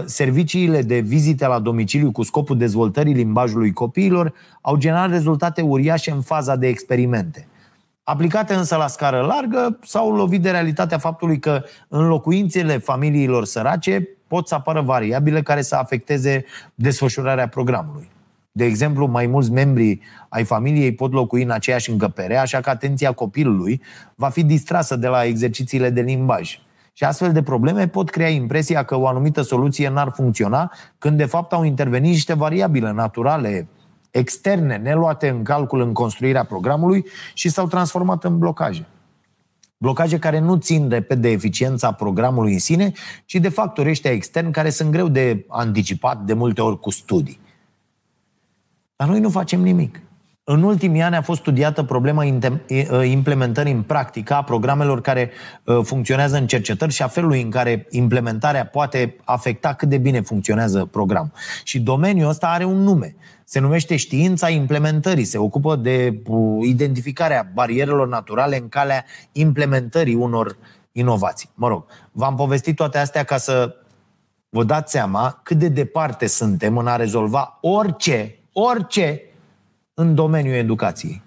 serviciile 0.04 0.82
de 0.82 0.98
vizite 0.98 1.46
la 1.46 1.58
domiciliu 1.58 2.10
cu 2.10 2.22
scopul 2.22 2.58
dezvoltării 2.58 3.12
limbajului 3.12 3.72
copiilor 3.72 4.32
au 4.60 4.76
generat 4.76 5.10
rezultate 5.10 5.62
uriașe 5.62 6.10
în 6.10 6.20
faza 6.20 6.56
de 6.56 6.66
experimente. 6.66 7.46
Aplicate 8.04 8.54
însă 8.54 8.76
la 8.76 8.86
scară 8.86 9.20
largă, 9.20 9.78
s-au 9.82 10.14
lovit 10.14 10.42
de 10.42 10.50
realitatea 10.50 10.98
faptului 10.98 11.38
că 11.38 11.62
în 11.88 12.06
locuințele 12.06 12.78
familiilor 12.78 13.44
sărace 13.44 14.08
pot 14.26 14.48
să 14.48 14.54
apară 14.54 14.80
variabile 14.80 15.42
care 15.42 15.62
să 15.62 15.76
afecteze 15.76 16.44
desfășurarea 16.74 17.48
programului. 17.48 18.10
De 18.52 18.64
exemplu, 18.64 19.06
mai 19.06 19.26
mulți 19.26 19.50
membri 19.50 20.00
ai 20.28 20.44
familiei 20.44 20.94
pot 20.94 21.12
locui 21.12 21.42
în 21.42 21.50
aceeași 21.50 21.90
încăpere, 21.90 22.36
așa 22.36 22.60
că 22.60 22.70
atenția 22.70 23.12
copilului 23.12 23.82
va 24.14 24.28
fi 24.28 24.44
distrasă 24.44 24.96
de 24.96 25.06
la 25.06 25.24
exercițiile 25.24 25.90
de 25.90 26.00
limbaj. 26.00 26.58
Și 26.98 27.04
astfel 27.04 27.32
de 27.32 27.42
probleme 27.42 27.88
pot 27.88 28.10
crea 28.10 28.28
impresia 28.28 28.84
că 28.84 28.96
o 28.96 29.06
anumită 29.06 29.42
soluție 29.42 29.88
n-ar 29.88 30.12
funcționa, 30.14 30.72
când 30.98 31.16
de 31.16 31.24
fapt 31.24 31.52
au 31.52 31.64
intervenit 31.64 32.10
niște 32.10 32.34
variabile 32.34 32.92
naturale, 32.92 33.68
externe, 34.10 34.76
neluate 34.76 35.28
în 35.28 35.42
calcul 35.42 35.80
în 35.80 35.92
construirea 35.92 36.44
programului 36.44 37.06
și 37.34 37.48
s-au 37.48 37.66
transformat 37.66 38.24
în 38.24 38.38
blocaje. 38.38 38.86
Blocaje 39.76 40.18
care 40.18 40.38
nu 40.38 40.56
țin 40.56 40.88
de, 40.88 41.06
de 41.18 41.30
eficiența 41.30 41.92
programului 41.92 42.52
în 42.52 42.58
sine, 42.58 42.92
ci 43.24 43.34
de 43.34 43.48
factori 43.48 43.88
ăștia 43.88 44.10
externi 44.10 44.52
care 44.52 44.70
sunt 44.70 44.90
greu 44.90 45.08
de 45.08 45.44
anticipat 45.48 46.22
de 46.22 46.32
multe 46.32 46.60
ori 46.60 46.80
cu 46.80 46.90
studii. 46.90 47.40
Dar 48.96 49.08
noi 49.08 49.20
nu 49.20 49.30
facem 49.30 49.60
nimic. 49.60 50.00
În 50.48 50.62
ultimii 50.62 51.02
ani 51.02 51.16
a 51.16 51.22
fost 51.22 51.40
studiată 51.40 51.82
problema 51.82 52.24
ă, 52.90 53.02
implementării 53.02 53.72
în 53.72 53.82
practică 53.82 54.34
a 54.34 54.42
programelor 54.42 55.00
care 55.00 55.30
ă, 55.66 55.80
funcționează 55.80 56.36
în 56.36 56.46
cercetări 56.46 56.92
și 56.92 57.02
a 57.02 57.06
felului 57.08 57.42
în 57.42 57.50
care 57.50 57.86
implementarea 57.90 58.66
poate 58.66 59.16
afecta 59.24 59.72
cât 59.74 59.88
de 59.88 59.98
bine 59.98 60.20
funcționează 60.20 60.84
program. 60.84 61.32
Și 61.64 61.80
domeniul 61.80 62.28
ăsta 62.28 62.46
are 62.46 62.64
un 62.64 62.82
nume. 62.82 63.16
Se 63.44 63.58
numește 63.58 63.96
știința 63.96 64.48
implementării. 64.48 65.24
Se 65.24 65.38
ocupă 65.38 65.76
de 65.76 66.22
identificarea 66.62 67.50
barierelor 67.54 68.08
naturale 68.08 68.56
în 68.56 68.68
calea 68.68 69.04
implementării 69.32 70.14
unor 70.14 70.56
inovații. 70.92 71.50
Mă 71.54 71.68
rog, 71.68 71.84
v-am 72.12 72.34
povestit 72.34 72.76
toate 72.76 72.98
astea 72.98 73.24
ca 73.24 73.36
să 73.36 73.76
vă 74.48 74.64
dați 74.64 74.92
seama 74.92 75.40
cât 75.42 75.58
de 75.58 75.68
departe 75.68 76.26
suntem 76.26 76.76
în 76.76 76.86
a 76.86 76.96
rezolva 76.96 77.58
orice, 77.60 78.38
orice 78.52 79.20
în 79.98 80.14
domeniul 80.14 80.54
educației. 80.54 81.22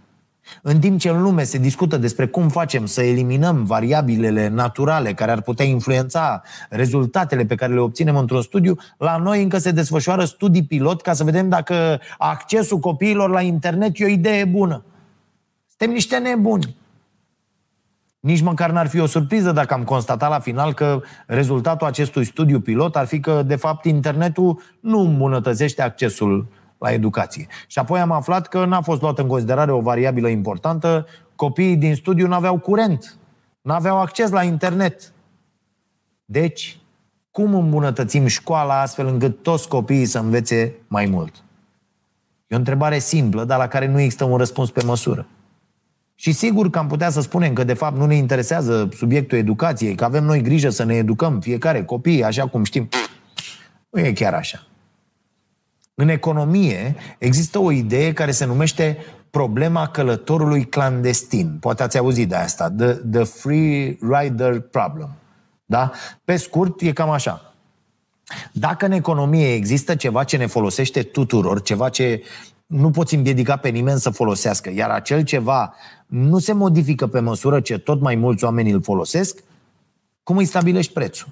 În 0.61 0.79
timp 0.79 0.99
ce 0.99 1.09
în 1.09 1.21
lume 1.21 1.43
se 1.43 1.57
discută 1.57 1.97
despre 1.97 2.27
cum 2.27 2.49
facem 2.49 2.85
să 2.85 3.01
eliminăm 3.01 3.63
variabilele 3.63 4.47
naturale 4.47 5.13
care 5.13 5.31
ar 5.31 5.41
putea 5.41 5.65
influența 5.65 6.41
rezultatele 6.69 7.45
pe 7.45 7.55
care 7.55 7.73
le 7.73 7.79
obținem 7.79 8.17
într-un 8.17 8.41
studiu, 8.41 8.75
la 8.97 9.17
noi 9.17 9.43
încă 9.43 9.57
se 9.57 9.71
desfășoară 9.71 10.25
studii 10.25 10.63
pilot 10.63 11.01
ca 11.01 11.13
să 11.13 11.23
vedem 11.23 11.49
dacă 11.49 11.99
accesul 12.17 12.79
copiilor 12.79 13.29
la 13.29 13.41
internet 13.41 13.99
e 13.99 14.05
o 14.05 14.07
idee 14.07 14.45
bună. 14.45 14.83
Suntem 15.67 15.95
niște 15.95 16.17
nebuni. 16.17 16.75
Nici 18.19 18.41
măcar 18.41 18.71
n-ar 18.71 18.87
fi 18.87 18.99
o 18.99 19.05
surpriză 19.05 19.51
dacă 19.51 19.73
am 19.73 19.83
constatat 19.83 20.29
la 20.29 20.39
final 20.39 20.73
că 20.73 21.01
rezultatul 21.25 21.87
acestui 21.87 22.23
studiu 22.23 22.59
pilot 22.59 22.95
ar 22.95 23.05
fi 23.05 23.19
că, 23.19 23.43
de 23.43 23.55
fapt, 23.55 23.85
internetul 23.85 24.61
nu 24.79 24.99
îmbunătățește 24.99 25.81
accesul 25.81 26.47
la 26.79 26.91
educație. 26.91 27.47
Și 27.67 27.79
apoi 27.79 27.99
am 27.99 28.11
aflat 28.11 28.47
că 28.47 28.65
n-a 28.65 28.81
fost 28.81 29.01
luat 29.01 29.19
în 29.19 29.27
considerare 29.27 29.71
o 29.71 29.79
variabilă 29.79 30.27
importantă. 30.27 31.05
Copiii 31.35 31.77
din 31.77 31.95
studiu 31.95 32.27
nu 32.27 32.33
aveau 32.33 32.57
curent, 32.57 33.17
nu 33.61 33.73
aveau 33.73 33.99
acces 33.99 34.29
la 34.29 34.43
internet. 34.43 35.13
Deci, 36.25 36.79
cum 37.31 37.55
îmbunătățim 37.55 38.27
școala 38.27 38.81
astfel 38.81 39.07
încât 39.07 39.43
toți 39.43 39.67
copiii 39.67 40.05
să 40.05 40.19
învețe 40.19 40.75
mai 40.87 41.05
mult? 41.05 41.43
E 42.47 42.55
o 42.55 42.57
întrebare 42.57 42.99
simplă, 42.99 43.43
dar 43.43 43.57
la 43.57 43.67
care 43.67 43.87
nu 43.87 43.99
există 43.99 44.23
un 44.23 44.37
răspuns 44.37 44.71
pe 44.71 44.83
măsură. 44.83 45.27
Și 46.15 46.31
sigur 46.31 46.69
că 46.69 46.79
am 46.79 46.87
putea 46.87 47.09
să 47.09 47.21
spunem 47.21 47.53
că 47.53 47.63
de 47.63 47.73
fapt 47.73 47.97
nu 47.97 48.05
ne 48.05 48.15
interesează 48.15 48.89
subiectul 48.95 49.37
educației, 49.37 49.95
că 49.95 50.03
avem 50.03 50.23
noi 50.23 50.41
grijă 50.41 50.69
să 50.69 50.83
ne 50.83 50.95
educăm 50.95 51.39
fiecare 51.39 51.85
copii 51.85 52.23
așa 52.23 52.47
cum 52.47 52.63
știm. 52.63 52.89
Nu 53.89 53.99
e 53.99 54.13
chiar 54.13 54.33
așa. 54.33 54.68
În 56.01 56.09
economie 56.09 56.95
există 57.17 57.59
o 57.59 57.71
idee 57.71 58.13
care 58.13 58.31
se 58.31 58.45
numește 58.45 58.97
problema 59.29 59.87
călătorului 59.87 60.65
clandestin. 60.65 61.57
Poate 61.59 61.83
ați 61.83 61.97
auzit 61.97 62.29
de 62.29 62.35
asta, 62.35 62.69
the, 62.77 62.93
the 62.93 63.23
free 63.23 63.97
rider 64.01 64.59
problem. 64.59 65.09
Da? 65.65 65.91
Pe 66.23 66.35
scurt, 66.35 66.81
e 66.81 66.91
cam 66.91 67.09
așa. 67.09 67.53
Dacă 68.51 68.85
în 68.85 68.91
economie 68.91 69.53
există 69.53 69.95
ceva 69.95 70.23
ce 70.23 70.37
ne 70.37 70.45
folosește 70.45 71.03
tuturor, 71.03 71.61
ceva 71.61 71.89
ce 71.89 72.23
nu 72.65 72.91
poți 72.91 73.15
împiedica 73.15 73.55
pe 73.55 73.69
nimeni 73.69 73.99
să 73.99 74.09
folosească, 74.09 74.71
iar 74.75 74.89
acel 74.89 75.23
ceva 75.23 75.73
nu 76.05 76.39
se 76.39 76.53
modifică 76.53 77.07
pe 77.07 77.19
măsură 77.19 77.59
ce 77.59 77.77
tot 77.77 78.01
mai 78.01 78.15
mulți 78.15 78.43
oameni 78.43 78.71
îl 78.71 78.81
folosesc, 78.81 79.43
cum 80.23 80.37
îi 80.37 80.45
stabilești 80.45 80.93
prețul? 80.93 81.27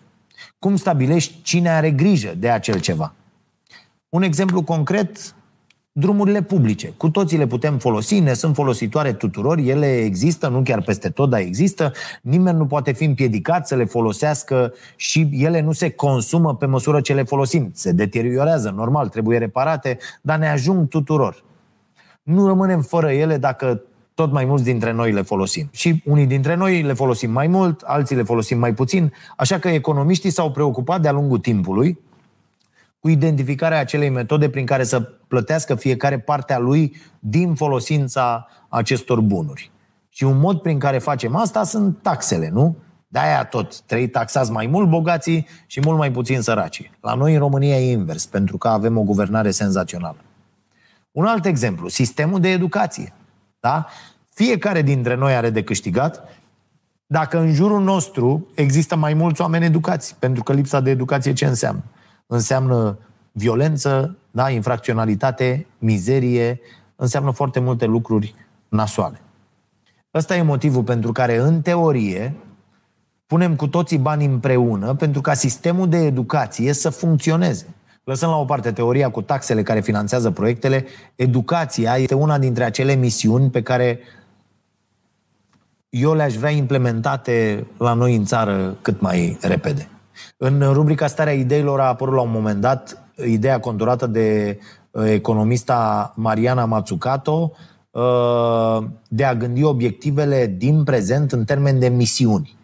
Cum 0.59 0.76
stabilești 0.76 1.41
cine 1.41 1.70
are 1.70 1.91
grijă 1.91 2.34
de 2.38 2.49
acel 2.49 2.80
ceva? 2.80 3.13
Un 4.09 4.21
exemplu 4.21 4.63
concret, 4.63 5.35
drumurile 5.91 6.41
publice. 6.41 6.93
Cu 6.97 7.09
toții 7.09 7.37
le 7.37 7.47
putem 7.47 7.77
folosi, 7.77 8.19
ne 8.19 8.33
sunt 8.33 8.55
folositoare 8.55 9.13
tuturor, 9.13 9.57
ele 9.57 9.97
există, 9.97 10.47
nu 10.47 10.61
chiar 10.61 10.81
peste 10.81 11.09
tot, 11.09 11.29
dar 11.29 11.39
există. 11.39 11.91
Nimeni 12.21 12.57
nu 12.57 12.65
poate 12.65 12.91
fi 12.91 13.03
împiedicat 13.03 13.67
să 13.67 13.75
le 13.75 13.85
folosească 13.85 14.73
și 14.95 15.29
ele 15.31 15.61
nu 15.61 15.71
se 15.71 15.89
consumă 15.89 16.55
pe 16.55 16.65
măsură 16.65 17.01
ce 17.01 17.13
le 17.13 17.23
folosim. 17.23 17.69
Se 17.73 17.91
deteriorează, 17.91 18.73
normal, 18.75 19.07
trebuie 19.07 19.37
reparate, 19.37 19.97
dar 20.21 20.37
ne 20.37 20.49
ajung 20.49 20.87
tuturor. 20.87 21.43
Nu 22.23 22.47
rămânem 22.47 22.81
fără 22.81 23.11
ele 23.11 23.37
dacă 23.37 23.81
tot 24.13 24.31
mai 24.31 24.45
mulți 24.45 24.63
dintre 24.63 24.91
noi 24.91 25.11
le 25.11 25.21
folosim. 25.21 25.69
Și 25.71 26.03
unii 26.05 26.25
dintre 26.25 26.55
noi 26.55 26.81
le 26.81 26.93
folosim 26.93 27.31
mai 27.31 27.47
mult, 27.47 27.81
alții 27.81 28.15
le 28.15 28.23
folosim 28.23 28.59
mai 28.59 28.73
puțin, 28.73 29.13
așa 29.37 29.59
că 29.59 29.67
economiștii 29.67 30.29
s-au 30.29 30.51
preocupat 30.51 31.01
de-a 31.01 31.11
lungul 31.11 31.39
timpului 31.39 32.05
cu 33.07 33.13
identificarea 33.13 33.79
acelei 33.79 34.09
metode 34.09 34.49
prin 34.49 34.65
care 34.65 34.83
să 34.83 34.99
plătească 34.99 35.75
fiecare 35.75 36.19
parte 36.19 36.53
a 36.53 36.59
lui 36.59 36.95
din 37.19 37.55
folosința 37.55 38.47
acestor 38.69 39.21
bunuri. 39.21 39.71
Și 40.09 40.23
un 40.23 40.39
mod 40.39 40.61
prin 40.61 40.79
care 40.79 40.97
facem 40.97 41.35
asta 41.35 41.63
sunt 41.63 41.97
taxele, 42.01 42.49
nu? 42.49 42.75
De-aia 43.07 43.45
tot, 43.45 43.81
trei 43.81 44.07
taxați 44.07 44.51
mai 44.51 44.67
mult 44.67 44.89
bogații 44.89 45.47
și 45.65 45.79
mult 45.79 45.97
mai 45.97 46.11
puțin 46.11 46.41
săracii. 46.41 46.91
La 47.01 47.13
noi 47.13 47.33
în 47.33 47.39
România 47.39 47.79
e 47.79 47.91
invers, 47.91 48.25
pentru 48.25 48.57
că 48.57 48.67
avem 48.67 48.97
o 48.97 49.01
guvernare 49.01 49.51
senzațională. 49.51 50.17
Un 51.11 51.25
alt 51.25 51.45
exemplu, 51.45 51.87
sistemul 51.87 52.39
de 52.39 52.49
educație. 52.49 53.13
Da? 53.59 53.87
Fiecare 54.33 54.81
dintre 54.81 55.15
noi 55.15 55.35
are 55.35 55.49
de 55.49 55.63
câștigat 55.63 56.29
dacă 57.05 57.39
în 57.39 57.53
jurul 57.53 57.83
nostru 57.83 58.47
există 58.55 58.95
mai 58.95 59.13
mulți 59.13 59.41
oameni 59.41 59.65
educați. 59.65 60.15
Pentru 60.19 60.43
că 60.43 60.53
lipsa 60.53 60.79
de 60.79 60.89
educație 60.89 61.33
ce 61.33 61.45
înseamnă? 61.45 61.83
Înseamnă 62.28 62.97
violență, 63.32 64.17
da? 64.32 64.49
infracționalitate, 64.49 65.67
mizerie, 65.78 66.59
înseamnă 66.95 67.32
foarte 67.32 67.59
multe 67.59 67.86
lucruri 67.86 68.36
nasoale. 68.69 69.21
Ăsta 70.13 70.36
e 70.36 70.41
motivul 70.41 70.84
pentru 70.84 71.11
care, 71.11 71.38
în 71.38 71.61
teorie, 71.61 72.36
punem 73.28 73.55
cu 73.55 73.67
toții 73.67 73.97
bani 73.97 74.25
împreună 74.25 74.93
pentru 74.93 75.21
ca 75.21 75.34
sistemul 75.34 75.89
de 75.89 75.97
educație 75.97 76.73
să 76.73 76.89
funcționeze. 76.89 77.65
Lăsăm 78.03 78.30
la 78.30 78.36
o 78.36 78.45
parte 78.45 78.71
teoria 78.71 79.09
cu 79.09 79.21
taxele 79.21 79.63
care 79.63 79.80
finanțează 79.82 80.32
proiectele, 80.32 80.86
educația 81.15 81.97
este 81.97 82.13
una 82.13 82.38
dintre 82.38 82.63
acele 82.63 82.93
misiuni 82.93 83.49
pe 83.49 83.61
care 83.61 83.99
eu 85.89 86.13
le-aș 86.13 86.34
vrea 86.34 86.49
implementate 86.49 87.67
la 87.78 87.93
noi 87.93 88.15
în 88.15 88.25
țară 88.25 88.78
cât 88.82 89.01
mai 89.01 89.38
repede. 89.41 89.89
În 90.38 90.74
rubrica 90.74 91.07
Starea 91.07 91.34
Ideilor 91.34 91.80
a 91.80 91.88
apărut 91.88 92.13
la 92.13 92.22
un 92.22 92.32
moment 92.32 92.61
dat 92.61 93.03
ideea 93.26 93.59
conturată 93.59 94.07
de 94.07 94.59
uh, 94.91 95.05
economista 95.05 96.13
Mariana 96.15 96.65
Mazzucato 96.65 97.51
uh, 97.91 98.84
de 99.07 99.24
a 99.24 99.36
gândi 99.36 99.63
obiectivele 99.63 100.55
din 100.57 100.84
prezent 100.84 101.32
în 101.32 101.45
termen 101.45 101.80
de 101.80 101.88
misiuni. 101.88 102.57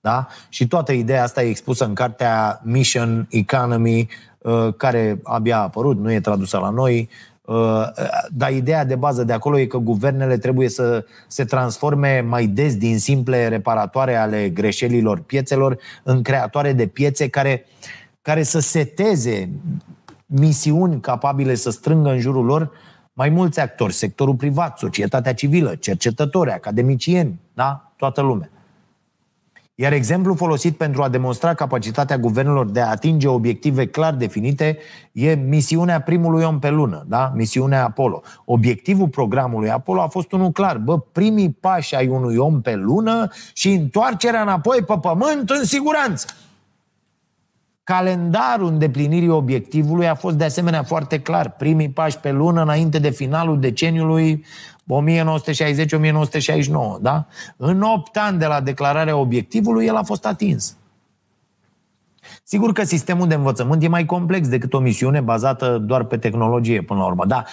Da? 0.00 0.26
Și 0.48 0.66
toată 0.66 0.92
ideea 0.92 1.22
asta 1.22 1.42
e 1.42 1.48
expusă 1.48 1.84
în 1.84 1.94
cartea 1.94 2.60
Mission 2.64 3.26
Economy, 3.30 4.08
uh, 4.38 4.74
care 4.76 5.20
abia 5.22 5.56
a 5.56 5.62
apărut, 5.62 5.98
nu 5.98 6.12
e 6.12 6.20
tradusă 6.20 6.58
la 6.58 6.70
noi, 6.70 7.08
dar 8.30 8.52
ideea 8.52 8.84
de 8.84 8.94
bază 8.94 9.24
de 9.24 9.32
acolo 9.32 9.58
e 9.58 9.66
că 9.66 9.78
guvernele 9.78 10.38
trebuie 10.38 10.68
să 10.68 11.04
se 11.26 11.44
transforme 11.44 12.20
mai 12.20 12.46
des 12.46 12.76
din 12.76 12.98
simple 12.98 13.48
reparatoare 13.48 14.16
ale 14.16 14.48
greșelilor 14.48 15.20
piețelor 15.20 15.78
în 16.02 16.22
creatoare 16.22 16.72
de 16.72 16.86
piețe 16.86 17.28
care, 17.28 17.64
care 18.22 18.42
să 18.42 18.60
seteze 18.60 19.50
misiuni 20.26 21.00
capabile 21.00 21.54
să 21.54 21.70
strângă 21.70 22.10
în 22.10 22.18
jurul 22.18 22.44
lor 22.44 22.70
mai 23.12 23.28
mulți 23.28 23.60
actori, 23.60 23.92
sectorul 23.92 24.34
privat, 24.34 24.78
societatea 24.78 25.34
civilă, 25.34 25.74
cercetători, 25.74 26.50
academicieni, 26.50 27.40
da? 27.54 27.92
toată 27.96 28.20
lumea. 28.20 28.50
Iar 29.80 29.92
exemplul 29.92 30.36
folosit 30.36 30.76
pentru 30.76 31.02
a 31.02 31.08
demonstra 31.08 31.54
capacitatea 31.54 32.18
guvernelor 32.18 32.70
de 32.70 32.80
a 32.80 32.90
atinge 32.90 33.28
obiective 33.28 33.86
clar 33.86 34.14
definite 34.14 34.78
e 35.12 35.34
misiunea 35.34 36.00
primului 36.00 36.44
om 36.44 36.58
pe 36.58 36.70
lună, 36.70 37.04
da? 37.08 37.32
misiunea 37.34 37.84
Apollo. 37.84 38.22
Obiectivul 38.44 39.08
programului 39.08 39.70
Apollo 39.70 40.00
a 40.00 40.06
fost 40.06 40.32
unul 40.32 40.50
clar. 40.50 40.78
Bă, 40.78 40.98
primii 40.98 41.50
pași 41.50 41.94
ai 41.94 42.06
unui 42.06 42.36
om 42.36 42.60
pe 42.60 42.74
lună 42.74 43.28
și 43.52 43.70
întoarcerea 43.70 44.42
înapoi 44.42 44.82
pe 44.86 44.98
pământ 45.00 45.50
în 45.50 45.64
siguranță. 45.64 46.26
Calendarul 47.84 48.66
îndeplinirii 48.66 49.28
obiectivului 49.28 50.08
a 50.08 50.14
fost 50.14 50.36
de 50.36 50.44
asemenea 50.44 50.82
foarte 50.82 51.20
clar. 51.20 51.50
Primii 51.50 51.90
pași 51.90 52.18
pe 52.18 52.30
lună 52.30 52.62
înainte 52.62 52.98
de 52.98 53.10
finalul 53.10 53.60
deceniului 53.60 54.44
1960-1969, 54.88 54.94
da? 57.00 57.26
În 57.56 57.82
8 57.82 58.16
ani 58.16 58.38
de 58.38 58.46
la 58.46 58.60
declararea 58.60 59.16
obiectivului, 59.16 59.86
el 59.86 59.96
a 59.96 60.02
fost 60.02 60.26
atins. 60.26 60.76
Sigur 62.44 62.72
că 62.72 62.84
sistemul 62.84 63.28
de 63.28 63.34
învățământ 63.34 63.82
e 63.82 63.88
mai 63.88 64.06
complex 64.06 64.48
decât 64.48 64.72
o 64.72 64.78
misiune 64.78 65.20
bazată 65.20 65.78
doar 65.78 66.04
pe 66.04 66.16
tehnologie, 66.16 66.82
până 66.82 67.00
la 67.00 67.06
urmă. 67.06 67.26
Da, 67.26 67.44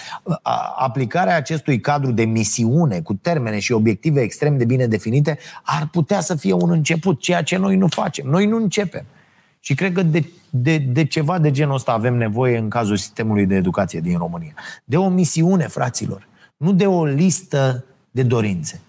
aplicarea 0.76 1.36
acestui 1.36 1.80
cadru 1.80 2.10
de 2.10 2.24
misiune 2.24 3.00
cu 3.00 3.14
termene 3.14 3.58
și 3.58 3.72
obiective 3.72 4.20
extrem 4.20 4.58
de 4.58 4.64
bine 4.64 4.86
definite 4.86 5.38
ar 5.62 5.88
putea 5.92 6.20
să 6.20 6.34
fie 6.34 6.52
un 6.52 6.70
început, 6.70 7.20
ceea 7.20 7.42
ce 7.42 7.56
noi 7.56 7.76
nu 7.76 7.86
facem. 7.86 8.26
Noi 8.26 8.46
nu 8.46 8.56
începem. 8.56 9.04
Și 9.60 9.74
cred 9.74 9.92
că 9.92 10.02
de, 10.02 10.30
de, 10.50 10.78
de 10.78 11.04
ceva 11.04 11.38
de 11.38 11.50
genul 11.50 11.74
ăsta 11.74 11.92
avem 11.92 12.14
nevoie 12.14 12.58
în 12.58 12.68
cazul 12.68 12.96
sistemului 12.96 13.46
de 13.46 13.54
educație 13.54 14.00
din 14.00 14.18
România. 14.18 14.54
De 14.84 14.96
o 14.96 15.08
misiune, 15.08 15.66
fraților 15.66 16.26
nu 16.56 16.72
de 16.72 16.86
o 16.86 17.04
listă 17.04 17.84
de 18.10 18.22
dorințe. 18.22 18.80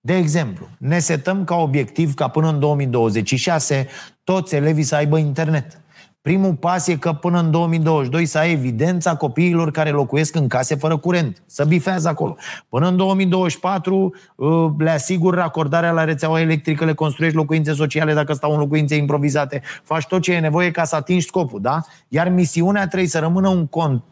De 0.00 0.16
exemplu, 0.16 0.68
ne 0.78 0.98
setăm 0.98 1.44
ca 1.44 1.54
obiectiv 1.54 2.14
ca 2.14 2.28
până 2.28 2.48
în 2.48 2.60
2026 2.60 3.86
toți 4.24 4.54
elevii 4.54 4.82
să 4.82 4.94
aibă 4.94 5.18
internet. 5.18 5.80
Primul 6.26 6.54
pas 6.54 6.86
e 6.86 6.96
că 6.96 7.12
până 7.12 7.38
în 7.38 7.50
2022 7.50 8.26
să 8.26 8.38
ai 8.38 8.52
evidența 8.52 9.16
copiilor 9.16 9.70
care 9.70 9.90
locuiesc 9.90 10.34
în 10.34 10.48
case 10.48 10.74
fără 10.74 10.96
curent, 10.96 11.42
să 11.46 11.64
bifează 11.64 12.08
acolo. 12.08 12.36
Până 12.68 12.88
în 12.88 12.96
2024 12.96 14.14
uh, 14.36 14.70
le 14.78 14.90
asigur 14.90 15.34
racordarea 15.34 15.92
la 15.92 16.04
rețeaua 16.04 16.40
electrică, 16.40 16.84
le 16.84 16.94
construiești 16.94 17.36
locuințe 17.36 17.72
sociale 17.72 18.14
dacă 18.14 18.32
stau 18.32 18.52
în 18.52 18.58
locuințe 18.58 18.96
improvizate, 18.96 19.62
faci 19.82 20.06
tot 20.06 20.22
ce 20.22 20.32
e 20.32 20.40
nevoie 20.40 20.70
ca 20.70 20.84
să 20.84 20.96
atingi 20.96 21.26
scopul, 21.26 21.60
da? 21.60 21.80
Iar 22.08 22.28
misiunea 22.28 22.86
trebuie 22.86 23.08
să 23.08 23.18
rămână 23.18 23.48
un 23.48 23.66
cont 23.66 24.02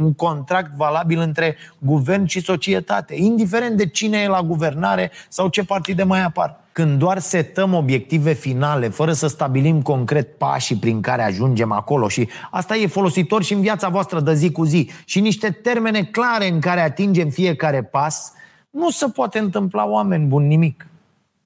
un 0.00 0.14
contract 0.14 0.76
valabil 0.76 1.18
între 1.18 1.56
guvern 1.78 2.24
și 2.24 2.40
societate, 2.40 3.14
indiferent 3.14 3.76
de 3.76 3.86
cine 3.86 4.18
e 4.18 4.28
la 4.28 4.42
guvernare 4.42 5.10
sau 5.28 5.48
ce 5.48 5.64
partide 5.64 6.02
mai 6.02 6.22
apar. 6.22 6.60
Când 6.72 6.98
doar 6.98 7.18
setăm 7.18 7.74
obiective 7.74 8.32
finale, 8.32 8.88
fără 8.88 9.12
să 9.12 9.26
stabilim 9.26 9.82
concret 9.82 10.38
pașii 10.38 10.76
prin 10.76 11.00
care 11.00 11.22
ajungem 11.22 11.72
acolo 11.72 12.08
și 12.08 12.28
asta 12.50 12.76
e 12.76 12.86
folositor 12.86 13.42
și 13.42 13.52
în 13.52 13.60
viața 13.60 13.88
voastră 13.88 14.20
de 14.20 14.34
zi 14.34 14.52
cu 14.52 14.64
zi 14.64 14.90
și 15.04 15.20
niște 15.20 15.50
termene 15.50 16.02
clare 16.02 16.48
în 16.48 16.60
care 16.60 16.80
atingem 16.80 17.28
fiecare 17.28 17.82
pas, 17.82 18.32
nu 18.70 18.90
se 18.90 19.06
poate 19.06 19.38
întâmpla 19.38 19.86
oameni 19.86 20.26
buni 20.26 20.46
nimic. 20.46 20.86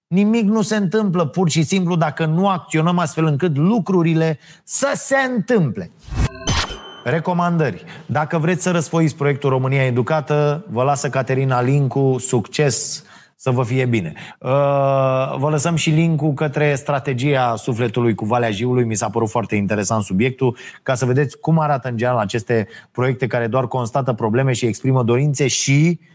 Nimic 0.07 0.45
nu 0.45 0.62
se 0.62 0.77
întâmplă 0.77 1.27
pur 1.27 1.51
și 1.51 1.62
simplu 1.62 1.97
dacă 1.97 2.27
nu 2.27 2.49
acționăm 2.49 2.99
astfel 2.99 3.25
încât 3.25 3.57
lucrurile 3.57 4.39
să 4.64 4.93
se 4.95 5.16
întâmple. 5.35 5.91
Recomandări. 7.05 7.85
Dacă 8.07 8.39
vreți 8.39 8.63
să 8.63 8.71
răsfoiți 8.71 9.17
proiectul 9.17 9.51
România 9.51 9.85
Educată, 9.85 10.65
vă 10.71 10.83
lasă 10.83 11.09
Caterina 11.09 11.63
Lincu, 11.63 12.17
succes, 12.19 13.05
să 13.37 13.51
vă 13.51 13.65
fie 13.65 13.85
bine. 13.85 14.13
Uh, 14.39 14.51
vă 15.39 15.49
lăsăm 15.51 15.75
și 15.75 15.91
linkul 15.91 16.33
către 16.33 16.75
strategia 16.75 17.55
sufletului 17.57 18.15
cu 18.15 18.25
Valea 18.25 18.51
Jiului. 18.51 18.85
Mi 18.85 18.95
s-a 18.95 19.09
părut 19.09 19.31
foarte 19.31 19.57
interesant 19.57 20.03
subiectul, 20.03 20.57
ca 20.83 20.95
să 20.95 21.05
vedeți 21.05 21.39
cum 21.39 21.59
arată 21.59 21.89
în 21.89 21.97
general 21.97 22.19
aceste 22.19 22.69
proiecte 22.93 23.27
care 23.27 23.47
doar 23.47 23.67
constată 23.67 24.13
probleme 24.13 24.53
și 24.53 24.67
exprimă 24.67 25.03
dorințe 25.03 25.47
și 25.47 25.99
uh, 26.01 26.14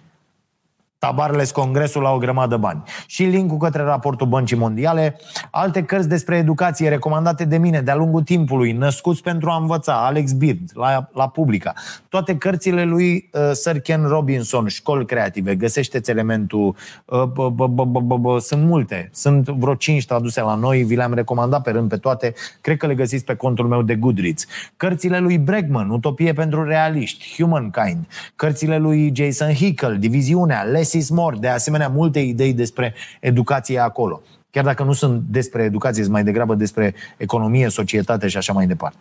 Tabarles 0.99 1.51
Congresul 1.51 2.01
la 2.01 2.11
o 2.11 2.17
grămadă 2.17 2.57
bani. 2.57 2.83
Și 3.07 3.23
linkul 3.23 3.57
către 3.57 3.83
raportul 3.83 4.27
Băncii 4.27 4.57
Mondiale, 4.57 5.19
alte 5.51 5.83
cărți 5.83 6.09
despre 6.09 6.37
educație 6.37 6.89
recomandate 6.89 7.45
de 7.45 7.57
mine 7.57 7.81
de-a 7.81 7.95
lungul 7.95 8.21
timpului, 8.23 8.71
Născuți 8.71 9.21
pentru 9.21 9.49
a 9.49 9.57
învăța, 9.57 10.05
Alex 10.05 10.31
Bird, 10.31 10.69
la, 10.73 11.09
la 11.13 11.27
Publica. 11.27 11.73
Toate 12.09 12.37
cărțile 12.37 12.83
lui 12.83 13.29
uh, 13.33 13.51
Sir 13.51 13.79
Ken 13.79 14.07
Robinson, 14.07 14.67
Școli 14.67 15.05
Creative, 15.05 15.55
găsește-ți 15.55 16.09
elementul, 16.09 16.75
uh, 17.05 17.23
bă, 17.23 17.49
bă, 17.49 17.67
bă, 17.67 17.83
bă, 17.83 18.17
bă, 18.17 18.39
sunt 18.39 18.63
multe, 18.63 19.09
sunt 19.13 19.47
vreo 19.47 19.75
5 19.75 20.05
traduse 20.05 20.41
la 20.41 20.55
noi, 20.55 20.83
vi 20.83 20.95
le-am 20.95 21.13
recomandat 21.13 21.61
pe 21.61 21.71
rând 21.71 21.89
pe 21.89 21.97
toate, 21.97 22.33
cred 22.61 22.77
că 22.77 22.87
le 22.87 22.95
găsiți 22.95 23.25
pe 23.25 23.35
contul 23.35 23.67
meu 23.67 23.81
de 23.81 23.95
Goodreads. 23.95 24.45
Cărțile 24.77 25.19
lui 25.19 25.37
Bregman, 25.37 25.89
Utopie 25.89 26.33
pentru 26.33 26.63
realiști, 26.63 27.33
Humankind, 27.37 28.07
cărțile 28.35 28.77
lui 28.77 29.11
Jason 29.15 29.53
Hickel, 29.53 29.97
Diviziunea, 29.99 30.61
Les 30.61 30.88
less 30.88 30.88
is 30.88 30.88
more. 31.09 31.37
De 31.37 31.47
asemenea, 31.47 31.87
multe 31.87 32.19
idei 32.19 32.53
despre 32.53 32.93
educație 33.19 33.79
acolo. 33.79 34.21
Chiar 34.51 34.63
dacă 34.63 34.83
nu 34.83 34.93
sunt 34.93 35.21
despre 35.21 35.63
educație, 35.63 36.01
sunt 36.01 36.13
mai 36.13 36.23
degrabă 36.23 36.55
despre 36.55 36.95
economie, 37.17 37.69
societate 37.69 38.27
și 38.27 38.37
așa 38.37 38.53
mai 38.53 38.67
departe. 38.67 38.97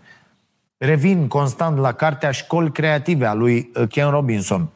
Revin 0.77 1.29
constant 1.29 1.79
la 1.79 1.93
cartea 1.93 2.31
Școli 2.31 2.73
Creative 2.73 3.27
a 3.27 3.35
lui 3.35 3.71
uh, 3.75 3.89
Ken 3.89 4.11
Robinson. 4.11 4.69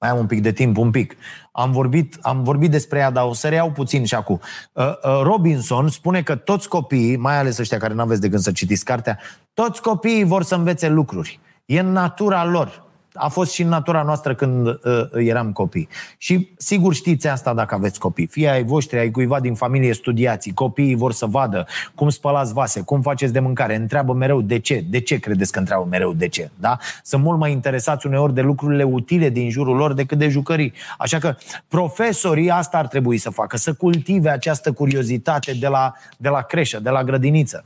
Mai 0.00 0.10
am 0.10 0.18
un 0.18 0.26
pic 0.26 0.42
de 0.42 0.52
timp, 0.52 0.76
un 0.76 0.90
pic. 0.90 1.16
Am 1.52 1.72
vorbit, 1.72 2.18
am 2.20 2.42
vorbit 2.42 2.70
despre 2.70 2.98
ea, 2.98 3.10
dar 3.10 3.24
o 3.24 3.32
să 3.32 3.48
reiau 3.48 3.70
puțin 3.70 4.04
și 4.04 4.14
acum. 4.14 4.40
Uh, 4.72 4.84
uh, 4.86 5.20
Robinson 5.22 5.88
spune 5.88 6.22
că 6.22 6.34
toți 6.34 6.68
copiii, 6.68 7.16
mai 7.16 7.38
ales 7.38 7.58
ăștia 7.58 7.78
care 7.78 7.94
nu 7.94 8.00
aveți 8.00 8.20
de 8.20 8.28
gând 8.28 8.42
să 8.42 8.52
citiți 8.52 8.84
cartea, 8.84 9.18
toți 9.54 9.82
copiii 9.82 10.24
vor 10.24 10.42
să 10.42 10.54
învețe 10.54 10.88
lucruri. 10.88 11.40
E 11.64 11.78
în 11.78 11.92
natura 11.92 12.44
lor 12.44 12.81
a 13.14 13.28
fost 13.28 13.52
și 13.52 13.62
în 13.62 13.68
natura 13.68 14.02
noastră 14.02 14.34
când 14.34 14.66
uh, 14.66 14.76
eram 15.14 15.52
copii. 15.52 15.88
Și 16.18 16.48
sigur 16.56 16.94
știți 16.94 17.28
asta 17.28 17.54
dacă 17.54 17.74
aveți 17.74 17.98
copii. 17.98 18.26
Fie 18.26 18.48
ai 18.48 18.64
voștri, 18.64 18.98
ai 18.98 19.10
cuiva 19.10 19.40
din 19.40 19.54
familie 19.54 19.92
studiații, 19.92 20.54
copiii 20.54 20.94
vor 20.94 21.12
să 21.12 21.26
vadă 21.26 21.66
cum 21.94 22.08
spălați 22.08 22.52
vase, 22.52 22.80
cum 22.80 23.02
faceți 23.02 23.32
de 23.32 23.40
mâncare, 23.40 23.74
întreabă 23.74 24.12
mereu 24.12 24.40
de 24.40 24.58
ce. 24.58 24.84
De 24.90 25.00
ce 25.00 25.18
credeți 25.18 25.52
că 25.52 25.58
întreabă 25.58 25.86
mereu 25.90 26.12
de 26.12 26.28
ce? 26.28 26.50
Da? 26.54 26.78
Sunt 27.02 27.22
mult 27.22 27.38
mai 27.38 27.52
interesați 27.52 28.06
uneori 28.06 28.34
de 28.34 28.40
lucrurile 28.40 28.82
utile 28.82 29.28
din 29.28 29.50
jurul 29.50 29.76
lor 29.76 29.92
decât 29.92 30.18
de 30.18 30.28
jucării. 30.28 30.72
Așa 30.98 31.18
că 31.18 31.34
profesorii 31.68 32.50
asta 32.50 32.78
ar 32.78 32.86
trebui 32.86 33.18
să 33.18 33.30
facă, 33.30 33.56
să 33.56 33.72
cultive 33.72 34.30
această 34.30 34.72
curiozitate 34.72 35.52
de 35.52 35.68
la, 35.68 35.94
de 36.16 36.28
la 36.28 36.40
creșă, 36.40 36.80
de 36.80 36.90
la 36.90 37.04
grădiniță. 37.04 37.64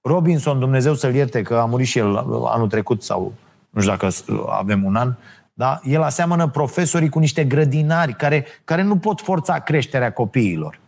Robinson, 0.00 0.58
Dumnezeu 0.58 0.94
să-l 0.94 1.14
ierte 1.14 1.42
că 1.42 1.54
a 1.54 1.64
murit 1.64 1.86
și 1.86 1.98
el 1.98 2.16
anul 2.44 2.68
trecut 2.68 3.02
sau 3.02 3.32
nu 3.76 3.82
știu 3.82 3.94
dacă 3.96 4.08
avem 4.48 4.84
un 4.84 4.96
an, 4.96 5.14
da? 5.54 5.80
el 5.82 6.02
aseamănă 6.02 6.48
profesorii 6.48 7.08
cu 7.08 7.18
niște 7.18 7.44
grădinari 7.44 8.14
care, 8.14 8.46
care 8.64 8.82
nu 8.82 8.96
pot 8.96 9.20
forța 9.20 9.58
creșterea 9.58 10.12
copiilor, 10.12 10.80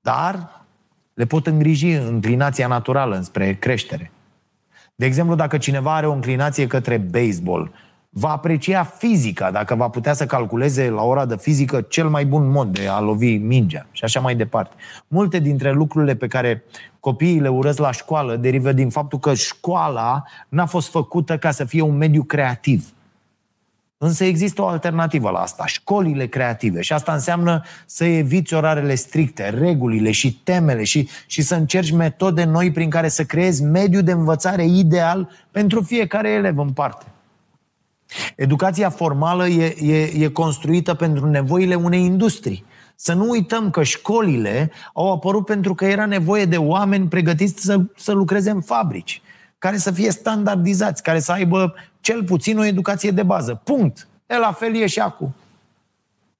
dar 0.00 0.64
le 1.14 1.24
pot 1.24 1.46
îngriji 1.46 1.92
înclinația 1.92 2.66
naturală 2.66 3.16
înspre 3.16 3.54
creștere. 3.54 4.10
De 4.94 5.06
exemplu, 5.06 5.34
dacă 5.34 5.58
cineva 5.58 5.94
are 5.94 6.06
o 6.06 6.12
înclinație 6.12 6.66
către 6.66 6.96
baseball, 6.96 7.72
va 8.12 8.30
aprecia 8.30 8.84
fizica, 8.84 9.50
dacă 9.50 9.74
va 9.74 9.88
putea 9.88 10.12
să 10.12 10.26
calculeze 10.26 10.88
la 10.88 11.02
ora 11.02 11.26
de 11.26 11.36
fizică 11.36 11.80
cel 11.80 12.08
mai 12.08 12.26
bun 12.26 12.50
mod 12.50 12.72
de 12.72 12.86
a 12.88 13.00
lovi 13.00 13.36
mingea 13.36 13.86
și 13.92 14.04
așa 14.04 14.20
mai 14.20 14.34
departe. 14.34 14.74
Multe 15.08 15.38
dintre 15.38 15.72
lucrurile 15.72 16.14
pe 16.14 16.26
care 16.26 16.64
copiii 17.00 17.40
le 17.40 17.48
urăsc 17.48 17.78
la 17.78 17.90
școală 17.90 18.36
derivă 18.36 18.72
din 18.72 18.90
faptul 18.90 19.18
că 19.18 19.34
școala 19.34 20.22
n-a 20.48 20.66
fost 20.66 20.90
făcută 20.90 21.38
ca 21.38 21.50
să 21.50 21.64
fie 21.64 21.82
un 21.82 21.96
mediu 21.96 22.22
creativ. 22.22 22.92
Însă 23.98 24.24
există 24.24 24.62
o 24.62 24.66
alternativă 24.66 25.30
la 25.30 25.38
asta, 25.38 25.66
școlile 25.66 26.26
creative. 26.26 26.80
Și 26.80 26.92
asta 26.92 27.12
înseamnă 27.12 27.62
să 27.86 28.04
eviți 28.04 28.54
orarele 28.54 28.94
stricte, 28.94 29.48
regulile 29.48 30.10
și 30.10 30.34
temele 30.34 30.84
și, 30.84 31.08
și 31.26 31.42
să 31.42 31.54
încerci 31.54 31.92
metode 31.92 32.44
noi 32.44 32.72
prin 32.72 32.90
care 32.90 33.08
să 33.08 33.24
creezi 33.24 33.62
mediul 33.62 34.02
de 34.02 34.12
învățare 34.12 34.64
ideal 34.64 35.28
pentru 35.50 35.82
fiecare 35.82 36.30
elev 36.30 36.58
în 36.58 36.70
parte. 36.70 37.04
Educația 38.36 38.90
formală 38.90 39.48
e, 39.48 39.76
e, 39.80 40.24
e 40.24 40.28
construită 40.28 40.94
pentru 40.94 41.26
nevoile 41.26 41.74
unei 41.74 42.04
industrii. 42.04 42.64
Să 42.94 43.12
nu 43.12 43.28
uităm 43.28 43.70
că 43.70 43.82
școlile 43.82 44.70
au 44.94 45.12
apărut 45.12 45.44
pentru 45.44 45.74
că 45.74 45.84
era 45.84 46.06
nevoie 46.06 46.44
de 46.44 46.56
oameni 46.56 47.08
pregătiți 47.08 47.64
să, 47.64 47.80
să 47.96 48.12
lucreze 48.12 48.50
în 48.50 48.60
fabrici, 48.60 49.22
care 49.58 49.76
să 49.76 49.90
fie 49.90 50.10
standardizați, 50.10 51.02
care 51.02 51.18
să 51.18 51.32
aibă 51.32 51.74
cel 52.00 52.24
puțin 52.24 52.58
o 52.58 52.64
educație 52.64 53.10
de 53.10 53.22
bază. 53.22 53.60
Punct. 53.64 54.08
E 54.26 54.38
la 54.38 54.52
fel 54.52 54.76
e 54.76 54.86
și 54.86 55.00
acum. 55.00 55.34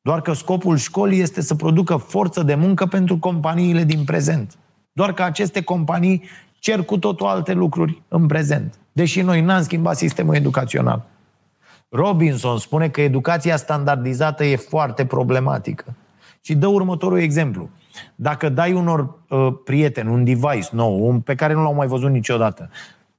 Doar 0.03 0.21
că 0.21 0.33
scopul 0.33 0.77
școlii 0.77 1.21
este 1.21 1.41
să 1.41 1.55
producă 1.55 1.97
forță 1.97 2.43
de 2.43 2.55
muncă 2.55 2.87
pentru 2.87 3.19
companiile 3.19 3.85
din 3.85 4.05
prezent. 4.05 4.55
Doar 4.93 5.13
că 5.13 5.23
aceste 5.23 5.63
companii 5.63 6.23
cer 6.59 6.83
cu 6.83 6.99
totul 6.99 7.27
alte 7.27 7.53
lucruri 7.53 8.03
în 8.09 8.27
prezent. 8.27 8.75
Deși 8.93 9.21
noi 9.21 9.41
n-am 9.41 9.63
schimbat 9.63 9.97
sistemul 9.97 10.35
educațional. 10.35 11.07
Robinson 11.91 12.59
spune 12.59 12.89
că 12.89 13.01
educația 13.01 13.57
standardizată 13.57 14.45
e 14.45 14.57
foarte 14.57 15.07
problematică. 15.07 15.97
Și 16.41 16.55
dă 16.55 16.67
următorul 16.67 17.19
exemplu. 17.19 17.71
Dacă 18.15 18.49
dai 18.49 18.73
unor 18.73 19.19
uh, 19.29 19.49
prieteni 19.65 20.11
un 20.11 20.25
device 20.25 20.69
nou, 20.73 21.09
un, 21.09 21.21
pe 21.21 21.35
care 21.35 21.53
nu 21.53 21.63
l-au 21.63 21.75
mai 21.75 21.87
văzut 21.87 22.11
niciodată, 22.11 22.71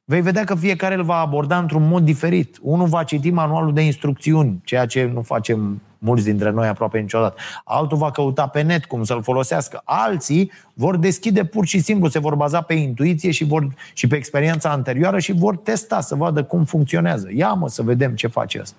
vei 0.04 0.22
vedea 0.22 0.44
că 0.44 0.56
fiecare 0.56 0.96
îl 0.96 1.04
va 1.04 1.16
aborda 1.16 1.58
într-un 1.58 1.88
mod 1.88 2.04
diferit. 2.04 2.58
Unul 2.62 2.88
va 2.88 3.04
citi 3.04 3.30
manualul 3.30 3.74
de 3.74 3.82
instrucțiuni, 3.82 4.62
ceea 4.64 4.86
ce 4.86 5.12
nu 5.14 5.22
facem 5.22 5.82
mulți 6.04 6.24
dintre 6.24 6.50
noi 6.50 6.68
aproape 6.68 7.00
niciodată. 7.00 7.36
Altul 7.64 7.98
va 7.98 8.12
căuta 8.12 8.48
pe 8.48 8.62
net 8.62 8.86
cum 8.86 9.04
să-l 9.04 9.24
folosească. 9.24 9.82
Alții 9.84 10.52
vor 10.74 10.98
deschide 10.98 11.46
pur 11.46 11.66
și 11.66 11.80
simplu, 11.80 12.10
se 12.10 12.20
vor 12.20 12.36
baza 12.36 12.62
pe 12.62 12.74
intuiție 12.74 13.32
și, 13.32 13.44
vor, 13.44 13.68
și 13.94 14.08
pe 14.08 14.16
experiența 14.16 14.70
anterioară 14.70 15.20
și 15.20 15.32
vor 15.32 15.58
testa 15.58 16.02
să 16.02 16.16
vadă 16.16 16.44
cum 16.44 16.64
funcționează. 16.64 17.28
Ia 17.34 17.54
mă 17.54 17.70
să 17.70 17.82
vedem 17.82 18.16
ce 18.16 18.28
face 18.28 18.60
asta. 18.60 18.78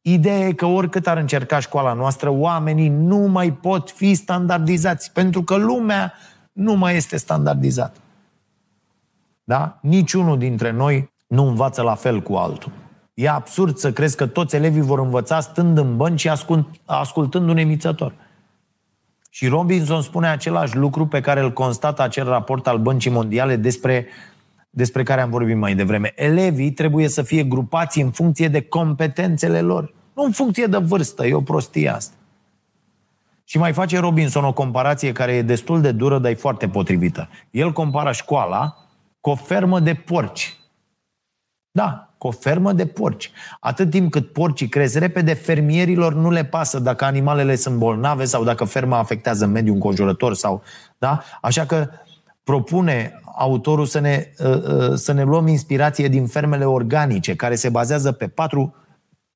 Ideea 0.00 0.46
e 0.46 0.52
că 0.52 0.66
oricât 0.66 1.06
ar 1.06 1.16
încerca 1.16 1.58
școala 1.58 1.92
noastră, 1.92 2.30
oamenii 2.30 2.88
nu 2.88 3.18
mai 3.18 3.52
pot 3.52 3.90
fi 3.90 4.14
standardizați, 4.14 5.12
pentru 5.12 5.42
că 5.42 5.56
lumea 5.56 6.12
nu 6.52 6.74
mai 6.74 6.96
este 6.96 7.16
standardizată. 7.16 7.98
Da? 9.44 9.78
Niciunul 9.80 10.38
dintre 10.38 10.70
noi 10.70 11.12
nu 11.26 11.46
învață 11.46 11.82
la 11.82 11.94
fel 11.94 12.20
cu 12.20 12.34
altul. 12.34 12.72
E 13.14 13.28
absurd 13.28 13.76
să 13.76 13.92
crezi 13.92 14.16
că 14.16 14.26
toți 14.26 14.54
elevii 14.56 14.80
vor 14.80 14.98
învăța 14.98 15.40
stând 15.40 15.78
în 15.78 15.96
bănci 15.96 16.20
și 16.20 16.28
ascult, 16.28 16.68
ascultând 16.84 17.48
un 17.48 17.56
emițător. 17.56 18.14
Și 19.30 19.46
Robinson 19.46 20.02
spune 20.02 20.28
același 20.28 20.76
lucru 20.76 21.06
pe 21.06 21.20
care 21.20 21.40
îl 21.40 21.52
constată 21.52 22.02
acel 22.02 22.24
raport 22.24 22.66
al 22.66 22.78
Băncii 22.78 23.10
Mondiale 23.10 23.56
despre, 23.56 24.06
despre 24.70 25.02
care 25.02 25.20
am 25.20 25.30
vorbit 25.30 25.56
mai 25.56 25.74
devreme. 25.74 26.12
Elevii 26.16 26.72
trebuie 26.72 27.08
să 27.08 27.22
fie 27.22 27.44
grupați 27.44 28.00
în 28.00 28.10
funcție 28.10 28.48
de 28.48 28.62
competențele 28.62 29.60
lor, 29.60 29.94
nu 30.14 30.22
în 30.22 30.30
funcție 30.30 30.66
de 30.66 30.76
vârstă. 30.76 31.26
E 31.26 31.34
o 31.34 31.40
prostie 31.40 31.88
asta. 31.88 32.14
Și 33.44 33.58
mai 33.58 33.72
face 33.72 33.98
Robinson 33.98 34.44
o 34.44 34.52
comparație 34.52 35.12
care 35.12 35.32
e 35.32 35.42
destul 35.42 35.80
de 35.80 35.92
dură, 35.92 36.18
dar 36.18 36.30
e 36.30 36.34
foarte 36.34 36.68
potrivită. 36.68 37.28
El 37.50 37.72
compara 37.72 38.12
școala 38.12 38.76
cu 39.20 39.30
o 39.30 39.34
fermă 39.34 39.80
de 39.80 39.94
porci. 39.94 40.56
Da, 41.70 42.13
cu 42.24 42.30
o 42.30 42.32
fermă 42.32 42.72
de 42.72 42.86
porci. 42.86 43.30
Atât 43.60 43.90
timp 43.90 44.10
cât 44.10 44.32
porcii 44.32 44.68
cresc 44.68 44.98
repede, 44.98 45.32
fermierilor 45.32 46.14
nu 46.14 46.30
le 46.30 46.44
pasă 46.44 46.78
dacă 46.78 47.04
animalele 47.04 47.54
sunt 47.54 47.76
bolnave 47.76 48.24
sau 48.24 48.44
dacă 48.44 48.64
ferma 48.64 48.98
afectează 48.98 49.46
mediul 49.46 49.74
înconjurător. 49.74 50.34
Sau, 50.34 50.62
da? 50.98 51.22
Așa 51.40 51.66
că 51.66 51.88
propune 52.44 53.20
autorul 53.36 53.86
să 53.86 53.98
ne, 53.98 54.26
uh, 54.38 54.62
uh, 54.62 54.94
să 54.94 55.12
ne 55.12 55.22
luăm 55.22 55.46
inspirație 55.46 56.08
din 56.08 56.26
fermele 56.26 56.64
organice, 56.64 57.36
care 57.36 57.54
se 57.54 57.68
bazează 57.68 58.12
pe 58.12 58.28
patru 58.28 58.74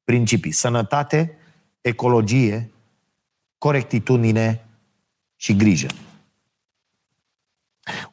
principii. 0.05 0.53
Sănătate, 0.53 1.36
ecologie, 1.80 2.72
corectitudine 3.59 4.64
și 5.36 5.57
grijă. 5.57 5.86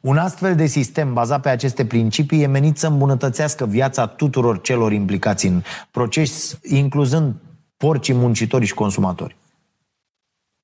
Un 0.00 0.16
astfel 0.16 0.54
de 0.54 0.66
sistem 0.66 1.12
bazat 1.12 1.40
pe 1.40 1.48
aceste 1.48 1.86
principii 1.86 2.42
e 2.42 2.46
menit 2.46 2.78
să 2.78 2.86
îmbunătățească 2.86 3.66
viața 3.66 4.06
tuturor 4.06 4.60
celor 4.60 4.92
implicați 4.92 5.46
în 5.46 5.62
proces, 5.90 6.58
incluzând 6.62 7.34
porcii, 7.76 8.14
muncitori 8.14 8.64
și 8.64 8.74
consumatori. 8.74 9.36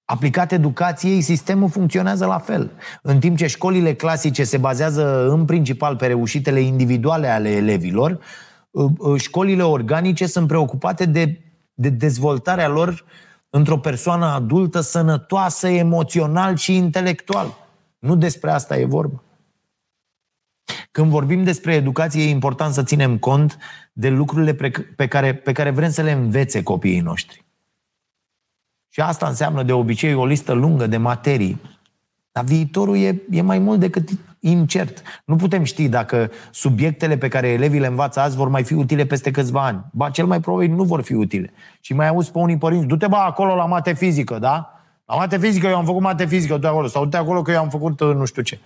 Aplicat 0.05 0.53
educației, 0.53 1.21
sistemul 1.21 1.69
funcționează 1.69 2.27
la 2.27 2.39
fel. 2.39 2.71
În 3.03 3.19
timp 3.19 3.37
ce 3.37 3.47
școlile 3.47 3.95
clasice 3.95 4.45
se 4.45 4.57
bazează 4.57 5.29
în 5.31 5.45
principal 5.45 5.97
pe 5.97 6.07
reușitele 6.07 6.61
individuale 6.61 7.29
ale 7.29 7.51
elevilor, 7.51 8.19
uh, 8.71 8.91
uh, 8.99 9.21
școlile 9.21 9.63
organice 9.63 10.27
sunt 10.27 10.47
preocupate 10.47 11.05
de, 11.05 11.41
de 11.75 11.89
dezvoltarea 11.89 12.69
lor 12.69 13.05
într-o 13.51 13.79
persoană 13.79 14.27
adultă, 14.27 14.81
sănătoasă, 14.81 15.69
emoțional 15.69 16.57
și 16.57 16.77
intelectual. 16.77 17.62
Nu 18.03 18.17
despre 18.17 18.51
asta 18.51 18.79
e 18.79 18.85
vorba. 18.85 19.23
Când 20.91 21.11
vorbim 21.11 21.45
despre 21.45 21.75
educație, 21.75 22.23
e 22.23 22.29
important 22.29 22.73
să 22.73 22.83
ținem 22.83 23.19
cont 23.19 23.59
de 23.93 24.09
lucrurile 24.09 24.55
pe 24.97 25.07
care, 25.09 25.35
pe 25.35 25.53
care 25.53 25.71
vrem 25.71 25.91
să 25.91 26.03
le 26.03 26.11
învețe 26.11 26.63
copiii 26.63 27.01
noștri. 27.01 27.45
Și 28.89 29.01
asta 29.01 29.27
înseamnă 29.29 29.63
de 29.63 29.73
obicei 29.73 30.15
o 30.15 30.27
listă 30.27 30.53
lungă 30.53 30.87
de 30.87 30.97
materii. 30.97 31.61
Dar 32.33 32.45
viitorul 32.45 32.97
e, 32.97 33.23
e 33.31 33.43
mai 33.43 33.59
mult 33.59 33.81
decât 33.81 34.09
incert. 34.41 35.03
Nu 35.25 35.37
putem 35.37 35.65
ști 35.65 35.89
dacă 35.89 36.31
subiectele 36.51 37.17
pe 37.17 37.29
care 37.29 37.49
elevii 37.49 37.81
le 37.81 37.87
învață 37.87 38.21
azi 38.21 38.37
vor 38.37 38.49
mai 38.49 38.65
fi 38.65 38.75
utile 38.75 39.07
peste 39.07 39.31
câțiva 39.31 39.65
ani. 39.65 39.85
Ba, 39.93 40.11
cel 40.11 40.27
mai 40.27 40.41
probabil 40.41 40.71
nu 40.71 40.85
vor 40.85 41.03
fi 41.03 41.15
utile. 41.15 41.53
Și 41.81 41.95
mai 41.95 42.09
auzi 42.09 42.33
pe 42.33 42.39
unii 42.39 42.59
părinți, 42.59 42.87
du-te 42.87 43.07
ba 43.07 43.25
acolo 43.25 43.55
la 43.55 43.67
mate 43.67 43.93
fizică, 43.93 44.39
da? 44.39 44.82
La 45.13 45.19
mate 45.19 45.39
fizică 45.39 45.67
eu 45.67 45.77
am 45.77 45.85
făcut 45.85 46.01
mate 46.01 46.27
fizică, 46.27 46.57
du 46.57 46.67
acolo. 46.67 46.87
Sau 46.87 47.03
du-te 47.03 47.17
acolo 47.17 47.43
că 47.43 47.51
eu 47.51 47.59
am 47.59 47.69
făcut 47.69 48.01
uh, 48.01 48.15
nu 48.15 48.25
știu 48.25 48.43
ce. 48.43 48.59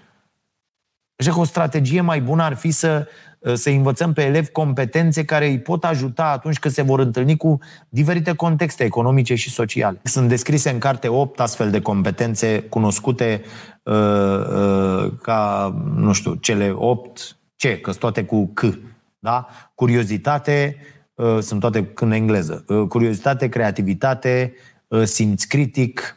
Așa 1.16 1.32
că 1.32 1.38
o 1.38 1.44
strategie 1.44 2.00
mai 2.00 2.20
bună 2.20 2.42
ar 2.42 2.54
fi 2.54 2.70
să, 2.70 3.06
uh, 3.38 3.54
să 3.54 3.70
învățăm 3.70 4.12
pe 4.12 4.22
elevi 4.22 4.50
competențe 4.50 5.24
care 5.24 5.46
îi 5.46 5.58
pot 5.58 5.84
ajuta 5.84 6.24
atunci 6.24 6.58
când 6.58 6.74
se 6.74 6.82
vor 6.82 7.00
întâlni 7.00 7.36
cu 7.36 7.58
diferite 7.88 8.34
contexte 8.34 8.84
economice 8.84 9.34
și 9.34 9.50
sociale. 9.50 10.00
Sunt 10.02 10.28
descrise 10.28 10.70
în 10.70 10.78
carte 10.78 11.08
8 11.08 11.40
astfel 11.40 11.70
de 11.70 11.80
competențe 11.80 12.60
cunoscute 12.60 13.42
uh, 13.82 13.94
uh, 13.94 15.12
ca, 15.22 15.74
nu 15.94 16.12
știu, 16.12 16.34
cele 16.34 16.72
8 16.76 17.36
ce, 17.56 17.80
că 17.80 17.90
sunt 17.90 18.00
toate 18.00 18.24
cu 18.24 18.50
C. 18.54 18.78
Da? 19.18 19.46
Curiozitate, 19.74 20.76
uh, 21.14 21.38
sunt 21.40 21.60
toate 21.60 21.92
în 21.94 22.12
engleză. 22.12 22.64
Uh, 22.68 22.88
curiozitate, 22.88 23.48
creativitate, 23.48 24.54
uh, 24.88 25.02
simț 25.04 25.44
critic, 25.44 26.16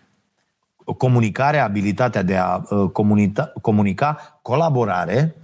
comunicare, 0.97 1.57
abilitatea 1.57 2.21
de 2.21 2.37
a 2.37 2.55
uh, 2.69 2.89
comunica, 2.91 3.53
comunica, 3.61 4.39
colaborare, 4.41 5.35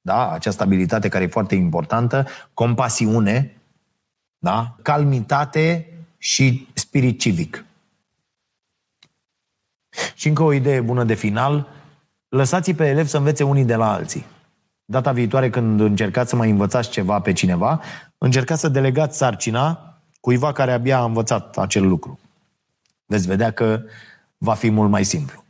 da? 0.00 0.32
această 0.32 0.62
abilitate 0.62 1.08
care 1.08 1.24
e 1.24 1.28
foarte 1.28 1.54
importantă, 1.54 2.26
compasiune, 2.54 3.56
da? 4.38 4.76
calmitate 4.82 5.92
și 6.18 6.68
spirit 6.74 7.20
civic. 7.20 7.64
Și 10.14 10.28
încă 10.28 10.42
o 10.42 10.52
idee 10.52 10.80
bună 10.80 11.04
de 11.04 11.14
final, 11.14 11.68
lăsați 12.28 12.72
pe 12.72 12.86
elevi 12.86 13.08
să 13.08 13.16
învețe 13.16 13.44
unii 13.44 13.64
de 13.64 13.74
la 13.74 13.92
alții. 13.92 14.24
Data 14.84 15.12
viitoare 15.12 15.50
când 15.50 15.80
încercați 15.80 16.30
să 16.30 16.36
mai 16.36 16.50
învățați 16.50 16.90
ceva 16.90 17.20
pe 17.20 17.32
cineva, 17.32 17.80
încercați 18.18 18.60
să 18.60 18.68
delegați 18.68 19.16
sarcina 19.16 19.84
cuiva 20.20 20.52
care 20.52 20.72
abia 20.72 20.98
a 20.98 21.04
învățat 21.04 21.58
acel 21.58 21.88
lucru. 21.88 22.18
Veți 23.06 23.26
vedea 23.26 23.50
că 23.50 23.82
va 24.44 24.54
fi 24.54 24.70
mult 24.70 24.90
mai 24.90 25.04
simplu. 25.04 25.44